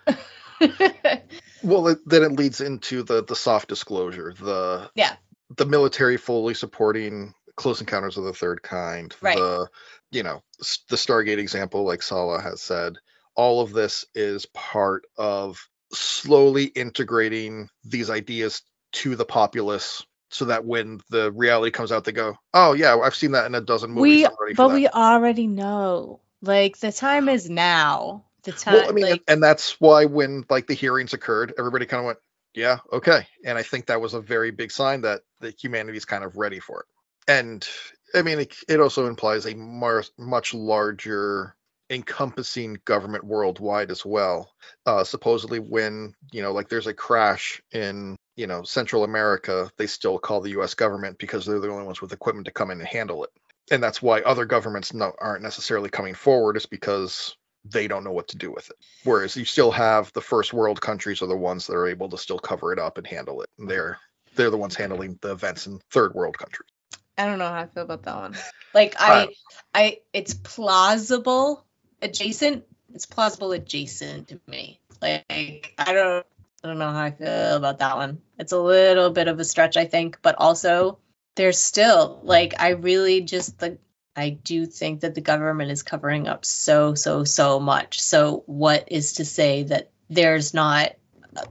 well, 1.64 1.88
it, 1.88 1.98
then 2.06 2.22
it 2.22 2.32
leads 2.32 2.60
into 2.60 3.02
the 3.02 3.24
the 3.24 3.36
soft 3.36 3.68
disclosure, 3.68 4.34
the 4.38 4.90
yeah, 4.94 5.16
the 5.56 5.66
military 5.66 6.16
fully 6.16 6.54
supporting 6.54 7.34
Close 7.56 7.80
Encounters 7.80 8.16
of 8.16 8.24
the 8.24 8.32
Third 8.32 8.62
Kind, 8.62 9.14
right. 9.20 9.36
the 9.36 9.68
you 10.10 10.22
know 10.22 10.42
the 10.58 10.96
Stargate 10.96 11.38
example, 11.38 11.84
like 11.84 12.02
Salla 12.02 12.40
has 12.40 12.60
said, 12.60 12.96
all 13.34 13.60
of 13.60 13.72
this 13.72 14.04
is 14.14 14.46
part 14.46 15.06
of 15.16 15.58
slowly 15.92 16.64
integrating 16.64 17.68
these 17.84 18.10
ideas 18.10 18.62
to 18.92 19.16
the 19.16 19.24
populace 19.24 20.04
so 20.30 20.46
that 20.46 20.64
when 20.64 21.00
the 21.10 21.30
reality 21.32 21.70
comes 21.70 21.92
out 21.92 22.04
they 22.04 22.10
go 22.10 22.34
oh 22.54 22.72
yeah 22.72 22.96
i've 22.96 23.14
seen 23.14 23.32
that 23.32 23.46
in 23.46 23.54
a 23.54 23.60
dozen 23.60 23.92
movies 23.92 24.26
we, 24.40 24.54
but 24.54 24.72
we 24.72 24.88
already 24.88 25.46
know. 25.46 26.20
Like 26.42 26.78
the 26.78 26.92
time 26.92 27.28
is 27.28 27.48
now 27.48 28.24
the 28.44 28.52
time 28.52 28.74
well, 28.74 28.88
i 28.88 28.92
mean 28.92 29.10
like, 29.10 29.22
and, 29.28 29.42
that's 29.42 29.80
why 29.80 30.04
when 30.04 30.44
like 30.48 30.66
the 30.66 30.74
hearings 30.74 31.12
occurred 31.12 31.52
everybody 31.58 31.86
kind 31.86 32.00
of 32.00 32.06
went 32.06 32.18
yeah 32.54 32.78
okay 32.92 33.26
and 33.44 33.58
i 33.58 33.62
think 33.62 33.86
that 33.86 34.00
was 34.00 34.14
a 34.14 34.20
very 34.20 34.50
big 34.50 34.70
sign 34.70 35.00
that 35.00 35.22
that 35.40 35.62
humanity's 35.62 36.04
kind 36.04 36.24
of 36.24 36.36
ready 36.36 36.60
for 36.60 36.80
it 36.80 36.86
and 37.26 37.66
I 38.14 38.22
mean, 38.22 38.38
it, 38.38 38.54
it 38.68 38.80
also 38.80 39.06
implies 39.06 39.46
a 39.46 39.54
mar- 39.54 40.04
much 40.18 40.54
larger 40.54 41.56
encompassing 41.90 42.78
government 42.84 43.24
worldwide 43.24 43.90
as 43.90 44.04
well. 44.06 44.52
Uh, 44.86 45.04
supposedly, 45.04 45.58
when 45.58 46.14
you 46.32 46.42
know, 46.42 46.52
like 46.52 46.68
there's 46.68 46.86
a 46.86 46.94
crash 46.94 47.60
in 47.72 48.16
you 48.36 48.46
know 48.46 48.62
Central 48.62 49.04
America, 49.04 49.70
they 49.76 49.86
still 49.86 50.18
call 50.18 50.40
the 50.40 50.50
U.S. 50.50 50.74
government 50.74 51.18
because 51.18 51.44
they're 51.44 51.58
the 51.58 51.70
only 51.70 51.84
ones 51.84 52.00
with 52.00 52.12
equipment 52.12 52.46
to 52.46 52.52
come 52.52 52.70
in 52.70 52.78
and 52.78 52.88
handle 52.88 53.24
it. 53.24 53.30
And 53.70 53.82
that's 53.82 54.02
why 54.02 54.20
other 54.20 54.44
governments 54.44 54.92
no, 54.94 55.12
aren't 55.18 55.42
necessarily 55.42 55.88
coming 55.88 56.14
forward, 56.14 56.56
is 56.56 56.66
because 56.66 57.36
they 57.64 57.88
don't 57.88 58.04
know 58.04 58.12
what 58.12 58.28
to 58.28 58.36
do 58.36 58.50
with 58.52 58.70
it. 58.70 58.76
Whereas 59.04 59.36
you 59.36 59.44
still 59.44 59.70
have 59.70 60.12
the 60.12 60.20
first 60.20 60.52
world 60.52 60.80
countries 60.80 61.22
are 61.22 61.26
the 61.26 61.36
ones 61.36 61.66
that 61.66 61.74
are 61.74 61.88
able 61.88 62.08
to 62.10 62.18
still 62.18 62.38
cover 62.38 62.72
it 62.72 62.78
up 62.78 62.98
and 62.98 63.06
handle 63.06 63.42
it. 63.42 63.50
And 63.58 63.68
they're 63.68 63.98
they're 64.34 64.50
the 64.50 64.58
ones 64.58 64.74
handling 64.74 65.18
the 65.20 65.32
events 65.32 65.66
in 65.66 65.80
third 65.90 66.14
world 66.14 66.36
countries. 66.36 66.68
I 67.16 67.26
don't 67.26 67.38
know 67.38 67.46
how 67.46 67.54
I 67.54 67.66
feel 67.66 67.84
about 67.84 68.02
that 68.02 68.16
one. 68.16 68.36
Like 68.72 69.00
I, 69.00 69.22
uh, 69.22 69.26
I, 69.72 69.98
it's 70.12 70.34
plausible 70.34 71.64
adjacent. 72.02 72.64
It's 72.92 73.06
plausible 73.06 73.52
adjacent 73.52 74.28
to 74.28 74.40
me. 74.48 74.80
Like 75.00 75.74
I 75.78 75.92
don't, 75.92 76.26
I 76.62 76.68
don't 76.68 76.78
know 76.78 76.90
how 76.90 77.02
I 77.02 77.10
feel 77.12 77.56
about 77.56 77.78
that 77.78 77.96
one. 77.96 78.20
It's 78.38 78.52
a 78.52 78.58
little 78.58 79.10
bit 79.10 79.28
of 79.28 79.38
a 79.38 79.44
stretch, 79.44 79.76
I 79.76 79.84
think, 79.84 80.18
but 80.22 80.34
also 80.38 80.98
there's 81.36 81.58
still 81.58 82.20
like 82.24 82.54
I 82.58 82.70
really 82.70 83.20
just 83.20 83.58
the 83.58 83.78
I 84.16 84.30
do 84.30 84.66
think 84.66 85.00
that 85.00 85.14
the 85.14 85.20
government 85.20 85.70
is 85.70 85.82
covering 85.82 86.28
up 86.28 86.44
so 86.44 86.94
so 86.94 87.24
so 87.24 87.60
much. 87.60 88.00
So 88.00 88.42
what 88.46 88.88
is 88.90 89.14
to 89.14 89.24
say 89.24 89.64
that 89.64 89.90
there's 90.08 90.54
not 90.54 90.92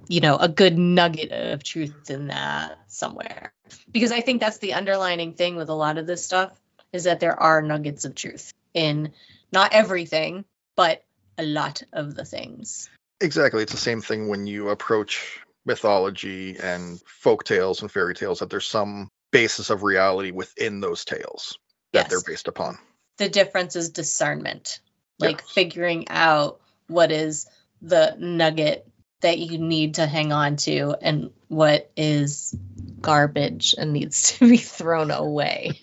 you 0.07 0.22
know 0.22 0.38
a 0.38 0.47
good 0.47 0.78
nugget 0.78 1.32
of 1.32 1.64
truth 1.64 2.09
in 2.09 2.28
that 2.28 2.80
somewhere? 2.88 3.53
Because 3.91 4.11
i 4.11 4.22
think 4.22 4.39
that's 4.39 4.59
the 4.59 4.74
underlining 4.74 5.34
thing 5.34 5.55
with 5.55 5.70
a 5.70 5.74
lot 5.74 5.97
of 5.97 6.07
this 6.07 6.24
stuff 6.24 6.51
is 6.91 7.05
that 7.05 7.20
there 7.20 7.39
are 7.39 7.61
nuggets 7.61 8.05
of 8.05 8.16
truth 8.16 8.53
in 8.74 9.11
not 9.51 9.74
everything 9.74 10.45
but 10.76 11.03
a 11.38 11.43
lot 11.43 11.84
of 11.93 12.16
the 12.16 12.26
things. 12.26 12.89
Exactly. 13.22 13.64
It's 13.64 13.72
the 13.72 13.78
same 13.78 14.01
thing 14.01 14.28
when 14.28 14.47
you 14.47 14.70
approach 14.70 15.39
mythology 15.66 16.57
and 16.61 17.01
folk 17.05 17.43
tales 17.43 17.82
and 17.82 17.91
fairy 17.91 18.14
tales 18.14 18.39
that 18.39 18.49
there's 18.49 18.68
some 18.68 19.09
basis 19.32 19.70
of 19.70 19.84
reality 19.84 20.32
within 20.32 20.80
those 20.80 21.05
tales 21.05 21.57
that 21.94 22.00
Yes. 22.02 22.10
they're 22.10 22.22
based 22.22 22.48
upon. 22.48 22.78
The 23.18 23.30
difference 23.30 23.76
is 23.76 23.89
discernment, 23.89 24.80
like 25.20 25.41
Yes. 25.41 25.52
figuring 25.52 26.10
out 26.10 26.60
what 26.88 27.12
is 27.12 27.48
the 27.82 28.16
nugget 28.20 28.88
that 29.22 29.38
you 29.38 29.58
need 29.58 29.96
to 29.96 30.06
hang 30.06 30.34
on 30.34 30.58
to 30.58 30.96
and 31.02 31.32
what 31.48 31.91
is 31.96 32.56
garbage 33.00 33.76
and 33.78 33.94
needs 33.94 34.34
to 34.38 34.50
be 34.50 34.58
thrown 34.78 35.12
away. 35.12 35.82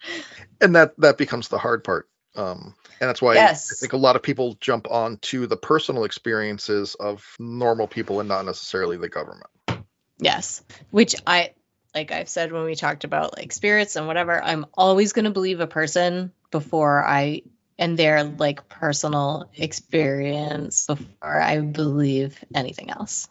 and 0.60 0.76
that 0.76 0.94
that 0.98 1.16
becomes 1.18 1.48
the 1.48 1.58
hard 1.58 1.84
part 1.84 2.08
um 2.36 2.74
and 3.00 3.08
that's 3.08 3.22
why 3.22 3.34
Yes. 3.34 3.70
i 3.72 3.74
think 3.80 3.92
a 3.92 3.96
lot 3.96 4.16
of 4.16 4.22
people 4.22 4.56
jump 4.60 4.90
on 4.90 5.16
to 5.18 5.46
the 5.46 5.56
personal 5.56 6.04
experiences 6.04 6.94
of 6.96 7.24
normal 7.38 7.86
people 7.86 8.20
and 8.20 8.28
not 8.28 8.44
necessarily 8.44 8.96
the 8.96 9.08
government 9.08 9.46
Yes, 10.18 10.62
which 10.90 11.16
I 11.26 11.52
like 11.94 12.12
I've 12.12 12.28
said 12.28 12.52
when 12.52 12.64
we 12.64 12.74
talked 12.74 13.04
about 13.04 13.36
like 13.36 13.52
spirits 13.52 13.96
and 13.96 14.06
whatever, 14.06 14.42
I'm 14.42 14.66
always 14.74 15.12
going 15.12 15.26
to 15.26 15.30
believe 15.30 15.60
a 15.60 15.66
person 15.66 16.32
before 16.50 17.04
I 17.06 17.42
and 17.78 17.98
their 17.98 18.24
like 18.24 18.68
personal 18.68 19.50
experience 19.56 20.86
before 20.86 21.40
I 21.40 21.60
believe 21.60 22.42
anything 22.54 22.90
else. 22.90 23.28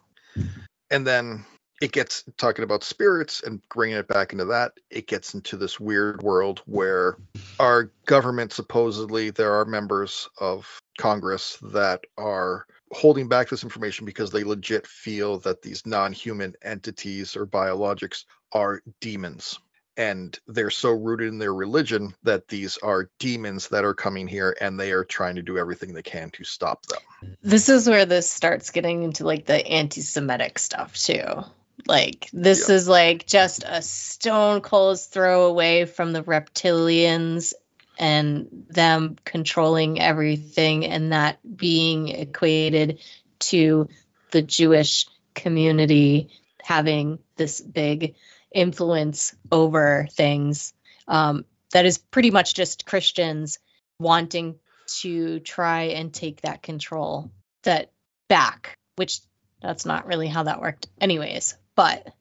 and 0.89 1.05
then 1.07 1.45
it 1.82 1.91
gets 1.91 2.24
talking 2.38 2.64
about 2.64 2.84
spirits 2.84 3.41
and 3.43 3.59
bringing 3.74 3.97
it 3.97 4.07
back 4.07 4.34
into 4.34 4.45
that 4.45 4.74
it 4.89 5.07
gets 5.07 5.34
into 5.34 5.57
this 5.57 5.80
weird 5.80 6.22
world 6.22 6.62
where 6.66 7.18
our 7.59 7.91
government 8.05 8.53
supposedly 8.53 9.32
there 9.32 9.53
are 9.53 9.66
members 9.66 10.30
of 10.39 10.80
congress 10.97 11.57
that 11.62 12.01
are 12.18 12.66
holding 12.91 13.28
back 13.28 13.49
this 13.49 13.64
information 13.64 14.05
because 14.05 14.32
they 14.32 14.43
legit 14.43 14.86
feel 14.86 15.39
that 15.39 15.62
these 15.62 15.86
non-human 15.86 16.53
entities 16.62 17.36
or 17.36 17.47
biologics 17.47 18.26
are 18.54 18.82
demons 18.99 19.60
and 19.97 20.39
they're 20.47 20.70
so 20.70 20.89
rooted 20.91 21.28
in 21.28 21.38
their 21.38 21.54
religion 21.54 22.14
that 22.24 22.47
these 22.47 22.78
are 22.78 23.10
demons 23.20 23.68
that 23.70 23.84
are 23.84 23.93
coming 23.93 24.28
here 24.28 24.56
and 24.62 24.80
they 24.80 24.91
are 24.91 25.04
trying 25.04 25.36
to 25.36 25.41
do 25.41 25.58
everything 25.58 25.93
they 25.93 26.02
can 26.02 26.30
to 26.32 26.43
stop 26.43 26.86
them 26.86 27.36
This 27.43 27.70
is 27.70 27.88
where 27.89 28.06
this 28.06 28.30
starts 28.30 28.72
getting 28.72 29.04
into 29.04 29.26
like 29.26 29.45
the 29.45 29.66
anti-Semitic 29.68 30.60
stuff 30.60 30.95
too. 30.95 31.43
Like 31.88 32.30
this 32.32 32.70
Yeah. 32.70 32.76
is 32.76 32.88
like 32.88 33.26
just 33.26 33.64
a 33.66 33.82
stone 33.82 34.62
cold 34.62 34.99
throw 34.99 35.45
away 35.45 35.86
from 35.86 36.14
the 36.14 36.24
reptilians 36.24 37.54
and 37.97 38.66
them 38.70 39.18
controlling 39.26 39.99
everything 39.99 40.86
and 40.86 41.12
that 41.12 41.39
being 41.58 42.08
equated 42.08 42.99
to 43.39 43.89
the 44.32 44.41
Jewish 44.41 45.08
community 45.34 46.30
having 46.64 47.20
this 47.36 47.60
big 47.62 48.16
influence 48.54 49.36
over 49.52 50.08
things. 50.12 50.74
Um, 51.08 51.45
that 51.74 51.86
is 51.86 51.97
pretty 51.97 52.32
much 52.32 52.54
just 52.54 52.86
Christians 52.86 53.60
wanting 53.99 54.60
to 54.99 55.39
try 55.39 55.84
and 55.84 56.14
take 56.14 56.41
that 56.41 56.62
control 56.62 57.32
that 57.64 57.91
back, 58.28 58.78
which 58.95 59.20
that's 59.62 59.86
not 59.86 60.06
really 60.06 60.28
how 60.28 60.43
that 60.43 60.62
worked 60.62 60.88
anyways. 60.99 61.56
But 61.76 62.14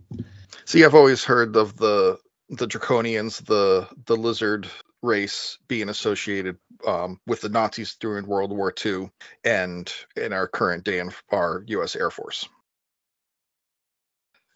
See, 0.64 0.84
I've 0.84 0.94
always 0.94 1.24
heard 1.24 1.56
of 1.56 1.76
the 1.76 2.18
the 2.48 2.66
draconians, 2.66 3.44
the 3.44 3.88
the 4.06 4.16
lizard 4.16 4.68
race 5.02 5.58
being 5.66 5.88
associated 5.88 6.58
um, 6.86 7.18
with 7.26 7.40
the 7.40 7.48
Nazis 7.48 7.96
during 7.96 8.26
World 8.26 8.52
War 8.52 8.72
II, 8.84 9.10
and 9.44 9.92
in 10.16 10.32
our 10.32 10.46
current 10.46 10.84
day 10.84 10.98
in 10.98 11.10
our 11.32 11.64
U.S. 11.66 11.96
Air 11.96 12.10
Force. 12.10 12.48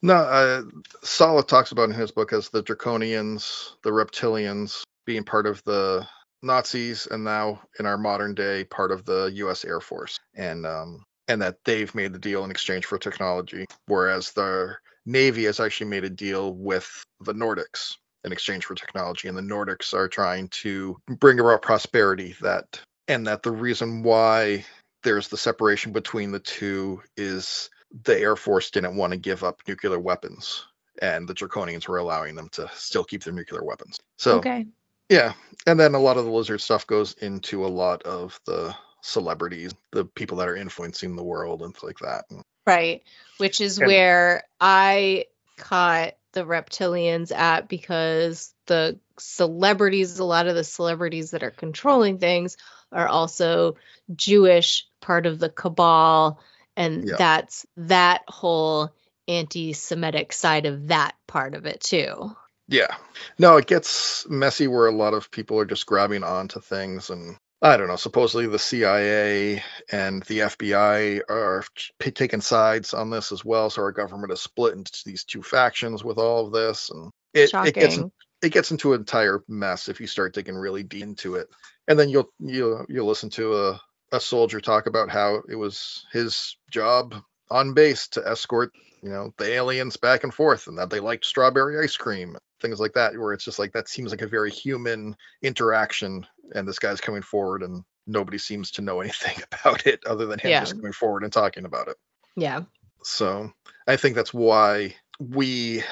No, 0.04 0.16
uh, 0.16 0.62
Salla 1.02 1.42
talks 1.42 1.72
about 1.72 1.88
in 1.88 1.94
his 1.94 2.10
book 2.10 2.34
as 2.34 2.50
the 2.50 2.62
draconians, 2.62 3.70
the 3.84 3.90
reptilians 3.90 4.82
being 5.06 5.24
part 5.24 5.46
of 5.46 5.64
the 5.64 6.06
Nazis, 6.42 7.08
and 7.10 7.24
now 7.24 7.62
in 7.80 7.86
our 7.86 7.96
modern 7.96 8.34
day 8.34 8.64
part 8.64 8.92
of 8.92 9.06
the 9.06 9.32
U.S. 9.36 9.64
Air 9.64 9.80
Force, 9.80 10.20
and 10.34 10.66
um, 10.66 11.04
and 11.26 11.40
that 11.40 11.56
they've 11.64 11.94
made 11.94 12.12
the 12.12 12.18
deal 12.18 12.44
in 12.44 12.50
exchange 12.50 12.84
for 12.84 12.98
technology, 12.98 13.64
whereas 13.86 14.32
the 14.32 14.76
Navy 15.06 15.44
has 15.44 15.58
actually 15.58 15.88
made 15.88 16.04
a 16.04 16.10
deal 16.10 16.52
with 16.52 17.02
the 17.20 17.32
Nordics 17.32 17.94
in 18.24 18.32
exchange 18.32 18.66
for 18.66 18.74
technology, 18.74 19.28
and 19.28 19.38
the 19.38 19.40
Nordics 19.40 19.94
are 19.94 20.08
trying 20.08 20.48
to 20.48 20.98
bring 21.18 21.40
about 21.40 21.62
prosperity. 21.62 22.36
That 22.42 22.78
and 23.08 23.26
that 23.26 23.42
the 23.42 23.52
reason 23.52 24.02
why 24.02 24.66
there's 25.02 25.28
the 25.28 25.38
separation 25.38 25.92
between 25.92 26.30
the 26.30 26.40
two 26.40 27.00
is 27.16 27.70
the 28.02 28.18
Air 28.18 28.36
Force 28.36 28.70
didn't 28.70 28.96
want 28.96 29.12
to 29.12 29.18
give 29.18 29.44
up 29.44 29.60
nuclear 29.66 29.98
weapons, 29.98 30.66
and 31.00 31.28
the 31.28 31.34
Draconians 31.34 31.88
were 31.88 31.98
allowing 31.98 32.34
them 32.34 32.48
to 32.50 32.68
still 32.74 33.04
keep 33.04 33.22
their 33.22 33.32
nuclear 33.32 33.64
weapons. 33.64 33.98
So 34.16 34.38
okay. 34.38 34.66
yeah, 35.08 35.34
and 35.66 35.78
then 35.78 35.94
a 35.94 36.00
lot 36.00 36.16
of 36.16 36.24
the 36.24 36.30
lizard 36.30 36.60
stuff 36.60 36.86
goes 36.86 37.14
into 37.14 37.64
a 37.64 37.68
lot 37.68 38.02
of 38.02 38.38
the 38.46 38.74
celebrities, 39.02 39.72
the 39.92 40.04
people 40.04 40.38
that 40.38 40.48
are 40.48 40.56
influencing 40.56 41.14
the 41.14 41.22
world, 41.22 41.62
and 41.62 41.76
like 41.82 41.98
that. 41.98 42.24
Right. 42.66 43.02
Which 43.38 43.60
is 43.60 43.78
And- 43.78 43.86
where 43.86 44.44
I 44.60 45.26
caught 45.56 46.14
the 46.32 46.44
reptilians 46.44 47.30
at 47.30 47.68
because 47.68 48.52
the 48.66 48.98
celebrities, 49.18 50.18
a 50.18 50.24
lot 50.24 50.48
of 50.48 50.56
the 50.56 50.64
celebrities 50.64 51.30
that 51.30 51.42
are 51.42 51.50
controlling 51.50 52.18
things 52.18 52.56
are 52.90 53.06
also 53.06 53.76
Jewish, 54.14 54.86
part 55.00 55.26
of 55.26 55.38
the 55.38 55.50
cabal. 55.50 56.40
And 56.76 57.08
Yeah. 57.08 57.16
that's 57.16 57.66
that 57.76 58.22
whole 58.28 58.90
anti 59.28 59.72
Semitic 59.72 60.32
side 60.32 60.66
of 60.66 60.88
that 60.88 61.14
part 61.26 61.54
of 61.54 61.66
it 61.66 61.80
too. 61.80 62.34
Yeah. 62.68 62.96
No, 63.38 63.56
it 63.56 63.66
gets 63.66 64.26
messy 64.28 64.66
where 64.68 64.86
a 64.86 64.94
lot 64.94 65.14
of 65.14 65.30
people 65.30 65.58
are 65.58 65.64
just 65.66 65.86
grabbing 65.86 66.24
onto 66.24 66.60
things 66.60 67.10
and 67.10 67.36
I 67.62 67.78
don't 67.78 67.88
know, 67.88 67.96
supposedly 67.96 68.46
the 68.46 68.58
CIA 68.58 69.62
and 69.90 70.22
the 70.24 70.40
FBI 70.40 71.22
are 71.30 71.64
p- 71.98 72.10
taking 72.10 72.42
sides 72.42 72.92
on 72.92 73.08
this 73.08 73.32
as 73.32 73.42
well, 73.42 73.70
so 73.70 73.80
our 73.80 73.92
government 73.92 74.32
is 74.32 74.42
split 74.42 74.74
into 74.74 74.92
these 75.06 75.24
two 75.24 75.42
factions 75.42 76.04
with 76.04 76.18
all 76.18 76.46
of 76.46 76.52
this 76.52 76.90
and 76.90 77.10
it, 77.32 77.50
it 77.54 77.74
gets 77.74 77.98
it 78.42 78.52
gets 78.52 78.70
into 78.70 78.92
an 78.92 79.00
entire 79.00 79.42
mess 79.48 79.88
if 79.88 80.00
you 80.00 80.06
start 80.06 80.34
digging 80.34 80.56
really 80.56 80.82
deep 80.82 81.02
into 81.02 81.36
it. 81.36 81.48
And 81.88 81.98
then 81.98 82.08
you'll 82.10 82.30
you'll 82.38 82.84
you'll 82.88 83.06
listen 83.06 83.30
to 83.30 83.56
a 83.56 83.80
a 84.14 84.20
soldier 84.20 84.60
talk 84.60 84.86
about 84.86 85.10
how 85.10 85.42
it 85.48 85.56
was 85.56 86.06
his 86.12 86.56
job 86.70 87.14
on 87.50 87.74
base 87.74 88.08
to 88.08 88.26
escort, 88.26 88.72
you 89.02 89.10
know, 89.10 89.34
the 89.38 89.52
aliens 89.52 89.96
back 89.96 90.24
and 90.24 90.32
forth 90.32 90.66
and 90.68 90.78
that 90.78 90.88
they 90.88 91.00
liked 91.00 91.26
strawberry 91.26 91.82
ice 91.82 91.96
cream, 91.96 92.36
things 92.60 92.80
like 92.80 92.92
that, 92.94 93.18
where 93.18 93.32
it's 93.32 93.44
just 93.44 93.58
like 93.58 93.72
that 93.72 93.88
seems 93.88 94.10
like 94.10 94.22
a 94.22 94.26
very 94.26 94.50
human 94.50 95.16
interaction 95.42 96.26
and 96.54 96.66
this 96.66 96.78
guy's 96.78 97.00
coming 97.00 97.22
forward 97.22 97.62
and 97.62 97.82
nobody 98.06 98.38
seems 98.38 98.70
to 98.70 98.82
know 98.82 99.00
anything 99.02 99.36
about 99.52 99.86
it 99.86 100.00
other 100.06 100.26
than 100.26 100.38
him 100.38 100.50
Yeah. 100.50 100.60
just 100.60 100.76
coming 100.76 100.92
forward 100.92 101.24
and 101.24 101.32
talking 101.32 101.64
about 101.64 101.88
it. 101.88 101.96
Yeah. 102.36 102.62
So 103.02 103.52
I 103.86 103.96
think 103.96 104.14
that's 104.14 104.32
why 104.32 104.94
we, 105.18 105.82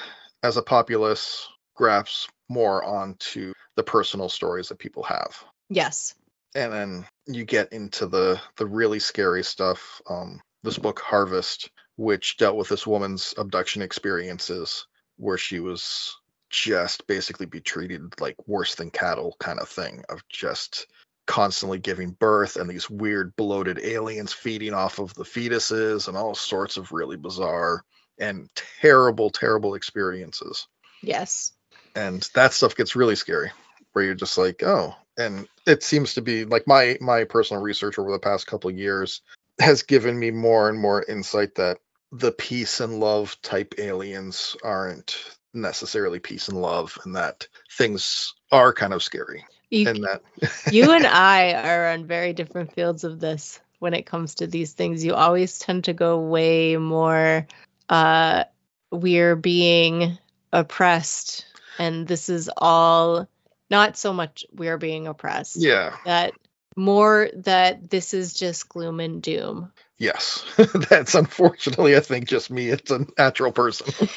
as 0.43 0.57
a 0.57 0.63
populace, 0.63 1.49
grasp 1.75 2.31
more 2.49 2.85
onto 2.85 3.53
the 3.77 3.83
personal 3.83 4.29
stories 4.29 4.69
that 4.69 4.79
people 4.79 5.03
have. 5.03 5.45
Yes. 5.69 6.15
And 6.55 6.73
then 6.73 7.07
you 7.27 7.45
get 7.45 7.73
into 7.73 8.07
the 8.07 8.41
the 8.57 8.67
really 8.67 8.99
scary 8.99 9.45
stuff. 9.45 10.01
Um, 10.09 10.41
this 10.63 10.79
book 10.79 11.01
Harvest, 11.01 11.71
which 11.97 12.37
dealt 12.37 12.57
with 12.57 12.69
this 12.69 12.87
woman's 12.87 13.35
abduction 13.37 13.83
experiences, 13.83 14.87
where 15.17 15.39
she 15.39 15.61
was 15.61 16.17
just 16.51 17.07
basically 17.07 17.47
be 17.47 17.61
treated 17.61 18.21
like 18.21 18.37
worse 18.47 18.75
than 18.75 18.91
cattle 18.91 19.35
kind 19.41 19.59
of 19.59 19.69
thing 19.69 20.05
of 20.11 20.23
just 20.29 20.87
constantly 21.27 21.79
giving 21.79 22.11
birth 22.11 22.57
and 22.57 22.69
these 22.69 22.91
weird 22.91 23.35
bloated 23.37 23.79
aliens 23.83 24.33
feeding 24.33 24.75
off 24.75 24.99
of 24.99 25.15
the 25.15 25.25
fetuses 25.25 26.09
and 26.09 26.17
all 26.17 26.35
sorts 26.35 26.77
of 26.77 26.93
really 26.93 27.17
bizarre 27.17 27.83
and 28.19 28.49
terrible 28.81 29.31
terrible 29.31 29.75
experiences 29.75 30.67
Yes. 31.01 31.53
and 31.95 32.29
that 32.35 32.53
stuff 32.53 32.75
gets 32.77 32.97
really 32.97 33.17
scary 33.17 33.51
where 33.93 34.05
you're 34.05 34.15
just 34.15 34.39
like 34.39 34.63
oh 34.63 34.95
and 35.19 35.47
it 35.67 35.83
seems 35.83 36.15
to 36.15 36.23
be 36.23 36.45
like 36.45 36.67
my 36.67 36.97
my 37.01 37.25
personal 37.25 37.63
research 37.63 37.99
over 37.99 38.11
the 38.11 38.19
past 38.19 38.47
couple 38.47 38.71
of 38.71 38.77
years 38.77 39.21
has 39.59 39.83
given 39.83 40.19
me 40.19 40.31
more 40.31 40.69
and 40.69 40.79
more 40.79 41.03
insight 41.03 41.55
that 41.57 41.79
the 42.11 42.33
peace 42.33 42.81
and 42.81 43.01
love 43.01 43.37
type 43.43 43.75
aliens 43.79 44.57
aren't 44.63 45.17
necessarily 45.55 46.19
peace 46.19 46.49
and 46.49 46.61
love 46.61 46.99
and 47.05 47.17
that 47.17 47.47
things 47.77 48.35
are 48.51 48.73
kind 48.73 48.93
of 48.93 49.03
scary 49.03 49.45
You, 49.71 49.89
and 49.89 50.05
that 50.05 50.23
you 50.73 50.91
and 50.93 51.07
I 51.07 51.53
are 51.53 51.89
on 51.89 52.07
very 52.07 52.33
different 52.33 52.73
fields 52.73 53.05
of 53.05 53.21
this 53.21 53.61
when 53.79 53.95
it 53.95 54.07
comes 54.07 54.37
to 54.37 54.47
these 54.47 54.73
things. 54.73 55.05
You 55.05 55.15
always 55.15 55.59
tend 55.59 55.85
to 55.85 55.93
go 55.93 56.21
way 56.21 56.77
more 56.77 57.47
uh 57.89 58.45
we're 58.91 59.37
being 59.37 60.19
oppressed 60.53 61.47
and 61.79 62.07
this 62.07 62.29
is 62.29 62.51
all 62.57 63.27
not 63.73 63.97
so 63.97 64.13
much 64.13 64.45
we're 64.53 64.79
being 64.79 65.09
oppressed. 65.09 65.57
yeah 65.57 65.97
That 66.05 66.35
more 66.77 67.29
that 67.35 67.91
this 67.91 68.15
is 68.15 68.35
just 68.35 68.69
gloom 68.69 69.01
and 69.01 69.21
doom 69.21 69.73
Yes, 69.99 70.45
that's 70.91 71.15
unfortunately, 71.15 71.97
I 71.97 72.01
think, 72.01 72.27
just 72.27 72.51
me. 72.51 72.71
It's 72.71 72.91
a 72.91 73.07
natural 73.17 73.53
person. 73.53 73.87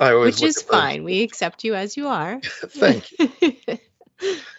I 0.00 0.10
always 0.10 0.40
Which 0.40 0.42
is 0.42 0.62
fine. 0.62 1.04
We 1.04 1.22
accept 1.22 1.62
you 1.62 1.76
as 1.76 1.96
you 1.96 2.08
are. 2.08 2.40
Thank 2.42 3.12
you. 3.12 3.56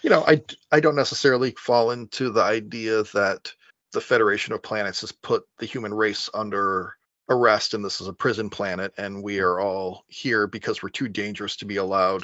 You 0.02 0.10
know, 0.10 0.24
I 0.26 0.42
I 0.72 0.80
don't 0.80 0.96
necessarily 0.96 1.54
fall 1.58 1.92
into 1.92 2.30
the 2.30 2.42
idea 2.42 3.04
that 3.14 3.52
the 3.92 4.00
Federation 4.00 4.54
of 4.54 4.64
Planets 4.64 5.02
has 5.02 5.12
put 5.12 5.44
the 5.60 5.66
human 5.66 5.94
race 5.94 6.30
under 6.34 6.96
arrest 7.30 7.74
and 7.74 7.84
this 7.84 8.00
is 8.00 8.08
a 8.08 8.14
prison 8.14 8.50
planet 8.50 8.94
and 8.98 9.24
we 9.24 9.40
are 9.40 9.60
all 9.60 10.04
here 10.08 10.46
because 10.48 10.84
we're 10.84 10.90
too 10.90 11.08
dangerous 11.08 11.56
to 11.58 11.66
be 11.66 11.78
allowed 11.78 12.24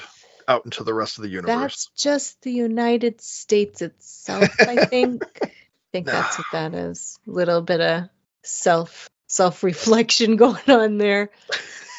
out 0.50 0.66
into 0.66 0.84
the 0.84 0.94
rest 0.94 1.18
of 1.18 1.22
the 1.22 1.30
universe. 1.30 1.56
That's 1.56 1.86
just 1.96 2.42
the 2.42 2.52
United 2.52 3.22
States 3.22 3.82
itself, 3.82 4.50
I 4.60 4.86
think. 4.86 5.24
I 5.42 5.52
think 5.92 6.08
that's 6.08 6.38
what 6.38 6.48
that 6.52 6.74
is. 6.74 7.20
A 7.28 7.32
little 7.32 7.62
bit 7.62 7.80
of 7.80 8.10
self 8.44 9.10
self 9.28 9.64
reflection 9.64 10.36
going 10.36 10.70
on 10.70 10.98
there. 10.98 11.30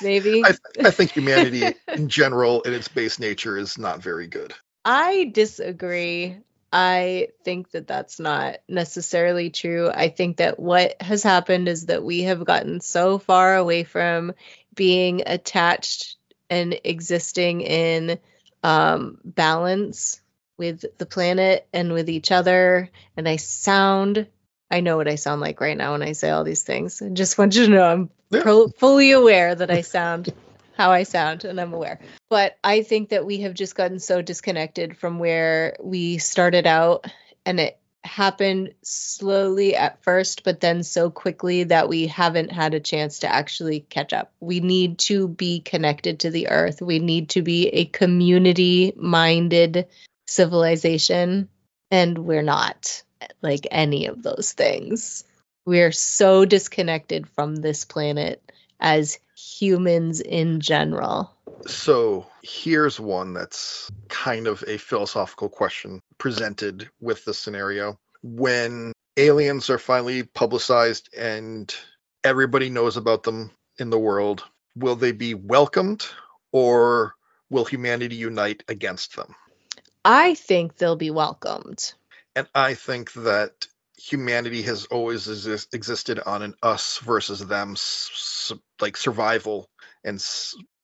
Maybe. 0.02 0.42
I, 0.44 0.54
I 0.84 0.90
think 0.90 1.12
humanity 1.12 1.74
in 1.88 2.08
general 2.08 2.62
in 2.62 2.74
its 2.74 2.88
base 2.88 3.18
nature 3.18 3.56
is 3.56 3.78
not 3.78 4.02
very 4.02 4.26
good. 4.26 4.52
I 4.84 5.30
disagree. 5.32 6.38
I 6.72 7.28
think 7.44 7.70
that 7.72 7.88
that's 7.88 8.20
not 8.20 8.58
necessarily 8.68 9.50
true. 9.50 9.90
I 9.92 10.08
think 10.08 10.36
that 10.36 10.58
what 10.58 11.00
has 11.02 11.22
happened 11.22 11.68
is 11.68 11.86
that 11.86 12.04
we 12.04 12.22
have 12.22 12.44
gotten 12.44 12.80
so 12.80 13.18
far 13.18 13.56
away 13.56 13.84
from 13.84 14.34
being 14.74 15.22
attached 15.26 16.16
and 16.48 16.78
existing 16.84 17.60
in 17.62 18.18
um, 18.62 19.18
balance 19.24 20.20
with 20.58 20.84
the 20.98 21.06
planet 21.06 21.66
and 21.72 21.92
with 21.92 22.10
each 22.10 22.30
other. 22.30 22.90
And 23.16 23.28
I 23.28 23.36
sound, 23.36 24.26
I 24.70 24.80
know 24.80 24.96
what 24.96 25.08
I 25.08 25.14
sound 25.14 25.40
like 25.40 25.60
right 25.60 25.76
now 25.76 25.92
when 25.92 26.02
I 26.02 26.12
say 26.12 26.30
all 26.30 26.44
these 26.44 26.62
things. 26.62 27.00
I 27.00 27.08
just 27.08 27.38
want 27.38 27.56
you 27.56 27.66
to 27.66 27.72
know 27.72 27.84
I'm 27.84 28.10
Yeah. 28.30 28.42
pro- 28.42 28.68
fully 28.68 29.12
aware 29.12 29.54
that 29.54 29.70
I 29.70 29.80
sound 29.80 30.32
how 30.76 30.90
I 30.92 31.02
sound, 31.02 31.44
and 31.44 31.60
I'm 31.60 31.72
aware. 31.74 32.00
But 32.28 32.56
I 32.62 32.82
think 32.82 33.08
that 33.10 33.26
we 33.26 33.40
have 33.40 33.54
just 33.54 33.74
gotten 33.74 33.98
so 33.98 34.22
disconnected 34.22 34.96
from 34.96 35.18
where 35.18 35.76
we 35.82 36.18
started 36.18 36.66
out, 36.66 37.06
and 37.44 37.58
it 37.58 37.79
happened 38.04 38.74
slowly 38.82 39.76
at 39.76 40.02
first, 40.02 40.44
but 40.44 40.60
then 40.60 40.82
so 40.82 41.10
quickly 41.10 41.64
that 41.64 41.88
we 41.88 42.06
haven't 42.06 42.50
had 42.50 42.74
a 42.74 42.80
chance 42.80 43.20
to 43.20 43.32
actually 43.32 43.80
catch 43.80 44.12
up. 44.12 44.32
We 44.40 44.60
need 44.60 44.98
to 45.00 45.28
be 45.28 45.60
connected 45.60 46.20
to 46.20 46.30
the 46.30 46.48
earth. 46.48 46.80
We 46.80 46.98
need 46.98 47.30
to 47.30 47.42
be 47.42 47.68
a 47.68 47.84
community 47.84 48.92
minded 48.96 49.88
civilization, 50.26 51.48
and 51.90 52.18
we're 52.18 52.42
not 52.42 53.02
like 53.42 53.66
any 53.70 54.06
of 54.06 54.22
those 54.22 54.52
things. 54.52 55.24
We're 55.66 55.92
so 55.92 56.44
disconnected 56.44 57.28
from 57.28 57.56
this 57.56 57.84
planet 57.84 58.42
as 58.80 59.18
humans 59.36 60.20
in 60.20 60.60
general. 60.60 61.30
So 61.66 62.26
here's 62.42 62.98
one 62.98 63.34
that's 63.34 63.90
kind 64.08 64.46
of 64.46 64.64
a 64.66 64.78
philosophical 64.78 65.50
question 65.50 66.00
presented 66.20 66.88
with 67.00 67.24
the 67.24 67.34
scenario. 67.34 67.98
When 68.22 68.92
aliens 69.16 69.70
are 69.70 69.78
finally 69.78 70.22
publicized 70.22 71.08
and 71.16 71.74
everybody 72.22 72.70
knows 72.70 72.96
about 72.96 73.24
them 73.24 73.50
in 73.78 73.90
the 73.90 73.98
world, 73.98 74.44
will 74.76 74.94
they 74.94 75.10
be 75.10 75.34
welcomed 75.34 76.06
or 76.52 77.14
will 77.48 77.64
humanity 77.64 78.14
unite 78.14 78.62
against 78.68 79.16
them? 79.16 79.34
I 80.04 80.34
think 80.34 80.76
they'll 80.76 80.94
be 80.94 81.10
welcomed. 81.10 81.92
And 82.36 82.46
I 82.54 82.74
think 82.74 83.12
that 83.14 83.66
humanity 83.98 84.62
has 84.62 84.86
always 84.86 85.28
exist- 85.28 85.74
existed 85.74 86.20
on 86.20 86.42
an 86.42 86.54
us 86.62 86.98
versus 86.98 87.40
them 87.40 87.76
like 88.80 88.96
survival 88.96 89.68
and 90.04 90.24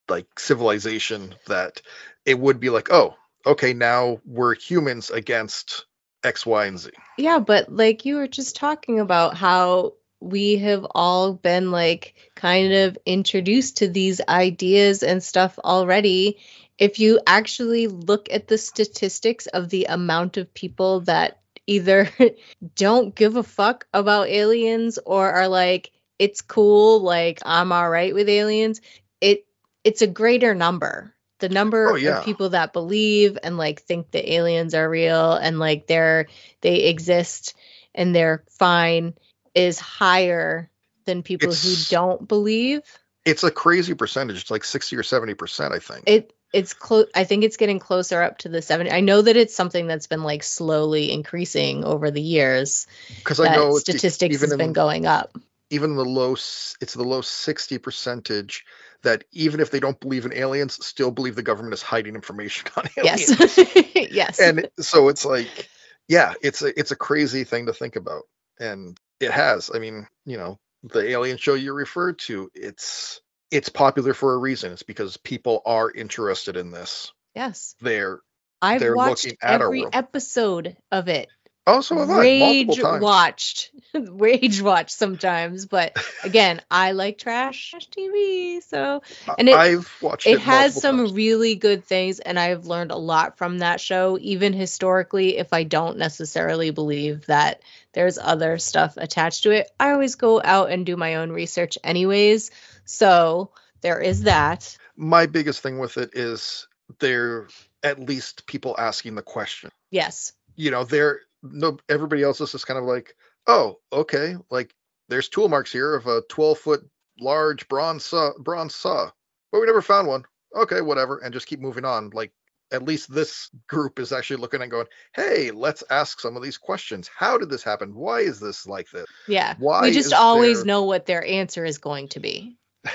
like 0.07 0.27
civilization 0.37 1.33
that 1.47 1.81
it 2.25 2.37
would 2.37 2.59
be 2.59 2.69
like 2.69 2.91
oh 2.91 3.15
okay 3.47 3.73
now 3.73 4.19
we're 4.25 4.55
humans 4.55 5.09
against 5.09 5.85
x 6.23 6.45
y 6.45 6.65
and 6.65 6.79
z 6.79 6.91
Yeah, 7.17 7.39
but 7.39 7.71
like 7.71 8.05
you 8.05 8.15
were 8.17 8.27
just 8.27 8.55
talking 8.55 8.99
about 8.99 9.35
how 9.35 9.93
we 10.19 10.57
have 10.57 10.85
all 10.91 11.33
been 11.33 11.71
like 11.71 12.15
kind 12.35 12.73
of 12.73 12.97
introduced 13.05 13.77
to 13.77 13.87
these 13.87 14.19
ideas 14.27 15.03
and 15.03 15.23
stuff 15.23 15.57
already. 15.59 16.37
If 16.77 16.99
you 16.99 17.19
actually 17.25 17.87
look 17.87 18.31
at 18.31 18.47
the 18.47 18.57
statistics 18.57 19.47
of 19.47 19.69
the 19.69 19.85
amount 19.85 20.37
of 20.37 20.53
people 20.53 21.01
that 21.01 21.39
either 21.65 22.09
don't 22.75 23.15
give 23.15 23.35
a 23.35 23.43
fuck 23.43 23.87
about 23.93 24.29
aliens 24.29 24.99
or 25.05 25.31
are 25.31 25.47
like 25.47 25.91
it's 26.19 26.41
cool 26.41 27.01
like 27.01 27.39
I'm 27.45 27.71
all 27.71 27.89
right 27.89 28.13
with 28.13 28.27
aliens, 28.27 28.81
it 29.21 29.45
it's 29.83 30.01
a 30.01 30.07
greater 30.07 30.55
number. 30.55 31.13
The 31.39 31.49
number 31.49 31.91
Oh, 31.91 31.95
yeah. 31.95 32.19
of 32.19 32.25
people 32.25 32.49
that 32.49 32.73
believe 32.73 33.37
and 33.43 33.57
like 33.57 33.81
think 33.83 34.11
the 34.11 34.33
aliens 34.33 34.73
are 34.73 34.89
real 34.89 35.33
and 35.33 35.59
like 35.59 35.85
they're 35.87 36.27
they 36.61 36.85
exist 36.85 37.53
and 37.93 38.15
they're 38.15 38.43
fine 38.57 39.13
is 39.53 39.79
higher 39.79 40.69
than 41.05 41.23
people 41.23 41.49
It's- 41.49 41.63
who 41.89 41.95
don't 41.95 42.27
believe. 42.27 42.81
it's 43.25 43.43
a 43.43 43.51
crazy 43.51 43.93
percentage 43.93 44.41
it's 44.41 44.51
like 44.51 44.63
60 44.63 44.95
or 44.95 45.03
70 45.03 45.33
percent 45.35 45.73
i 45.73 45.79
think 45.79 46.03
It 46.07 46.33
it's 46.53 46.73
close 46.73 47.07
I 47.13 47.23
think 47.25 47.43
it's 47.43 47.57
getting 47.57 47.77
closer 47.79 48.21
up 48.21 48.37
to 48.39 48.49
the 48.49 48.61
70. 48.61 48.89
I 48.89 49.01
know 49.01 49.21
that 49.21 49.35
it's 49.35 49.53
something 49.53 49.85
that's 49.85 50.07
been 50.07 50.23
like 50.23 50.43
slowly 50.43 51.11
increasing 51.11 51.83
over 51.83 52.09
the 52.09 52.21
years. 52.21 52.87
because 53.17 53.39
i 53.41 53.53
know 53.53 53.77
statistics 53.77 54.39
has 54.41 54.51
in, 54.53 54.57
been 54.57 54.73
going 54.73 55.05
up. 55.05 55.37
Even 55.69 55.95
the 55.95 56.05
low 56.05 56.33
it's 56.33 56.93
the 56.93 57.03
low 57.03 57.21
60 57.21 57.77
percentage 57.77 58.65
that 59.03 59.23
even 59.31 59.59
if 59.59 59.71
they 59.71 59.79
don't 59.79 59.99
believe 59.99 60.25
in 60.25 60.33
aliens 60.33 60.83
still 60.85 61.11
believe 61.11 61.35
the 61.35 61.43
government 61.43 61.73
is 61.73 61.81
hiding 61.81 62.15
information 62.15 62.67
on 62.77 62.85
aliens 62.97 63.29
Yes. 63.29 63.85
yes. 64.11 64.39
and 64.39 64.67
so 64.79 65.09
it's 65.09 65.25
like 65.25 65.69
yeah 66.07 66.33
it's 66.41 66.61
a 66.61 66.77
it's 66.79 66.91
a 66.91 66.95
crazy 66.95 67.43
thing 67.43 67.65
to 67.65 67.73
think 67.73 67.95
about 67.95 68.23
and 68.59 68.97
it 69.19 69.31
has 69.31 69.71
i 69.73 69.79
mean 69.79 70.07
you 70.25 70.37
know 70.37 70.59
the 70.83 71.09
alien 71.09 71.37
show 71.37 71.53
you 71.53 71.73
referred 71.73 72.19
to 72.19 72.49
it's 72.53 73.21
it's 73.51 73.69
popular 73.69 74.13
for 74.13 74.33
a 74.33 74.37
reason 74.37 74.71
it's 74.71 74.83
because 74.83 75.17
people 75.17 75.61
are 75.65 75.91
interested 75.91 76.55
in 76.57 76.71
this 76.71 77.11
yes. 77.35 77.75
they're 77.81 78.19
I've 78.61 78.79
they're 78.79 78.95
watched 78.95 79.25
looking 79.25 79.37
at 79.41 79.61
every 79.61 79.85
episode 79.93 80.75
of 80.91 81.09
it. 81.09 81.27
Oh 81.67 81.81
so 81.81 81.97
have 81.97 82.09
rage 82.09 82.79
watched. 82.81 83.71
Rage 83.93 84.61
watched 84.61 84.91
sometimes 84.91 85.65
but 85.65 85.97
again 86.23 86.61
i 86.69 86.91
like 86.91 87.17
trash 87.17 87.73
tv 87.91 88.61
so 88.63 89.01
and 89.37 89.49
it- 89.49 89.55
i've 89.55 89.91
watched 90.01 90.27
it 90.27 90.31
it, 90.31 90.39
has 90.41 90.79
some 90.79 90.97
times. 90.97 91.13
really 91.13 91.55
good 91.55 91.83
things 91.83 92.19
and 92.19 92.39
i've 92.39 92.65
learned 92.65 92.91
a 92.91 92.97
lot 92.97 93.37
from 93.37 93.59
that 93.59 93.79
show 93.81 94.17
even 94.21 94.53
historically 94.53 95.37
if 95.37 95.53
i 95.53 95.63
don't 95.63 95.97
necessarily 95.97 96.71
believe 96.71 97.25
that 97.27 97.61
there's 97.93 98.19
other 98.19 98.59
stuff 98.59 98.95
attached 98.97 99.41
to 99.43 99.51
it. 99.51 99.71
I 99.79 99.89
always 99.91 100.15
go 100.15 100.39
out 100.43 100.69
and 100.69 100.85
do 100.85 100.95
my 100.95 101.15
own 101.15 101.31
research 101.31 101.77
anyways 101.83 102.51
so 102.85 103.51
there 103.81 103.99
is 103.99 104.23
that. 104.23 104.77
My 104.95 105.25
biggest 105.27 105.61
thing 105.61 105.77
with 105.77 105.97
it 105.97 106.11
is 106.13 106.67
they're 106.99 107.47
at 107.83 107.99
least 107.99 108.47
people 108.47 108.75
asking 108.77 109.15
the 109.15 109.21
question. 109.21 109.71
Yes. 109.91 110.33
You 110.55 110.71
know 110.71 110.83
they're 110.83 111.21
no 111.43 111.77
everybody 111.89 112.23
else 112.23 112.41
is 112.41 112.51
just 112.51 112.67
kind 112.67 112.77
of 112.79 112.85
like 112.85 113.15
oh 113.47 113.77
okay 113.93 114.35
like 114.49 114.73
there's 115.09 115.29
tool 115.29 115.49
marks 115.49 115.71
here 115.71 115.95
of 115.95 116.07
a 116.07 116.21
12 116.29 116.57
foot 116.57 116.89
large 117.19 117.67
bronze 117.67 118.05
saw 118.05 118.31
bronze 118.39 118.75
saw 118.75 119.09
but 119.51 119.59
we 119.59 119.65
never 119.65 119.81
found 119.81 120.07
one. 120.07 120.23
Okay 120.55 120.81
whatever 120.81 121.19
and 121.19 121.33
just 121.33 121.47
keep 121.47 121.59
moving 121.59 121.85
on. 121.85 122.09
Like 122.13 122.31
at 122.71 122.83
least 122.83 123.13
this 123.13 123.49
group 123.67 123.97
is 123.99 124.11
actually 124.11 124.37
looking 124.37 124.61
and 124.61 124.69
going 124.69 124.87
hey 125.15 125.51
let's 125.51 125.83
ask 125.89 126.19
some 126.19 126.35
of 126.35 126.43
these 126.43 126.57
questions. 126.57 127.09
How 127.15 127.37
did 127.37 127.49
this 127.49 127.63
happen? 127.63 127.95
Why 127.95 128.21
is 128.21 128.39
this 128.39 128.67
like 128.67 128.89
this? 128.91 129.05
Yeah 129.27 129.55
why 129.59 129.81
we 129.81 129.91
just 129.91 130.13
always 130.13 130.59
there- 130.59 130.65
know 130.65 130.83
what 130.83 131.05
their 131.05 131.25
answer 131.25 131.65
is 131.65 131.77
going 131.77 132.09
to 132.09 132.19
be. 132.19 132.57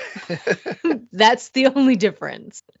That's 1.11 1.49
the 1.49 1.67
only 1.67 1.95
difference. 1.95 2.63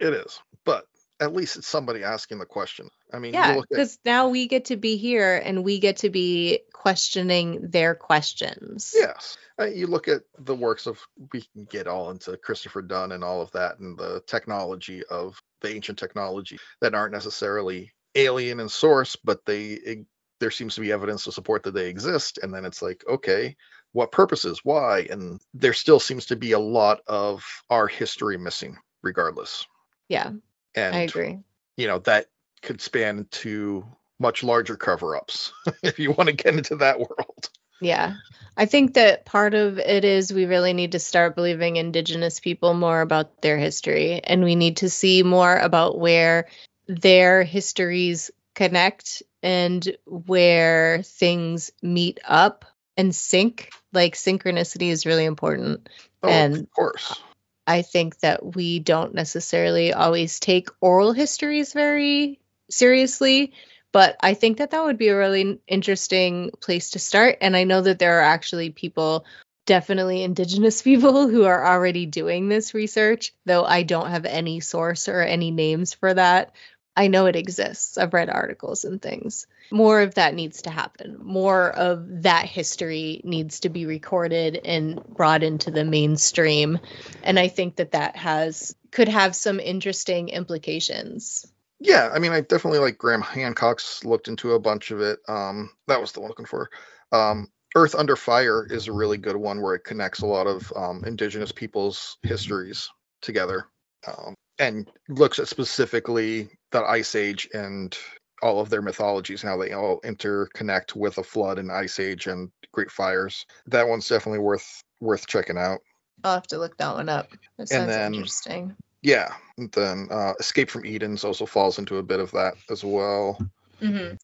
It 0.00 0.14
is 0.14 0.40
but 0.64 0.86
at 1.22 1.32
least 1.32 1.56
it's 1.56 1.66
somebody 1.66 2.02
asking 2.02 2.38
the 2.38 2.46
question 2.46 2.88
i 3.12 3.18
mean 3.18 3.32
Yeah, 3.34 3.54
look 3.56 3.64
at- 3.64 3.68
because 3.70 3.98
now 4.04 4.28
we 4.28 4.46
get 4.48 4.66
to 4.66 4.76
be 4.76 4.96
here 4.96 5.36
and 5.36 5.64
we 5.64 5.78
get 5.78 5.98
to 5.98 6.10
be 6.10 6.60
questioning 6.72 7.70
their 7.70 7.94
questions. 7.94 8.92
Yes. 8.92 9.36
Uh, 9.56 9.66
you 9.66 9.86
look 9.86 10.08
at 10.08 10.22
the 10.38 10.54
works 10.54 10.86
of, 10.88 10.98
we 11.32 11.42
can 11.52 11.64
get 11.64 11.86
all 11.86 12.10
into 12.10 12.36
Christopher 12.36 12.82
Dunn 12.82 13.12
and 13.12 13.22
all 13.22 13.40
of 13.40 13.52
that 13.52 13.78
and 13.78 13.96
the 13.96 14.20
technology 14.26 15.04
of 15.04 15.40
the 15.60 15.72
ancient 15.72 15.96
technology 15.96 16.58
that 16.80 16.92
aren't 16.96 17.12
necessarily 17.12 17.92
alien 18.16 18.58
in 18.58 18.68
source, 18.68 19.14
but 19.14 19.46
they, 19.46 19.66
it, 19.66 20.06
there 20.40 20.50
seems 20.50 20.74
to 20.74 20.80
be 20.80 20.90
evidence 20.90 21.22
to 21.24 21.30
support 21.32 21.62
that 21.62 21.74
they 21.74 21.88
exist. 21.88 22.40
And 22.42 22.52
then 22.52 22.64
it's 22.64 22.82
like, 22.82 23.04
okay, 23.08 23.54
what 23.92 24.10
purposes? 24.10 24.60
Why? 24.64 25.06
And 25.08 25.40
there 25.54 25.74
still 25.74 26.00
seems 26.00 26.26
to 26.26 26.36
be 26.36 26.50
a 26.50 26.58
lot 26.58 26.98
of 27.06 27.44
our 27.70 27.86
history 27.86 28.38
missing, 28.38 28.76
regardless. 29.02 29.64
Yeah, 30.08 30.32
And, 30.74 30.94
I 30.94 31.00
agree. 31.00 31.40
you 31.76 31.86
know, 31.86 31.98
that 32.00 32.26
could 32.62 32.80
span 32.80 33.26
to 33.30 33.84
much 34.18 34.44
larger 34.44 34.76
cover 34.76 35.16
ups 35.16 35.52
if 35.82 35.98
you 35.98 36.12
want 36.12 36.28
to 36.28 36.34
get 36.34 36.54
into 36.54 36.76
that 36.76 36.98
world. 36.98 37.50
Yeah. 37.80 38.14
I 38.56 38.66
think 38.66 38.94
that 38.94 39.24
part 39.24 39.54
of 39.54 39.78
it 39.78 40.04
is 40.04 40.32
we 40.32 40.44
really 40.44 40.72
need 40.72 40.92
to 40.92 40.98
start 41.00 41.34
believing 41.34 41.76
indigenous 41.76 42.38
people 42.38 42.74
more 42.74 43.00
about 43.00 43.42
their 43.42 43.58
history 43.58 44.20
and 44.22 44.44
we 44.44 44.54
need 44.54 44.78
to 44.78 44.90
see 44.90 45.22
more 45.22 45.56
about 45.56 45.98
where 45.98 46.48
their 46.86 47.42
histories 47.42 48.30
connect 48.54 49.22
and 49.42 49.96
where 50.06 51.02
things 51.02 51.72
meet 51.82 52.20
up 52.24 52.64
and 52.96 53.14
sync. 53.14 53.70
Like 53.92 54.14
synchronicity 54.14 54.90
is 54.90 55.06
really 55.06 55.24
important. 55.24 55.88
Oh, 56.22 56.28
and 56.28 56.56
of 56.56 56.70
course. 56.70 57.20
I 57.66 57.82
think 57.82 58.18
that 58.20 58.54
we 58.54 58.80
don't 58.80 59.14
necessarily 59.14 59.92
always 59.92 60.40
take 60.40 60.68
oral 60.80 61.12
histories 61.12 61.72
very 61.72 62.40
seriously, 62.70 63.52
but 63.92 64.16
I 64.20 64.34
think 64.34 64.58
that 64.58 64.70
that 64.70 64.84
would 64.84 64.98
be 64.98 65.08
a 65.08 65.16
really 65.16 65.60
interesting 65.68 66.50
place 66.60 66.90
to 66.90 66.98
start. 66.98 67.38
And 67.40 67.56
I 67.56 67.64
know 67.64 67.82
that 67.82 67.98
there 67.98 68.18
are 68.18 68.24
actually 68.24 68.70
people, 68.70 69.26
definitely 69.66 70.22
indigenous 70.22 70.82
people, 70.90 71.28
who 71.28 71.44
are 71.44 71.66
already 71.66 72.06
doing 72.06 72.48
this 72.48 72.74
research, 72.74 73.32
though 73.44 73.64
I 73.64 73.82
don't 73.82 74.10
have 74.10 74.24
any 74.24 74.60
source 74.60 75.08
or 75.08 75.20
any 75.20 75.50
names 75.50 75.94
for 75.94 76.12
that. 76.12 76.52
I 76.96 77.08
know 77.08 77.26
it 77.26 77.36
exists. 77.36 77.96
I've 77.96 78.12
read 78.12 78.28
articles 78.28 78.84
and 78.84 79.00
things. 79.00 79.46
More 79.70 80.02
of 80.02 80.14
that 80.14 80.34
needs 80.34 80.62
to 80.62 80.70
happen. 80.70 81.18
More 81.22 81.70
of 81.70 82.22
that 82.22 82.44
history 82.46 83.22
needs 83.24 83.60
to 83.60 83.70
be 83.70 83.86
recorded 83.86 84.60
and 84.64 85.02
brought 85.04 85.42
into 85.42 85.70
the 85.70 85.84
mainstream. 85.84 86.78
And 87.22 87.38
I 87.38 87.48
think 87.48 87.76
that 87.76 87.92
that 87.92 88.16
has 88.16 88.76
could 88.90 89.08
have 89.08 89.34
some 89.34 89.58
interesting 89.58 90.28
implications. 90.28 91.46
Yeah, 91.80 92.10
I 92.14 92.18
mean, 92.18 92.32
I 92.32 92.42
definitely 92.42 92.78
like 92.78 92.98
Graham 92.98 93.22
Hancock's 93.22 94.04
looked 94.04 94.28
into 94.28 94.52
a 94.52 94.60
bunch 94.60 94.90
of 94.90 95.00
it. 95.00 95.18
Um, 95.26 95.70
that 95.88 96.00
was 96.00 96.12
the 96.12 96.20
one 96.20 96.26
I'm 96.26 96.30
looking 96.30 96.46
for. 96.46 96.70
Um, 97.10 97.48
Earth 97.74 97.94
Under 97.94 98.16
Fire 98.16 98.66
is 98.70 98.86
a 98.86 98.92
really 98.92 99.16
good 99.16 99.36
one 99.36 99.62
where 99.62 99.74
it 99.74 99.84
connects 99.84 100.20
a 100.20 100.26
lot 100.26 100.46
of 100.46 100.70
um, 100.76 101.02
indigenous 101.06 101.52
people's 101.52 102.18
histories 102.22 102.90
together 103.22 103.66
um, 104.06 104.34
and 104.58 104.90
looks 105.08 105.38
at 105.38 105.48
specifically 105.48 106.48
the 106.70 106.82
Ice 106.82 107.14
Age 107.14 107.48
and 107.52 107.96
all 108.42 108.60
of 108.60 108.68
their 108.68 108.82
mythologies 108.82 109.42
and 109.42 109.50
how 109.50 109.56
they 109.56 109.72
all 109.72 110.00
interconnect 110.00 110.96
with 110.96 111.16
a 111.18 111.22
flood 111.22 111.58
and 111.58 111.70
ice 111.70 112.00
age 112.00 112.26
and 112.26 112.50
great 112.72 112.90
fires. 112.90 113.46
That 113.66 113.88
one's 113.88 114.08
definitely 114.08 114.40
worth 114.40 114.82
worth 115.00 115.26
checking 115.26 115.56
out. 115.56 115.80
I'll 116.24 116.34
have 116.34 116.46
to 116.48 116.58
look 116.58 116.76
that 116.78 116.94
one 116.94 117.08
up. 117.08 117.28
That 117.58 117.68
sounds 117.68 117.88
then, 117.88 118.14
interesting. 118.14 118.76
Yeah. 119.02 119.32
And 119.58 119.70
then 119.72 120.08
uh, 120.10 120.34
Escape 120.38 120.70
from 120.70 120.84
Eden's 120.84 121.24
also 121.24 121.46
falls 121.46 121.78
into 121.78 121.98
a 121.98 122.02
bit 122.02 122.20
of 122.20 122.30
that 122.32 122.54
as 122.70 122.84
well. 122.84 123.38
Mm-hmm. 123.80 124.14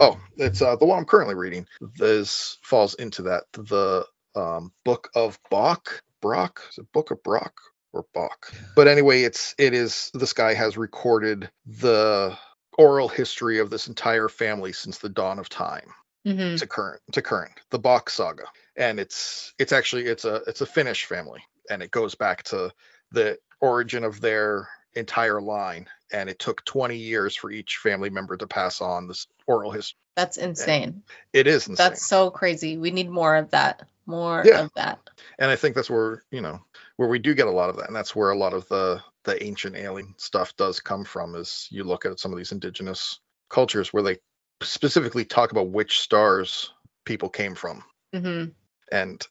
Oh, 0.00 0.18
it's 0.36 0.62
uh, 0.62 0.74
the 0.76 0.86
one 0.86 0.98
I'm 0.98 1.04
currently 1.04 1.36
reading. 1.36 1.66
This 1.96 2.58
falls 2.62 2.94
into 2.94 3.22
that. 3.22 3.44
The 3.52 4.04
um, 4.34 4.72
Book 4.84 5.10
of 5.14 5.38
Bach, 5.50 6.02
Brock, 6.20 6.60
is 6.70 6.78
it 6.78 6.92
Book 6.92 7.12
of 7.12 7.22
Brock 7.22 7.54
or 7.92 8.04
Bach? 8.14 8.52
But 8.76 8.88
anyway, 8.88 9.22
it's 9.22 9.54
it 9.58 9.74
is 9.74 10.10
this 10.14 10.32
guy 10.32 10.54
has 10.54 10.76
recorded 10.76 11.50
the 11.66 12.36
oral 12.78 13.08
history 13.08 13.58
of 13.58 13.70
this 13.70 13.88
entire 13.88 14.28
family 14.28 14.72
since 14.72 14.98
the 14.98 15.08
dawn 15.08 15.38
of 15.38 15.48
time 15.48 15.92
mm-hmm. 16.26 16.56
to 16.56 16.66
current 16.66 17.02
to 17.12 17.22
current 17.22 17.52
the 17.70 17.78
Bach 17.78 18.08
saga 18.08 18.44
and 18.76 18.98
it's 18.98 19.52
it's 19.58 19.72
actually 19.72 20.06
it's 20.06 20.24
a 20.24 20.36
it's 20.46 20.60
a 20.60 20.66
Finnish 20.66 21.04
family 21.04 21.42
and 21.68 21.82
it 21.82 21.90
goes 21.90 22.14
back 22.14 22.42
to 22.44 22.72
the 23.12 23.38
origin 23.60 24.04
of 24.04 24.20
their 24.20 24.68
entire 24.94 25.40
line 25.40 25.86
and 26.12 26.28
it 26.28 26.38
took 26.38 26.64
20 26.64 26.96
years 26.96 27.36
for 27.36 27.50
each 27.50 27.76
family 27.76 28.10
member 28.10 28.36
to 28.36 28.46
pass 28.46 28.80
on 28.80 29.06
this 29.06 29.26
oral 29.46 29.70
history 29.70 29.98
that's 30.16 30.36
insane 30.36 30.82
and 30.82 31.02
it 31.32 31.46
is 31.46 31.68
insane. 31.68 31.76
that's 31.76 32.04
so 32.04 32.30
crazy 32.30 32.76
we 32.76 32.90
need 32.90 33.08
more 33.08 33.36
of 33.36 33.50
that 33.50 33.86
more 34.06 34.42
yeah. 34.44 34.60
of 34.60 34.72
that 34.74 34.98
and 35.38 35.50
i 35.50 35.56
think 35.56 35.74
that's 35.74 35.90
where 35.90 36.22
you 36.32 36.40
know 36.40 36.60
where 36.96 37.08
we 37.08 37.18
do 37.18 37.34
get 37.34 37.46
a 37.46 37.50
lot 37.50 37.70
of 37.70 37.76
that 37.76 37.86
and 37.86 37.94
that's 37.94 38.16
where 38.16 38.30
a 38.30 38.36
lot 38.36 38.52
of 38.52 38.66
the 38.68 39.00
the 39.24 39.42
ancient 39.44 39.76
alien 39.76 40.14
stuff 40.16 40.56
does 40.56 40.80
come 40.80 41.04
from 41.04 41.34
is 41.34 41.68
you 41.70 41.84
look 41.84 42.04
at 42.04 42.18
some 42.18 42.32
of 42.32 42.38
these 42.38 42.52
indigenous 42.52 43.20
cultures 43.48 43.92
where 43.92 44.02
they 44.02 44.16
specifically 44.62 45.24
talk 45.24 45.52
about 45.52 45.68
which 45.68 46.00
stars 46.00 46.72
people 47.04 47.28
came 47.28 47.54
from 47.54 47.82
mm-hmm. 48.14 48.50
and 48.92 49.26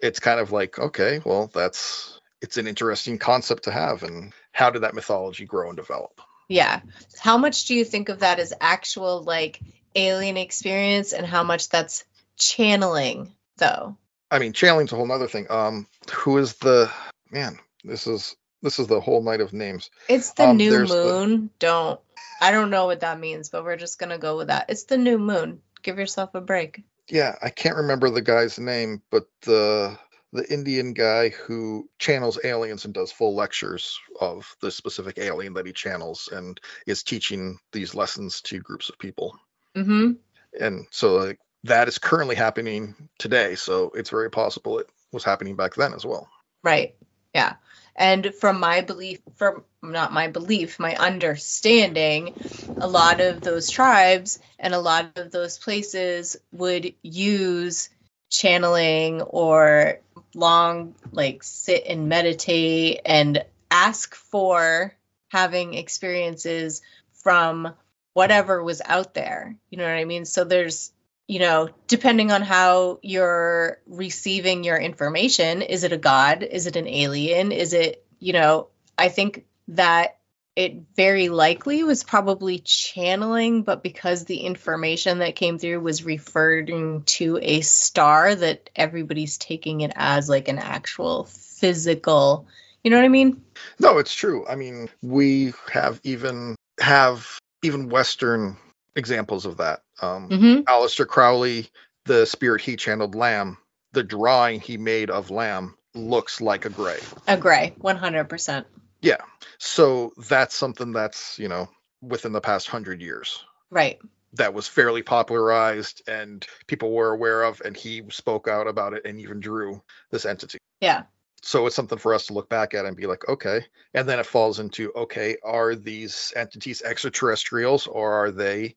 it's 0.00 0.20
kind 0.20 0.40
of 0.40 0.52
like 0.52 0.78
okay 0.78 1.20
well 1.24 1.50
that's 1.54 2.20
it's 2.42 2.56
an 2.56 2.66
interesting 2.66 3.18
concept 3.18 3.64
to 3.64 3.70
have 3.70 4.02
and 4.02 4.32
how 4.52 4.70
did 4.70 4.82
that 4.82 4.94
mythology 4.94 5.44
grow 5.44 5.68
and 5.68 5.76
develop 5.76 6.20
yeah 6.48 6.80
how 7.18 7.36
much 7.36 7.66
do 7.66 7.74
you 7.74 7.84
think 7.84 8.08
of 8.08 8.20
that 8.20 8.38
as 8.38 8.52
actual 8.60 9.22
like 9.22 9.60
alien 9.94 10.36
experience 10.36 11.12
and 11.12 11.26
how 11.26 11.42
much 11.42 11.68
that's 11.68 12.04
channeling 12.36 13.32
though 13.56 13.96
i 14.30 14.38
mean 14.38 14.52
channeling's 14.52 14.92
a 14.92 14.96
whole 14.96 15.06
nother 15.06 15.28
thing 15.28 15.46
um 15.50 15.86
who 16.12 16.38
is 16.38 16.54
the 16.54 16.90
man 17.30 17.58
this 17.84 18.06
is 18.06 18.36
this 18.62 18.78
is 18.78 18.86
the 18.86 19.00
whole 19.00 19.22
night 19.22 19.40
of 19.40 19.52
names. 19.52 19.90
It's 20.08 20.32
the 20.32 20.48
um, 20.48 20.56
new 20.56 20.86
moon. 20.86 21.42
The... 21.42 21.50
Don't. 21.58 22.00
I 22.40 22.50
don't 22.52 22.70
know 22.70 22.86
what 22.86 23.00
that 23.00 23.18
means, 23.18 23.48
but 23.48 23.64
we're 23.64 23.76
just 23.76 23.98
gonna 23.98 24.18
go 24.18 24.36
with 24.36 24.48
that. 24.48 24.66
It's 24.68 24.84
the 24.84 24.98
new 24.98 25.18
moon. 25.18 25.60
Give 25.82 25.98
yourself 25.98 26.34
a 26.34 26.40
break. 26.40 26.82
Yeah, 27.08 27.36
I 27.42 27.50
can't 27.50 27.76
remember 27.76 28.10
the 28.10 28.22
guy's 28.22 28.58
name, 28.58 29.02
but 29.10 29.26
the 29.42 29.98
the 30.32 30.52
Indian 30.52 30.92
guy 30.92 31.30
who 31.30 31.88
channels 31.98 32.38
aliens 32.44 32.84
and 32.84 32.94
does 32.94 33.10
full 33.10 33.34
lectures 33.34 33.98
of 34.20 34.54
the 34.60 34.70
specific 34.70 35.18
alien 35.18 35.54
that 35.54 35.66
he 35.66 35.72
channels 35.72 36.28
and 36.32 36.60
is 36.86 37.02
teaching 37.02 37.58
these 37.72 37.94
lessons 37.94 38.40
to 38.42 38.60
groups 38.60 38.88
of 38.88 38.98
people. 38.98 39.38
Mm-hmm. 39.74 40.12
And 40.60 40.86
so 40.90 41.16
like, 41.16 41.38
that 41.64 41.88
is 41.88 41.98
currently 41.98 42.36
happening 42.36 43.08
today. 43.18 43.54
So 43.54 43.92
it's 43.94 44.10
very 44.10 44.30
possible 44.30 44.78
it 44.78 44.88
was 45.12 45.24
happening 45.24 45.56
back 45.56 45.74
then 45.74 45.94
as 45.94 46.06
well. 46.06 46.28
Right. 46.62 46.94
Yeah. 47.34 47.54
And 47.96 48.32
from 48.34 48.60
my 48.60 48.80
belief, 48.80 49.20
from 49.36 49.64
not 49.82 50.12
my 50.12 50.28
belief, 50.28 50.78
my 50.78 50.94
understanding, 50.94 52.34
a 52.78 52.88
lot 52.88 53.20
of 53.20 53.40
those 53.40 53.68
tribes 53.68 54.38
and 54.58 54.74
a 54.74 54.80
lot 54.80 55.18
of 55.18 55.30
those 55.30 55.58
places 55.58 56.36
would 56.52 56.94
use 57.02 57.90
channeling 58.30 59.20
or 59.20 60.00
long, 60.34 60.94
like 61.12 61.42
sit 61.42 61.84
and 61.86 62.08
meditate 62.08 63.00
and 63.04 63.44
ask 63.70 64.14
for 64.14 64.94
having 65.28 65.74
experiences 65.74 66.82
from 67.22 67.74
whatever 68.14 68.62
was 68.62 68.80
out 68.84 69.14
there. 69.14 69.56
You 69.68 69.78
know 69.78 69.84
what 69.84 69.90
I 69.90 70.04
mean? 70.04 70.24
So 70.24 70.44
there's 70.44 70.92
you 71.30 71.38
know, 71.38 71.68
depending 71.86 72.32
on 72.32 72.42
how 72.42 72.98
you're 73.02 73.78
receiving 73.86 74.64
your 74.64 74.76
information, 74.76 75.62
is 75.62 75.84
it 75.84 75.92
a 75.92 75.96
god? 75.96 76.42
Is 76.42 76.66
it 76.66 76.74
an 76.74 76.88
alien? 76.88 77.52
Is 77.52 77.72
it, 77.72 78.04
you 78.18 78.32
know, 78.32 78.66
I 78.98 79.10
think 79.10 79.46
that 79.68 80.18
it 80.60 80.82
very 80.94 81.30
likely 81.30 81.82
was 81.84 82.04
probably 82.04 82.58
channeling, 82.58 83.62
but 83.62 83.82
because 83.82 84.26
the 84.26 84.40
information 84.40 85.20
that 85.20 85.34
came 85.34 85.58
through 85.58 85.80
was 85.80 86.04
referring 86.04 87.02
to 87.04 87.38
a 87.40 87.62
star, 87.62 88.34
that 88.34 88.68
everybody's 88.76 89.38
taking 89.38 89.80
it 89.80 89.92
as 89.96 90.28
like 90.28 90.48
an 90.48 90.58
actual 90.58 91.24
physical, 91.24 92.46
you 92.84 92.90
know 92.90 92.98
what 92.98 93.06
I 93.06 93.08
mean? 93.08 93.42
No, 93.78 93.96
it's 93.96 94.12
true. 94.12 94.46
I 94.46 94.54
mean, 94.54 94.90
we 95.00 95.54
have 95.72 95.98
even 96.04 96.56
have 96.78 97.38
even 97.62 97.88
Western 97.88 98.58
examples 98.94 99.46
of 99.46 99.56
that. 99.56 99.80
Um, 100.02 100.28
mm-hmm. 100.28 100.60
Aleister 100.70 101.06
Crowley, 101.06 101.70
the 102.04 102.26
spirit 102.26 102.60
he 102.60 102.76
channeled 102.76 103.14
Lam, 103.14 103.56
the 103.92 104.02
drawing 104.02 104.60
he 104.60 104.76
made 104.76 105.08
of 105.08 105.30
Lam 105.30 105.74
looks 105.94 106.42
like 106.42 106.66
a 106.66 106.70
gray. 106.70 107.00
A 107.26 107.38
gray, 107.38 107.74
100%. 107.80 108.64
Yeah. 109.00 109.22
So 109.58 110.12
that's 110.28 110.54
something 110.54 110.92
that's, 110.92 111.38
you 111.38 111.48
know, 111.48 111.68
within 112.02 112.32
the 112.32 112.40
past 112.40 112.68
hundred 112.68 113.00
years. 113.00 113.44
Right. 113.70 113.98
That 114.34 114.54
was 114.54 114.68
fairly 114.68 115.02
popularized 115.02 116.02
and 116.08 116.46
people 116.66 116.92
were 116.92 117.10
aware 117.10 117.42
of, 117.42 117.60
and 117.64 117.76
he 117.76 118.02
spoke 118.10 118.46
out 118.46 118.68
about 118.68 118.94
it 118.94 119.04
and 119.04 119.20
even 119.20 119.40
drew 119.40 119.82
this 120.10 120.24
entity. 120.24 120.58
Yeah 120.80 121.02
so 121.42 121.66
it's 121.66 121.76
something 121.76 121.98
for 121.98 122.14
us 122.14 122.26
to 122.26 122.32
look 122.32 122.48
back 122.48 122.74
at 122.74 122.84
and 122.84 122.96
be 122.96 123.06
like 123.06 123.28
okay 123.28 123.64
and 123.94 124.08
then 124.08 124.18
it 124.18 124.26
falls 124.26 124.58
into 124.58 124.92
okay 124.94 125.36
are 125.42 125.74
these 125.74 126.32
entities 126.36 126.82
extraterrestrials 126.82 127.86
or 127.86 128.12
are 128.12 128.30
they 128.30 128.76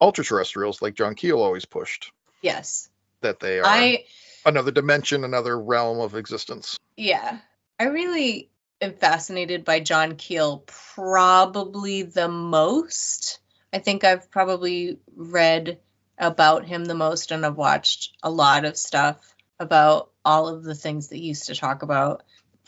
ultra 0.00 0.24
terrestrials 0.24 0.82
like 0.82 0.94
john 0.94 1.14
keel 1.14 1.40
always 1.40 1.64
pushed 1.64 2.12
yes 2.42 2.88
that 3.20 3.40
they 3.40 3.58
are 3.58 3.66
I, 3.66 4.04
another 4.44 4.70
dimension 4.70 5.24
another 5.24 5.58
realm 5.58 6.00
of 6.00 6.14
existence 6.14 6.78
yeah 6.96 7.38
i 7.80 7.84
really 7.84 8.50
am 8.82 8.94
fascinated 8.94 9.64
by 9.64 9.80
john 9.80 10.16
keel 10.16 10.64
probably 10.66 12.02
the 12.02 12.28
most. 12.28 13.40
I 13.72 13.78
think 13.78 14.04
i've 14.04 14.30
probably 14.30 14.98
read 15.16 15.78
about 16.18 16.66
him 16.66 16.84
the 16.84 16.94
most 16.94 17.30
and 17.30 17.46
i've 17.46 17.56
watched 17.56 18.16
a 18.22 18.30
lot 18.30 18.64
of 18.64 18.76
stuff 18.76 19.34
about 19.58 20.10
all 20.24 20.48
of 20.48 20.62
the 20.62 20.74
things 20.74 21.08
that 21.08 21.16
he 21.16 21.22
used 21.22 21.46
to 21.46 21.54
talk 21.54 21.82
about 21.82 22.22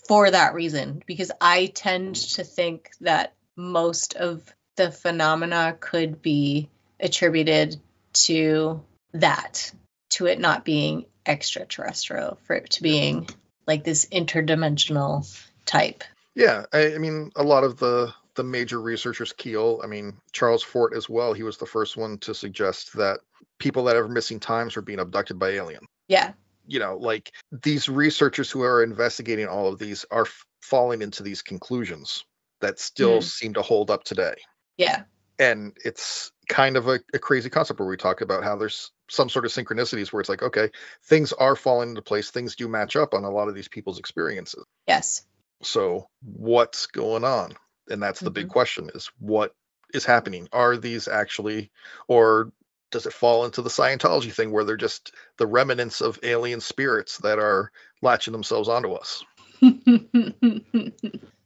for 0.07 0.31
that 0.31 0.55
reason, 0.55 1.03
because 1.07 1.33
I 1.41 1.67
tend 1.67 2.17
to 2.17 2.45
think 2.45 2.91
that 3.01 3.35
most 3.57 4.15
of 4.15 4.43
the 4.77 4.91
phenomena 4.91 5.77
could 5.79 6.21
be 6.21 6.69
attributed 7.01 7.81
to 8.15 8.83
that, 9.12 9.73
to 10.11 10.27
it 10.27 10.39
not 10.39 10.65
being 10.65 11.07
extraterrestrial, 11.25 12.39
for 12.45 12.57
it 12.57 12.71
to 12.71 12.83
being 12.83 13.29
like 13.67 13.85
this 13.85 14.07
interdimensional 14.07 15.25
type. 15.67 16.05
Yeah, 16.35 16.65
I, 16.73 16.95
I 16.95 16.99
mean, 16.99 17.31
a 17.37 17.43
lot 17.43 17.65
of 17.65 17.79
the 17.79 18.12
the 18.35 18.43
major 18.43 18.81
researchers, 18.81 19.33
Keel, 19.33 19.81
I 19.85 19.87
mean, 19.87 20.17
Charles 20.33 20.62
Fort 20.65 20.93
as 20.97 21.09
well. 21.09 21.33
He 21.33 21.45
was 21.45 21.57
the 21.57 21.67
first 21.67 21.97
one 21.97 22.19
to 22.19 22.35
suggest 22.35 22.93
that 22.97 23.21
people 23.59 23.85
that 23.85 23.95
have 23.95 24.11
missing 24.11 24.41
times 24.41 24.75
were 24.75 24.83
being 24.83 24.99
abducted 24.99 25.39
by 25.39 25.51
aliens. 25.51 25.87
Yeah. 26.09 26.33
You 26.67 26.81
know, 26.81 26.97
like 26.97 27.31
these 27.62 27.89
researchers 27.89 28.51
who 28.51 28.62
are 28.62 28.83
investigating 28.83 29.47
all 29.47 29.69
of 29.69 29.79
these 29.79 30.05
are 30.11 30.23
f- 30.23 30.45
falling 30.62 31.01
into 31.01 31.23
these 31.23 31.43
conclusions 31.43 32.25
that 32.61 32.81
still 32.81 33.19
Mhm. 33.19 33.23
seem 33.23 33.55
to 33.55 33.62
hold 33.62 33.89
up 33.91 34.03
today. 34.03 34.35
Yeah. 34.77 35.05
And 35.39 35.77
it's 35.85 36.33
kind 36.49 36.77
of 36.77 36.89
a, 36.89 36.99
a 37.12 37.21
crazy 37.21 37.51
concept 37.51 37.79
where 37.79 37.89
we 37.89 37.97
talk 37.97 38.21
about 38.21 38.43
how 38.43 38.57
there's 38.57 38.91
some 39.09 39.29
sort 39.29 39.45
of 39.45 39.53
synchronicities 39.53 40.12
where 40.12 40.21
it's 40.21 40.29
like, 40.29 40.43
okay, 40.43 40.71
things 41.05 41.33
are 41.35 41.55
falling 41.55 41.91
into 41.91 42.03
place, 42.03 42.31
things 42.31 42.57
do 42.57 42.67
match 42.67 42.97
up 42.97 43.15
on 43.15 43.23
a 43.23 43.31
lot 43.31 43.49
of 43.49 43.55
these 43.55 43.69
people's 43.69 44.01
experiences. 44.01 44.65
Yes. 44.89 45.25
So 45.65 46.09
what's 46.23 46.87
going 46.87 47.25
on? 47.25 47.53
And 47.89 48.03
that's 48.03 48.21
the 48.21 48.31
big 48.31 48.45
mm-hmm. 48.45 48.53
question 48.53 48.91
is 48.95 49.11
what 49.19 49.55
is 49.93 50.05
happening? 50.05 50.49
Are 50.53 50.77
these 50.77 51.09
actually 51.09 51.71
or 52.09 52.53
does 52.91 53.07
it 53.07 53.12
fall 53.12 53.45
into 53.45 53.61
the 53.61 53.71
Scientology 53.71 54.33
thing 54.33 54.53
where 54.53 54.65
they're 54.65 54.77
just 54.77 55.12
the 55.37 55.47
remnants 55.47 56.01
of 56.01 56.19
alien 56.23 56.61
spirits 56.61 57.19
that 57.19 57.39
are 57.39 57.73
latching 58.03 58.33
themselves 58.33 58.69
onto 58.69 58.93
us? 58.93 59.25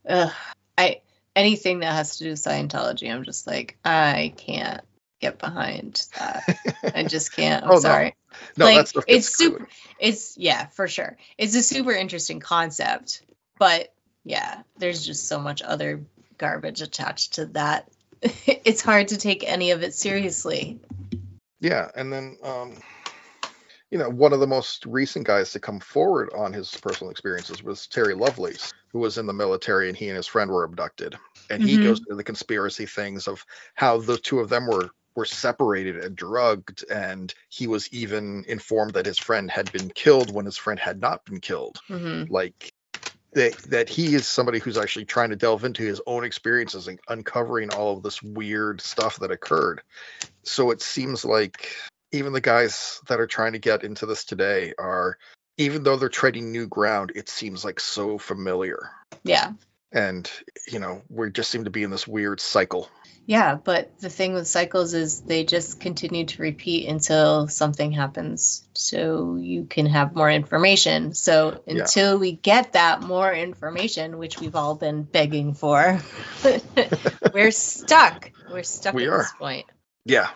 Ugh, 0.09 0.33
I 0.77 1.01
anything 1.35 1.81
that 1.81 1.93
has 1.93 2.19
to 2.19 2.25
do 2.25 2.31
with 2.31 2.41
Scientology, 2.41 3.13
I'm 3.13 3.25
just 3.25 3.47
like, 3.47 3.79
I 3.85 4.35
can't 4.37 4.83
get 5.21 5.39
behind 5.39 6.07
that. 6.19 6.59
I 6.95 7.05
just 7.09 7.35
can't. 7.35 7.65
I'm 7.65 7.73
Oh, 7.73 7.79
sorry. 7.79 8.15
No, 8.57 8.67
like 8.67 8.77
that's 8.77 8.93
the 8.93 9.05
it's 9.07 9.37
super 9.37 9.69
it's 9.99 10.37
yeah, 10.37 10.67
for 10.67 10.87
sure. 10.89 11.17
It's 11.37 11.55
a 11.55 11.63
super 11.63 11.93
interesting 11.93 12.41
concept, 12.41 13.23
but 13.59 13.93
yeah, 14.25 14.63
there's 14.79 15.05
just 15.05 15.27
so 15.29 15.39
much 15.39 15.63
other 15.63 16.03
garbage 16.39 16.83
attached 16.83 17.35
to 17.35 17.47
that. 17.47 17.89
it's 18.23 18.83
hard 18.83 19.09
to 19.09 19.19
take 19.19 19.49
any 19.49 19.71
of 19.71 19.83
it 19.83 19.95
seriously. 19.95 20.81
Yeah, 21.61 21.89
and 21.97 22.13
then 22.13 22.37
um 22.43 22.75
you 23.91 23.99
know, 23.99 24.11
one 24.11 24.33
of 24.35 24.41
the 24.41 24.47
most 24.47 24.85
recent 24.87 25.27
guys 25.27 25.53
to 25.53 25.61
come 25.61 25.81
forward 25.81 26.31
on 26.37 26.53
his 26.53 26.77
personal 26.77 27.11
experiences 27.11 27.63
was 27.63 27.87
Terry 27.87 28.15
Lovelace, 28.15 28.73
who 28.93 28.99
was 28.99 29.17
in 29.17 29.27
the 29.27 29.33
military 29.33 29.89
and 29.89 29.97
he 29.97 30.09
and 30.09 30.17
his 30.17 30.27
friend 30.27 30.51
were 30.51 30.65
abducted. 30.65 31.17
And 31.51 31.63
he 31.63 31.79
Mhm. 31.79 31.85
goes 31.85 32.01
into 32.01 32.15
the 32.17 32.25
conspiracy 32.25 32.85
things 32.85 33.27
of 33.27 33.45
how 33.75 33.99
the 33.99 34.19
two 34.19 34.41
of 34.41 34.49
them 34.51 34.67
were 34.67 34.91
were 35.17 35.25
separated 35.25 35.97
and 35.97 36.15
drugged 36.15 36.85
and 36.91 37.35
he 37.49 37.67
was 37.67 37.93
even 37.93 38.45
informed 38.47 38.95
that 38.95 39.07
his 39.07 39.19
friend 39.19 39.51
had 39.51 39.73
been 39.73 39.91
killed 39.91 40.33
when 40.33 40.45
his 40.45 40.57
friend 40.57 40.79
had 40.79 41.01
not 41.01 41.25
been 41.25 41.41
killed. 41.41 41.81
hmm 41.89 42.25
Like 42.29 42.68
that 43.33 43.57
that 43.65 43.89
he 43.89 44.15
is 44.15 44.27
somebody 44.27 44.59
who's 44.59 44.79
actually 44.79 45.05
trying 45.05 45.31
to 45.31 45.37
delve 45.37 45.65
into 45.65 45.83
his 45.83 46.01
own 46.07 46.25
experiences 46.25 46.89
and 46.89 46.99
uncovering 47.09 47.73
all 47.73 47.97
of 47.97 48.03
this 48.03 48.23
weird 48.23 48.81
stuff 48.81 49.19
that 49.19 49.31
occurred. 49.31 49.83
So 50.43 50.71
it 50.71 50.81
seems 50.81 51.25
like 51.25 51.71
even 52.13 52.33
the 52.33 52.41
guys 52.41 53.01
that 53.09 53.21
are 53.21 53.27
trying 53.27 53.53
to 53.53 53.59
get 53.59 53.85
into 53.85 54.07
this 54.07 54.25
today 54.25 54.73
are 54.79 55.19
even 55.59 55.83
though 55.83 55.97
they're 55.97 56.09
treading 56.09 56.53
new 56.53 56.67
ground, 56.67 57.13
it 57.15 57.29
seems 57.29 57.65
like 57.65 57.81
so 57.81 58.17
familiar. 58.17 58.91
Yeah. 59.25 59.53
And 59.93 60.31
you 60.67 60.79
know, 60.79 61.03
we 61.09 61.31
just 61.31 61.51
seem 61.51 61.65
to 61.65 61.71
be 61.71 61.83
in 61.83 61.91
this 61.91 62.07
weird 62.07 62.41
cycle. 62.41 62.89
Yeah, 63.29 63.57
but 63.57 63.99
the 64.01 64.09
thing 64.09 64.33
with 64.33 64.49
cycles 64.49 64.95
is 64.95 65.21
they 65.21 65.45
just 65.45 65.81
continue 65.81 66.25
to 66.25 66.41
repeat 66.41 66.89
until 66.89 67.47
something 67.47 67.93
happens. 67.93 68.67
So 68.73 69.37
you 69.37 69.67
can 69.67 69.85
have 69.85 70.17
more 70.17 70.31
information. 70.31 71.13
So 71.13 71.61
Yeah. 71.67 71.83
until 71.83 72.19
we 72.19 72.33
get 72.33 72.73
that 72.73 73.03
more 73.03 73.31
information, 73.31 74.17
which 74.17 74.41
we've 74.41 74.57
all 74.57 74.77
been 74.77 75.03
begging 75.03 75.53
for, 75.53 76.01
we're 77.35 77.51
stuck. 77.51 78.33
We're 78.51 78.63
stuck 78.63 78.95
We 78.95 79.05
at 79.07 79.13
are. 79.13 79.19
this 79.19 79.33
point. 79.39 79.67
Yeah. 80.07 80.31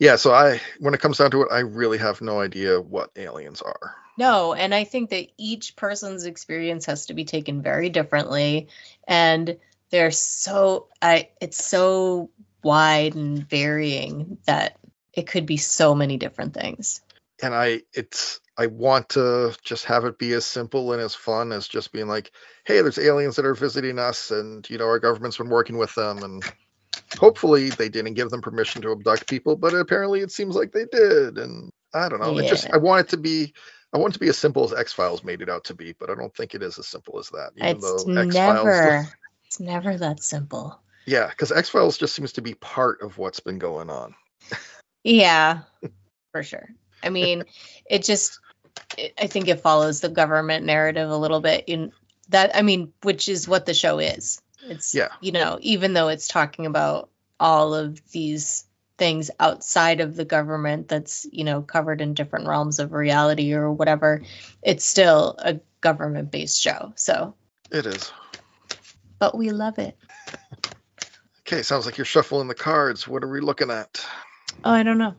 Yeah, 0.00 0.16
so 0.16 0.34
I 0.34 0.60
when 0.80 0.94
it 0.94 1.00
comes 1.00 1.18
down 1.18 1.30
to 1.30 1.42
it, 1.42 1.52
I 1.52 1.60
really 1.60 1.98
have 1.98 2.20
no 2.20 2.40
idea 2.40 2.80
what 2.80 3.10
aliens 3.14 3.62
are. 3.62 3.94
No, 4.18 4.54
and 4.54 4.74
I 4.74 4.82
think 4.82 5.10
that 5.10 5.28
each 5.38 5.76
person's 5.76 6.24
experience 6.24 6.86
has 6.86 7.06
to 7.06 7.14
be 7.14 7.24
taken 7.24 7.62
very 7.62 7.90
differently 7.90 8.66
and 9.06 9.56
they're 9.92 10.12
so 10.12 10.88
I 11.02 11.30
it's 11.40 11.64
so 11.64 12.30
wide 12.64 13.16
and 13.16 13.48
varying 13.48 14.38
that 14.46 14.78
it 15.14 15.28
could 15.28 15.46
be 15.46 15.58
so 15.58 15.94
many 15.94 16.18
different 16.18 16.54
things. 16.54 17.02
and 17.42 17.54
I 17.54 17.82
it's 17.94 18.40
I 18.58 18.66
want 18.68 19.10
to 19.10 19.54
just 19.64 19.86
have 19.86 20.04
it 20.06 20.18
be 20.18 20.34
as 20.34 20.46
simple 20.46 20.92
and 20.92 21.02
as 21.02 21.14
fun 21.14 21.52
as 21.52 21.68
just 21.68 21.92
being 21.92 22.08
like, 22.08 22.32
hey, 22.66 22.82
there's 22.82 22.98
aliens 22.98 23.36
that 23.36 23.46
are 23.46 23.54
visiting 23.54 23.98
us, 23.98 24.30
and 24.32 24.68
you 24.70 24.78
know 24.78 24.86
our 24.86 25.00
government's 25.00 25.38
been 25.38 25.50
working 25.50 25.78
with 25.78 25.94
them, 25.94 26.22
and 26.22 26.44
hopefully 27.18 27.70
they 27.70 27.88
didn't 27.88 28.14
give 28.14 28.30
them 28.30 28.42
permission 28.42 28.82
to 28.82 28.92
abduct 28.92 29.28
people, 29.28 29.56
but 29.56 29.74
apparently 29.74 30.20
it 30.20 30.32
seems 30.32 30.56
like 30.56 30.72
they 30.72 30.86
did, 30.92 31.38
and 31.38 31.70
I 31.94 32.08
don't 32.08 32.20
know. 32.20 32.38
It 32.38 32.46
just 32.48 32.68
I 32.72 32.78
want 32.78 33.06
it 33.06 33.10
to 33.10 33.18
be. 33.18 33.54
I 33.94 33.98
want 33.98 34.12
it 34.12 34.14
to 34.14 34.20
be 34.20 34.28
as 34.28 34.38
simple 34.38 34.64
as 34.64 34.72
X 34.72 34.92
Files 34.92 35.24
made 35.24 35.42
it 35.42 35.50
out 35.50 35.64
to 35.64 35.74
be, 35.74 35.94
but 36.00 36.10
I 36.10 36.14
don't 36.14 36.34
think 36.34 36.54
it 36.54 36.62
is 36.62 36.78
as 36.78 36.88
simple 36.88 37.18
as 37.18 37.28
that. 37.30 37.52
Even 37.56 37.68
It's 37.76 37.82
though 37.82 38.22
X 38.22 38.36
Files, 38.36 38.64
never 38.64 39.12
it's 39.52 39.60
never 39.60 39.98
that 39.98 40.22
simple. 40.22 40.80
yeah, 41.04 41.28
because 41.28 41.52
X 41.52 41.68
Files 41.68 41.98
just 41.98 42.14
seems 42.14 42.32
to 42.32 42.40
be 42.40 42.54
part 42.54 43.02
of 43.02 43.18
what's 43.18 43.40
been 43.40 43.58
going 43.58 43.90
on. 43.90 44.14
Yeah, 45.04 45.60
for 46.32 46.42
sure. 46.42 46.70
I 47.02 47.10
mean, 47.10 47.44
it 47.84 48.02
just, 48.02 48.40
it, 48.96 49.12
I 49.20 49.26
think 49.26 49.48
it 49.48 49.60
follows 49.60 50.00
the 50.00 50.08
government 50.08 50.64
narrative 50.64 51.10
a 51.10 51.16
little 51.18 51.40
bit 51.40 51.64
in 51.66 51.92
that, 52.30 52.56
I 52.56 52.62
mean, 52.62 52.94
which 53.02 53.28
is 53.28 53.46
what 53.46 53.66
the 53.66 53.74
show 53.74 53.98
is. 53.98 54.40
It's, 54.66 54.94
Yeah. 54.94 55.08
you 55.20 55.32
know, 55.32 55.58
even 55.60 55.92
though 55.92 56.08
it's 56.08 56.28
talking 56.28 56.64
about 56.64 57.10
all 57.38 57.74
of 57.74 58.00
these 58.10 58.64
things 58.96 59.30
outside 59.38 60.00
of 60.00 60.16
the 60.16 60.24
government 60.24 60.88
that's, 60.88 61.26
you 61.30 61.44
know, 61.44 61.60
covered 61.60 62.00
in 62.00 62.14
different 62.14 62.46
realms 62.46 62.78
of 62.78 62.92
reality 62.92 63.52
or 63.52 63.70
whatever, 63.70 64.22
it's 64.62 64.86
still 64.86 65.34
a 65.38 65.60
government 65.82 66.30
based 66.30 66.58
show. 66.58 66.94
So, 66.96 67.34
It 67.70 67.84
is. 67.84 68.10
But 69.22 69.38
we 69.38 69.50
love 69.50 69.78
it. 69.78 69.96
Okay, 71.42 71.62
sounds 71.62 71.86
like 71.86 71.96
you're 71.96 72.04
shuffling 72.04 72.48
the 72.48 72.56
cards. 72.56 73.06
What 73.06 73.22
are 73.22 73.28
we 73.28 73.38
looking 73.38 73.70
at? 73.70 74.04
Oh, 74.64 74.72
I 74.72 74.82
don't 74.82 74.98
know. 74.98 75.14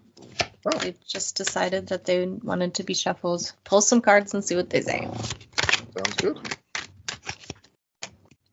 Oh. 0.66 0.78
They 0.78 0.96
just 1.08 1.38
decided 1.38 1.88
that 1.88 2.04
they 2.04 2.26
wanted 2.28 2.74
to 2.74 2.84
be 2.84 2.96
shuffles. 2.96 3.54
Pull 3.64 3.80
some 3.80 4.02
cards 4.02 4.34
and 4.34 4.44
see 4.44 4.58
what 4.58 4.70
they 4.70 4.82
say. 4.82 5.08
Sounds 5.08 6.16
good. 6.18 6.38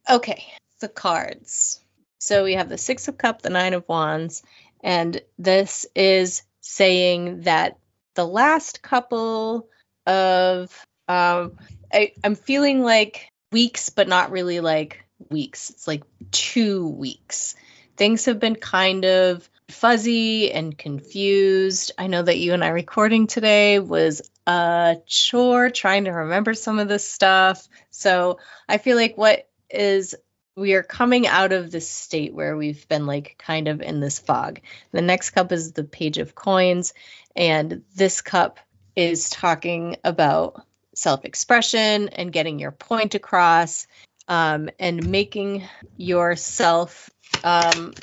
Okay, 0.08 0.44
the 0.78 0.88
cards. 0.88 1.80
So 2.20 2.44
we 2.44 2.54
have 2.54 2.68
the 2.68 2.78
Six 2.78 3.08
of 3.08 3.18
Cup, 3.18 3.42
the 3.42 3.50
Nine 3.50 3.74
of 3.74 3.88
Wands, 3.88 4.44
and 4.84 5.20
this 5.36 5.84
is 5.96 6.44
saying 6.60 7.40
that 7.40 7.76
the 8.14 8.24
last 8.24 8.82
couple 8.82 9.68
of 10.06 10.86
um 11.08 11.56
I, 11.92 12.12
I'm 12.22 12.36
feeling 12.36 12.84
like 12.84 13.28
weeks, 13.50 13.90
but 13.90 14.06
not 14.06 14.30
really 14.30 14.60
like 14.60 15.04
weeks. 15.28 15.70
It's 15.70 15.86
like 15.86 16.04
two 16.30 16.88
weeks. 16.88 17.54
Things 17.96 18.24
have 18.26 18.40
been 18.40 18.56
kind 18.56 19.04
of 19.04 19.48
fuzzy 19.68 20.50
and 20.52 20.76
confused. 20.76 21.92
I 21.98 22.06
know 22.06 22.22
that 22.22 22.38
you 22.38 22.54
and 22.54 22.64
I 22.64 22.68
recording 22.68 23.26
today 23.26 23.78
was 23.78 24.22
a 24.46 24.96
chore 25.06 25.70
trying 25.70 26.04
to 26.04 26.10
remember 26.10 26.54
some 26.54 26.78
of 26.78 26.88
this 26.88 27.08
stuff. 27.08 27.68
So 27.90 28.38
I 28.68 28.78
feel 28.78 28.96
like 28.96 29.16
what 29.16 29.48
is 29.68 30.14
we 30.56 30.74
are 30.74 30.82
coming 30.82 31.26
out 31.26 31.52
of 31.52 31.70
this 31.70 31.88
state 31.88 32.34
where 32.34 32.56
we've 32.56 32.86
been 32.88 33.06
like 33.06 33.36
kind 33.38 33.68
of 33.68 33.80
in 33.80 34.00
this 34.00 34.18
fog. 34.18 34.60
The 34.92 35.02
next 35.02 35.30
cup 35.30 35.52
is 35.52 35.72
the 35.72 35.84
page 35.84 36.18
of 36.18 36.34
coins, 36.34 36.92
and 37.36 37.82
this 37.94 38.20
cup 38.20 38.58
is 38.96 39.30
talking 39.30 39.96
about 40.04 40.62
self 40.94 41.24
expression 41.24 42.08
and 42.08 42.32
getting 42.32 42.58
your 42.58 42.72
point 42.72 43.14
across 43.14 43.86
um, 44.28 44.70
and 44.78 45.10
making 45.10 45.68
yourself 45.96 47.10
um, 47.44 47.94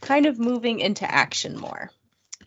kind 0.00 0.26
of 0.26 0.38
moving 0.38 0.80
into 0.80 1.10
action 1.10 1.58
more. 1.58 1.90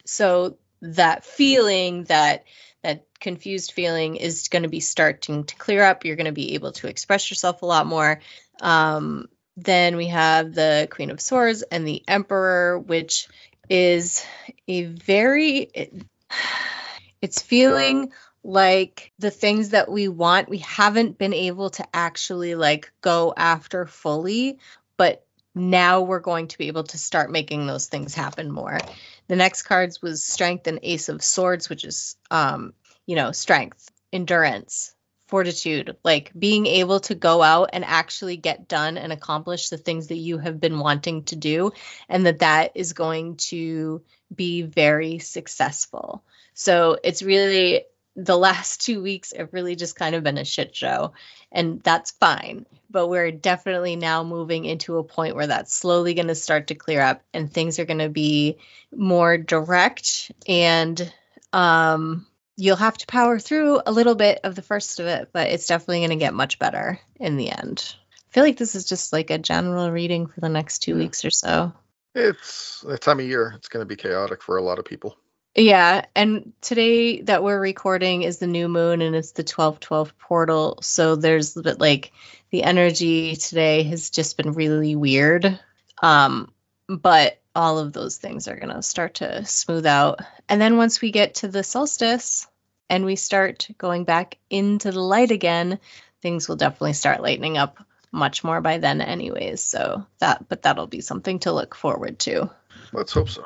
So 0.06 0.58
that 0.82 1.24
feeling 1.24 2.04
that 2.06 2.46
that 2.84 3.06
confused 3.20 3.72
feeling 3.72 4.18
is 4.18 4.50
going 4.50 4.64
to 4.64 4.70
be 4.70 4.82
starting 4.82 5.46
to 5.46 5.56
clear 5.56 5.84
up. 5.84 6.04
You're 6.04 6.18
going 6.18 6.26
to 6.26 6.34
be 6.34 6.56
able 6.56 6.74
to 6.74 6.88
express 6.88 7.30
yourself 7.30 7.62
a 7.62 7.66
lot 7.66 7.88
more. 7.88 8.20
Um, 8.62 9.30
then 9.56 9.96
we 9.96 10.08
have 10.08 10.54
the 10.54 10.88
Queen 10.92 11.10
of 11.10 11.22
Swords 11.22 11.62
and 11.62 11.88
the 11.88 12.04
Emperor, 12.08 12.78
which 12.78 13.28
is 13.70 14.26
a 14.68 14.84
very, 14.84 15.60
it- 15.60 15.94
it's 17.22 17.42
feeling 17.42 18.12
like 18.44 19.12
the 19.20 19.32
things 19.32 19.70
that 19.70 19.90
we 19.90 20.08
want, 20.08 20.50
we 20.50 20.60
haven't 20.60 21.18
been 21.18 21.34
able 21.34 21.70
to 21.72 21.86
actually 21.94 22.56
like 22.56 22.92
go 23.02 23.34
after 23.36 23.86
fully, 23.86 24.60
but 24.98 25.26
now 25.56 26.02
we're 26.02 26.20
going 26.20 26.48
to 26.48 26.58
be 26.58 26.68
able 26.68 26.84
to 26.84 26.98
start 26.98 27.32
making 27.32 27.68
those 27.68 27.88
things 27.88 28.14
happen 28.14 28.52
more. 28.52 28.80
The 29.28 29.36
next 29.36 29.64
cards 29.64 30.02
was 30.02 30.24
strength 30.24 30.68
and 30.68 30.80
ace 30.84 31.10
of 31.10 31.24
swords, 31.24 31.70
which 31.70 31.86
is 31.86 32.18
um, 32.32 32.74
you 33.06 33.16
know, 33.16 33.32
strength, 33.32 33.90
endurance, 34.12 34.94
fortitude, 35.28 35.98
like 36.04 36.32
being 36.38 36.66
able 36.66 37.00
to 37.00 37.16
go 37.16 37.42
out 37.42 37.70
and 37.74 37.84
actually 37.86 38.38
get 38.38 38.68
done 38.68 38.98
and 38.98 39.12
accomplish 39.12 39.70
the 39.70 39.78
things 39.78 40.08
that 40.08 40.18
you 40.18 40.38
have 40.38 40.60
been 40.60 40.80
wanting 40.80 41.24
to 41.24 41.36
do 41.36 41.72
and 42.10 42.26
that 42.26 42.40
that 42.40 42.72
is 42.76 42.94
going 42.94 43.38
to 43.38 44.04
be 44.34 44.62
very 44.62 45.20
successful. 45.20 46.24
So 46.54 46.98
it's 47.04 47.24
really 47.24 47.86
the 48.16 48.38
last 48.38 48.82
2 48.82 49.02
weeks 49.02 49.34
have 49.36 49.54
really 49.54 49.76
just 49.76 49.96
kind 49.96 50.16
of 50.16 50.24
been 50.24 50.38
a 50.38 50.46
shit 50.46 50.76
show 50.76 51.14
and 51.52 51.82
that's 51.82 52.12
fine. 52.12 52.66
But 52.90 53.08
we're 53.08 53.32
definitely 53.32 53.96
now 53.96 54.24
moving 54.24 54.66
into 54.66 54.98
a 54.98 55.04
point 55.04 55.36
where 55.36 55.48
that's 55.48 55.74
slowly 55.74 56.14
going 56.14 56.28
to 56.28 56.36
start 56.36 56.68
to 56.68 56.76
clear 56.76 57.02
up 57.02 57.24
and 57.34 57.52
things 57.52 57.80
are 57.80 57.86
going 57.86 58.00
to 58.00 58.10
be 58.10 58.58
more 58.96 59.38
direct 59.38 60.32
and 60.48 61.12
um 61.52 62.26
you'll 62.56 62.76
have 62.76 62.98
to 62.98 63.08
power 63.08 63.40
through 63.40 63.82
a 63.86 63.92
little 63.92 64.16
bit 64.16 64.40
of 64.44 64.56
the 64.56 64.62
first 64.62 65.00
of 65.00 65.08
it, 65.08 65.30
but 65.34 65.50
it's 65.50 65.68
definitely 65.68 66.00
going 66.00 66.12
to 66.12 66.16
get 66.18 66.34
much 66.34 66.60
better 66.60 67.00
in 67.20 67.38
the 67.38 67.50
end. 67.50 67.96
I 68.12 68.34
feel 68.34 68.44
like 68.44 68.58
this 68.58 68.76
is 68.76 68.86
just 68.86 69.14
like 69.14 69.30
a 69.30 69.38
general 69.38 69.92
reading 69.92 70.28
for 70.28 70.40
the 70.40 70.50
next 70.50 70.80
two 70.80 70.96
weeks 70.96 71.26
or 71.26 71.32
so. 71.32 71.74
It's 72.16 72.82
that 72.82 73.02
time 73.02 73.20
of 73.20 73.26
year. 73.26 73.54
It's 73.56 73.70
going 73.70 73.82
to 73.82 73.88
be 73.88 73.96
chaotic 73.96 74.44
for 74.44 74.58
a 74.58 74.62
lot 74.62 74.80
of 74.80 74.86
people. 74.86 75.18
Yeah, 75.56 76.06
and 76.16 76.54
today 76.62 77.22
that 77.22 77.44
we're 77.44 77.60
recording 77.60 78.24
is 78.24 78.40
the 78.40 78.48
new 78.48 78.68
moon 78.68 79.02
and 79.04 79.16
it's 79.16 79.34
the 79.34 79.44
1212 79.44 80.18
portal. 80.18 80.80
So 80.82 81.16
there's 81.16 81.56
a 81.56 81.62
bit 81.62 81.80
like 81.80 82.12
the 82.50 82.64
energy 82.64 83.36
today 83.36 83.84
has 83.84 84.10
just 84.10 84.36
been 84.36 84.54
really 84.54 84.96
weird. 84.96 85.60
Um 86.02 86.52
but 86.88 87.40
all 87.56 87.78
of 87.78 87.94
those 87.94 88.18
things 88.18 88.48
are 88.48 88.58
going 88.58 88.74
to 88.74 88.82
start 88.82 89.16
to 89.16 89.46
smooth 89.46 89.86
out. 89.86 90.20
And 90.50 90.60
then 90.60 90.78
once 90.78 91.02
we 91.02 91.12
get 91.12 91.36
to 91.36 91.48
the 91.48 91.64
solstice 91.64 92.48
and 92.90 93.06
we 93.06 93.16
start 93.16 93.70
going 93.78 94.06
back 94.06 94.38
into 94.50 94.92
the 94.92 95.00
light 95.00 95.32
again, 95.32 95.80
things 96.22 96.50
will 96.50 96.56
definitely 96.56 96.94
start 96.94 97.22
lightening 97.22 97.58
up 97.58 97.78
much 98.12 98.44
more 98.44 98.60
by 98.60 98.80
then 98.80 99.02
anyways. 99.02 99.62
So 99.62 100.06
that 100.20 100.48
but 100.50 100.64
that'll 100.64 100.88
be 100.88 101.02
something 101.02 101.40
to 101.40 101.52
look 101.52 101.76
forward 101.76 102.20
to. 102.20 102.50
Let's 102.92 103.14
hope 103.14 103.30
so. 103.30 103.44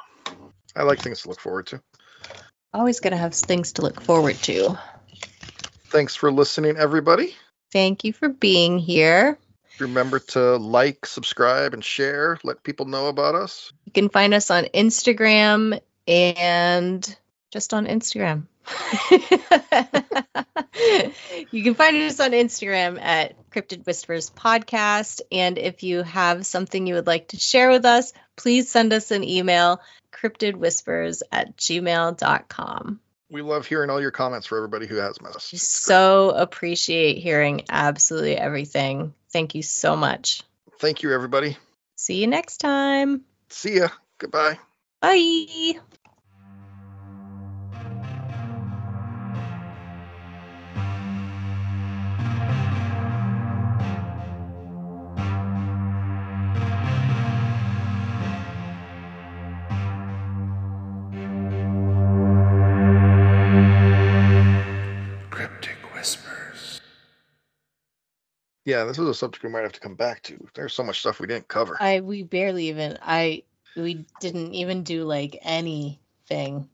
I 0.76 0.84
like 0.84 1.00
things 1.00 1.24
to 1.24 1.30
look 1.30 1.40
forward 1.40 1.68
to. 1.68 1.82
Always 2.74 3.00
going 3.00 3.12
to 3.12 3.18
have 3.18 3.34
things 3.34 3.74
to 3.74 3.82
look 3.82 4.02
forward 4.02 4.36
to. 4.36 4.78
Thanks 5.90 6.16
for 6.16 6.32
listening 6.32 6.78
everybody. 6.78 7.36
Thank 7.72 8.04
you 8.04 8.14
for 8.14 8.30
being 8.30 8.78
here. 8.78 9.38
Remember 9.80 10.20
to 10.20 10.58
like, 10.58 11.06
subscribe, 11.06 11.74
and 11.74 11.84
share. 11.84 12.40
Let 12.44 12.64
people 12.64 12.86
know 12.86 13.08
about 13.08 13.36
us. 13.36 13.72
You 13.86 13.92
can 13.92 14.10
find 14.10 14.34
us 14.34 14.52
on 14.52 14.66
Instagram 14.66 15.80
and 16.08 17.18
just 17.52 17.74
on 17.74 17.86
Instagram. 17.86 18.48
you 21.52 21.64
can 21.64 21.74
find 21.76 21.98
us 21.98 22.20
on 22.20 22.32
Instagram 22.32 23.02
at 23.02 23.50
Cryptid 23.50 23.86
Whispers 23.86 24.30
Podcast. 24.30 25.22
And 25.32 25.58
if 25.58 25.84
you 25.84 26.04
have 26.04 26.46
something 26.46 26.86
you 26.86 26.96
would 26.96 27.08
like 27.08 27.30
to 27.30 27.38
share 27.38 27.70
with 27.70 27.86
us, 27.86 28.14
please 28.36 28.70
send 28.70 28.94
us 28.94 29.12
an 29.12 29.24
email 29.24 29.82
cryptidwhispers 30.12 31.22
at 31.32 31.58
gmail.com. 31.58 33.00
We 33.30 33.42
love 33.42 33.68
hearing 33.68 33.90
all 33.90 34.02
your 34.02 34.12
comments 34.12 34.48
for 34.48 34.58
everybody 34.58 34.88
who 34.88 34.96
has 34.96 35.22
messages. 35.22 35.62
So 35.62 36.30
appreciate 36.30 37.18
hearing 37.18 37.64
absolutely 37.70 38.38
everything. 38.38 39.14
Thank 39.32 39.56
you 39.56 39.64
so 39.64 39.96
much. 39.96 40.44
Thank 40.80 41.04
you, 41.04 41.14
everybody. 41.14 41.58
See 41.96 42.22
you 42.22 42.28
next 42.28 42.58
time. 42.58 43.24
See 43.50 43.80
ya. 43.80 43.90
Goodbye. 44.18 44.60
Bye. 45.02 45.80
Yeah, 68.68 68.84
this 68.84 69.00
is 69.00 69.08
a 69.08 69.14
subject 69.14 69.46
we 69.46 69.50
might 69.50 69.62
have 69.62 69.72
to 69.72 69.80
come 69.80 69.96
back 69.96 70.22
to. 70.24 70.38
There's 70.54 70.74
so 70.74 70.84
much 70.84 71.00
stuff 71.00 71.22
we 71.22 71.28
didn't 71.28 71.48
cover. 71.48 71.78
I 71.80 72.02
we 72.02 72.24
barely 72.24 72.68
even 72.68 72.98
I 73.02 73.44
we 73.78 74.06
didn't 74.20 74.54
even 74.54 74.84
do 74.84 75.06
like 75.06 75.40
anything 75.42 76.66